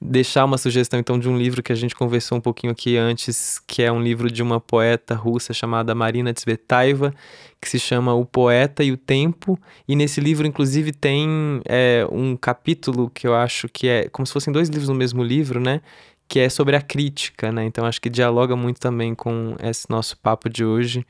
deixar 0.00 0.46
uma 0.46 0.56
sugestão 0.56 0.98
então 0.98 1.18
de 1.18 1.28
um 1.28 1.36
livro 1.36 1.62
que 1.62 1.72
a 1.72 1.74
gente 1.76 1.94
conversou 1.94 2.38
um 2.38 2.40
pouquinho 2.40 2.72
aqui 2.72 2.96
antes, 2.96 3.58
que 3.66 3.82
é 3.82 3.92
um 3.92 4.02
livro 4.02 4.30
de 4.30 4.42
uma 4.42 4.58
poeta 4.58 5.14
russa 5.14 5.52
chamada 5.52 5.94
Marina 5.94 6.32
Tsvetaeva, 6.32 7.12
que 7.60 7.68
se 7.68 7.78
chama 7.78 8.14
O 8.14 8.24
Poeta 8.24 8.82
e 8.82 8.90
o 8.90 8.96
Tempo. 8.96 9.58
E 9.86 9.94
nesse 9.94 10.20
livro, 10.20 10.46
inclusive, 10.46 10.92
tem 10.92 11.60
é, 11.66 12.06
um 12.10 12.34
capítulo 12.34 13.10
que 13.10 13.26
eu 13.26 13.34
acho 13.34 13.68
que 13.68 13.88
é 13.88 14.08
como 14.08 14.26
se 14.26 14.32
fossem 14.32 14.52
dois 14.52 14.68
livros 14.70 14.88
no 14.88 14.94
mesmo 14.94 15.22
livro, 15.22 15.60
né? 15.60 15.82
Que 16.26 16.40
é 16.40 16.48
sobre 16.48 16.76
a 16.76 16.80
crítica, 16.80 17.52
né? 17.52 17.64
Então 17.64 17.84
acho 17.84 18.00
que 18.00 18.08
dialoga 18.08 18.56
muito 18.56 18.80
também 18.80 19.14
com 19.14 19.54
esse 19.62 19.90
nosso 19.90 20.16
papo 20.18 20.48
de 20.48 20.64
hoje. 20.64 21.04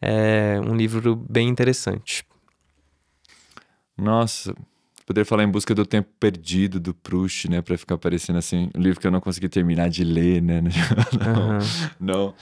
É 0.00 0.60
um 0.64 0.76
livro 0.76 1.16
bem 1.16 1.48
interessante. 1.48 2.24
Nossa, 3.96 4.54
poder 5.06 5.24
falar 5.24 5.44
em 5.44 5.50
busca 5.50 5.74
do 5.74 5.84
tempo 5.84 6.08
perdido 6.18 6.78
do 6.80 6.94
Proust, 6.94 7.48
né? 7.48 7.60
Pra 7.62 7.76
ficar 7.76 7.98
parecendo 7.98 8.38
assim, 8.38 8.70
um 8.74 8.80
livro 8.80 9.00
que 9.00 9.06
eu 9.06 9.10
não 9.10 9.20
consegui 9.20 9.48
terminar 9.48 9.88
de 9.88 10.04
ler, 10.04 10.40
né? 10.42 10.62
Não, 11.18 11.50
Aham. 11.50 11.58
não. 12.00 12.34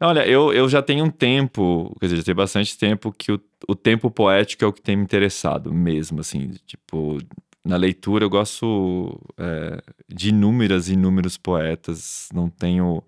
Olha, 0.00 0.24
eu, 0.28 0.52
eu 0.52 0.68
já 0.68 0.80
tenho 0.80 1.04
um 1.04 1.10
tempo, 1.10 1.96
quer 1.98 2.06
dizer, 2.06 2.16
já 2.18 2.22
tem 2.22 2.34
bastante 2.34 2.78
tempo 2.78 3.12
que 3.12 3.32
o, 3.32 3.40
o 3.66 3.74
tempo 3.74 4.08
poético 4.10 4.64
é 4.64 4.68
o 4.68 4.72
que 4.72 4.80
tem 4.80 4.96
me 4.96 5.02
interessado 5.02 5.72
mesmo, 5.74 6.20
assim, 6.20 6.52
tipo, 6.66 7.18
na 7.64 7.76
leitura 7.76 8.24
eu 8.24 8.30
gosto 8.30 9.20
é, 9.36 9.82
de 10.08 10.28
inúmeras 10.28 10.88
e 10.88 10.92
inúmeros 10.92 11.36
poetas, 11.36 12.28
não 12.32 12.48
tenho, 12.48 13.02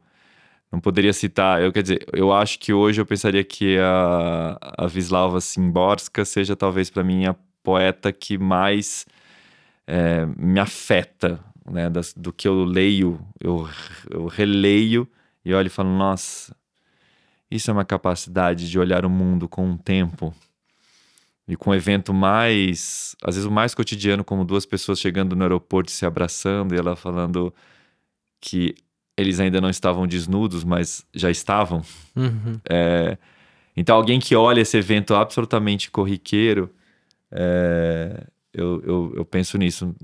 não 0.72 0.80
poderia 0.80 1.12
citar, 1.12 1.62
eu 1.62 1.72
quer 1.72 1.82
dizer, 1.82 2.05
eu 2.12 2.32
acho 2.32 2.59
que 2.59 2.72
hoje 2.72 3.01
eu 3.01 3.07
pensaria 3.07 3.45
que 3.45 3.78
a, 3.78 4.59
a 4.61 4.86
Wisława 4.86 5.41
Szymborska 5.41 6.24
seja 6.24 6.57
talvez 6.57 6.91
para 6.91 7.05
mim 7.05 7.24
a 7.24 7.36
poeta 7.62 8.12
que 8.12 8.38
mais 8.38 9.06
é, 9.86 10.26
me 10.36 10.61
afeta, 10.61 11.40
né, 11.70 11.90
das- 11.90 12.14
do 12.14 12.32
que 12.32 12.46
eu 12.46 12.64
leio, 12.64 13.20
eu, 13.40 13.68
eu 14.11 14.26
releio 14.26 15.08
e 15.44 15.52
olho 15.52 15.66
e 15.66 15.70
falo, 15.70 15.90
nossa, 15.96 16.54
isso 17.50 17.70
é 17.70 17.74
uma 17.74 17.84
capacidade 17.84 18.70
de 18.70 18.78
olhar 18.78 19.04
o 19.04 19.11
mundo 19.11 19.48
com 19.48 19.66
um 19.66 19.76
tempo 19.76 20.34
e 21.48 21.56
com 21.56 21.70
um 21.70 21.74
evento 21.74 22.14
mais, 22.14 23.16
às 23.22 23.34
vezes 23.34 23.48
o 23.48 23.50
mais 23.50 23.74
cotidiano, 23.74 24.22
como 24.22 24.44
duas 24.44 24.64
pessoas 24.64 25.00
chegando 25.00 25.34
no 25.34 25.42
aeroporto 25.42 25.90
e 25.90 25.92
se 25.92 26.06
abraçando 26.06 26.74
e 26.74 26.78
ela 26.78 26.94
falando 26.94 27.52
que 28.40 28.74
eles 29.16 29.40
ainda 29.40 29.61
não 29.61 29.68
estavam 29.68 30.06
desnudos, 30.06 30.62
mas 30.62 31.04
já 31.12 31.30
estavam. 31.30 31.82
Uhum. 32.14 32.61
É, 32.68 33.18
então, 33.76 33.96
alguém 33.96 34.20
que 34.20 34.34
olha 34.36 34.61
esse 34.61 34.76
evento 34.76 35.14
absolutamente 35.14 35.90
corriqueiro, 35.90 36.70
é, 37.32 38.26
eu, 38.52 38.82
eu, 38.84 39.12
eu 39.16 39.24
penso 39.24 39.56
nisso. 39.58 39.94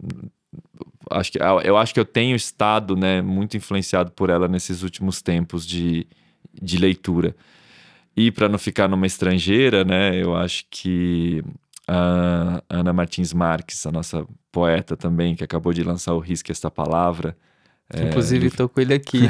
Acho 1.11 1.33
que, 1.33 1.39
eu 1.39 1.77
acho 1.77 1.95
que 1.95 2.01
eu 2.01 2.05
tenho 2.05 2.35
estado 2.35 2.97
né, 2.97 3.23
muito 3.23 3.57
influenciado 3.57 4.11
por 4.13 4.31
ela 4.31 4.49
nesses 4.49 4.83
últimos 4.83 5.23
tempos 5.23 5.67
de, 5.67 6.07
de 6.53 6.79
leitura. 6.79 7.35
E 8.17 8.31
para 8.31 8.49
não 8.49 8.59
ficar 8.59 8.89
numa 8.89 9.07
estrangeira, 9.07 9.85
né, 9.85 10.21
eu 10.21 10.35
acho 10.35 10.65
que 10.71 11.45
a 11.87 12.63
Ana 12.69 12.93
Martins 12.93 13.33
Marques, 13.33 13.87
a 13.87 13.93
nossa 13.93 14.27
poeta 14.51 14.97
também, 14.97 15.37
que 15.37 15.45
acabou 15.45 15.73
de 15.73 15.83
lançar 15.83 16.15
o 16.15 16.19
Risque 16.19 16.51
Esta 16.51 16.71
Palavra. 16.71 17.37
é, 17.93 18.09
Inclusive, 18.09 18.51
tô 18.51 18.69
com 18.69 18.81
ele 18.81 18.95
aqui. 18.95 19.21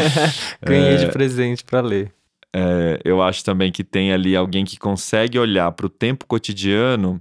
Ganhei 0.62 0.96
de 0.96 1.06
presente 1.08 1.64
para 1.64 1.80
ler. 1.80 2.14
É, 2.52 3.00
eu 3.04 3.22
acho 3.22 3.44
também 3.44 3.70
que 3.70 3.84
tem 3.84 4.12
ali 4.12 4.34
alguém 4.34 4.64
que 4.64 4.78
consegue 4.78 5.38
olhar 5.38 5.70
para 5.72 5.86
o 5.86 5.90
tempo 5.90 6.26
cotidiano, 6.26 7.20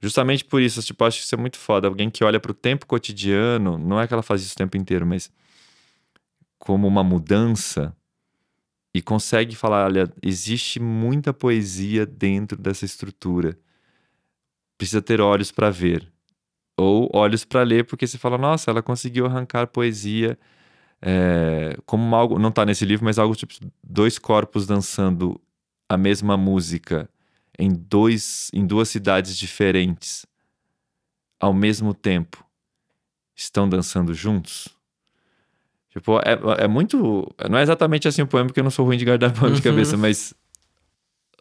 justamente 0.00 0.44
por 0.44 0.62
isso, 0.62 0.82
tipo, 0.82 1.04
acho 1.04 1.18
que 1.18 1.24
isso 1.24 1.34
é 1.34 1.38
muito 1.38 1.58
foda. 1.58 1.88
Alguém 1.88 2.10
que 2.10 2.24
olha 2.24 2.40
para 2.40 2.52
o 2.52 2.54
tempo 2.54 2.86
cotidiano, 2.86 3.78
não 3.78 4.00
é 4.00 4.06
que 4.06 4.12
ela 4.12 4.22
faz 4.22 4.42
isso 4.42 4.54
o 4.54 4.56
tempo 4.56 4.76
inteiro, 4.76 5.06
mas 5.06 5.30
como 6.58 6.86
uma 6.86 7.02
mudança 7.04 7.94
e 8.94 9.00
consegue 9.02 9.54
falar: 9.54 9.86
olha, 9.86 10.12
existe 10.22 10.80
muita 10.80 11.32
poesia 11.32 12.04
dentro 12.06 12.58
dessa 12.58 12.84
estrutura. 12.84 13.58
Precisa 14.78 15.02
ter 15.02 15.20
olhos 15.20 15.52
para 15.52 15.70
ver. 15.70 16.10
Ou 16.76 17.10
olhos 17.12 17.44
para 17.44 17.62
ler, 17.62 17.84
porque 17.84 18.06
você 18.06 18.18
fala: 18.18 18.38
nossa, 18.38 18.70
ela 18.70 18.82
conseguiu 18.82 19.26
arrancar 19.26 19.66
poesia 19.66 20.38
é, 21.02 21.76
como 21.86 22.14
algo, 22.14 22.38
não 22.38 22.52
tá 22.52 22.64
nesse 22.64 22.84
livro, 22.84 23.04
mas 23.04 23.18
algo 23.18 23.34
tipo 23.34 23.54
dois 23.82 24.18
corpos 24.18 24.66
dançando 24.66 25.40
a 25.88 25.96
mesma 25.96 26.36
música 26.36 27.08
em, 27.58 27.70
dois, 27.72 28.50
em 28.52 28.66
duas 28.66 28.88
cidades 28.88 29.36
diferentes 29.36 30.26
ao 31.38 31.52
mesmo 31.54 31.94
tempo 31.94 32.44
estão 33.36 33.68
dançando 33.68 34.12
juntos? 34.14 34.68
Tipo, 35.90 36.18
é, 36.20 36.64
é 36.64 36.68
muito. 36.68 37.26
Não 37.50 37.58
é 37.58 37.62
exatamente 37.62 38.06
assim 38.06 38.22
o 38.22 38.26
poema, 38.26 38.46
porque 38.46 38.60
eu 38.60 38.64
não 38.64 38.70
sou 38.70 38.84
ruim 38.86 38.96
de 38.96 39.04
guardar 39.04 39.32
poema 39.34 39.54
de 39.54 39.60
Uhum. 39.60 39.64
cabeça, 39.74 39.96
mas 39.96 40.32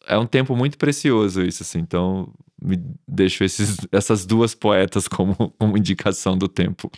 é 0.08 0.18
um 0.18 0.26
tempo 0.26 0.56
muito 0.56 0.78
precioso 0.78 1.44
isso, 1.44 1.62
assim. 1.62 1.80
Então, 1.80 2.34
me 2.60 2.82
deixo 3.08 3.44
esses, 3.44 3.78
essas 3.92 4.26
duas 4.26 4.56
poetas 4.56 5.08
como, 5.08 5.36
como 5.60 5.78
indicação 5.78 6.36
do 6.36 6.48
tempo. 6.48 6.92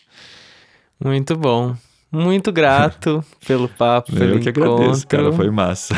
Muito 1.03 1.35
bom. 1.35 1.75
Muito 2.09 2.51
grato 2.53 3.23
pelo 3.45 3.67
papo, 3.67 4.13
pelo 4.13 4.35
eu 4.35 4.39
que 4.39 4.49
encontro. 4.49 4.71
agradeço, 4.73 5.07
cara, 5.07 5.31
foi 5.33 5.49
massa. 5.49 5.93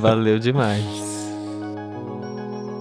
Valeu 0.00 0.38
demais. 0.38 1.27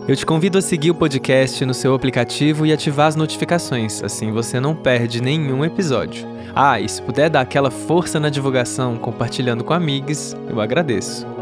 Eu 0.08 0.16
te 0.16 0.26
convido 0.26 0.58
a 0.58 0.62
seguir 0.62 0.90
o 0.90 0.96
podcast 0.96 1.66
no 1.66 1.74
seu 1.74 1.94
aplicativo 1.94 2.66
e 2.66 2.72
ativar 2.72 3.08
as 3.08 3.18
notificações, 3.18 4.02
assim 4.02 4.32
você 4.32 4.58
não 4.58 4.74
perde 4.74 5.22
nenhum 5.22 5.66
episódio. 5.66 6.26
Ah, 6.56 6.80
e 6.80 6.88
se 6.88 7.02
puder 7.02 7.30
dar 7.30 7.42
aquela 7.42 7.70
força 7.70 8.18
na 8.18 8.30
divulgação 8.30 8.96
compartilhando 8.96 9.66
com 9.66 9.74
amigos, 9.74 10.34
eu 10.50 10.62
agradeço. 10.62 11.37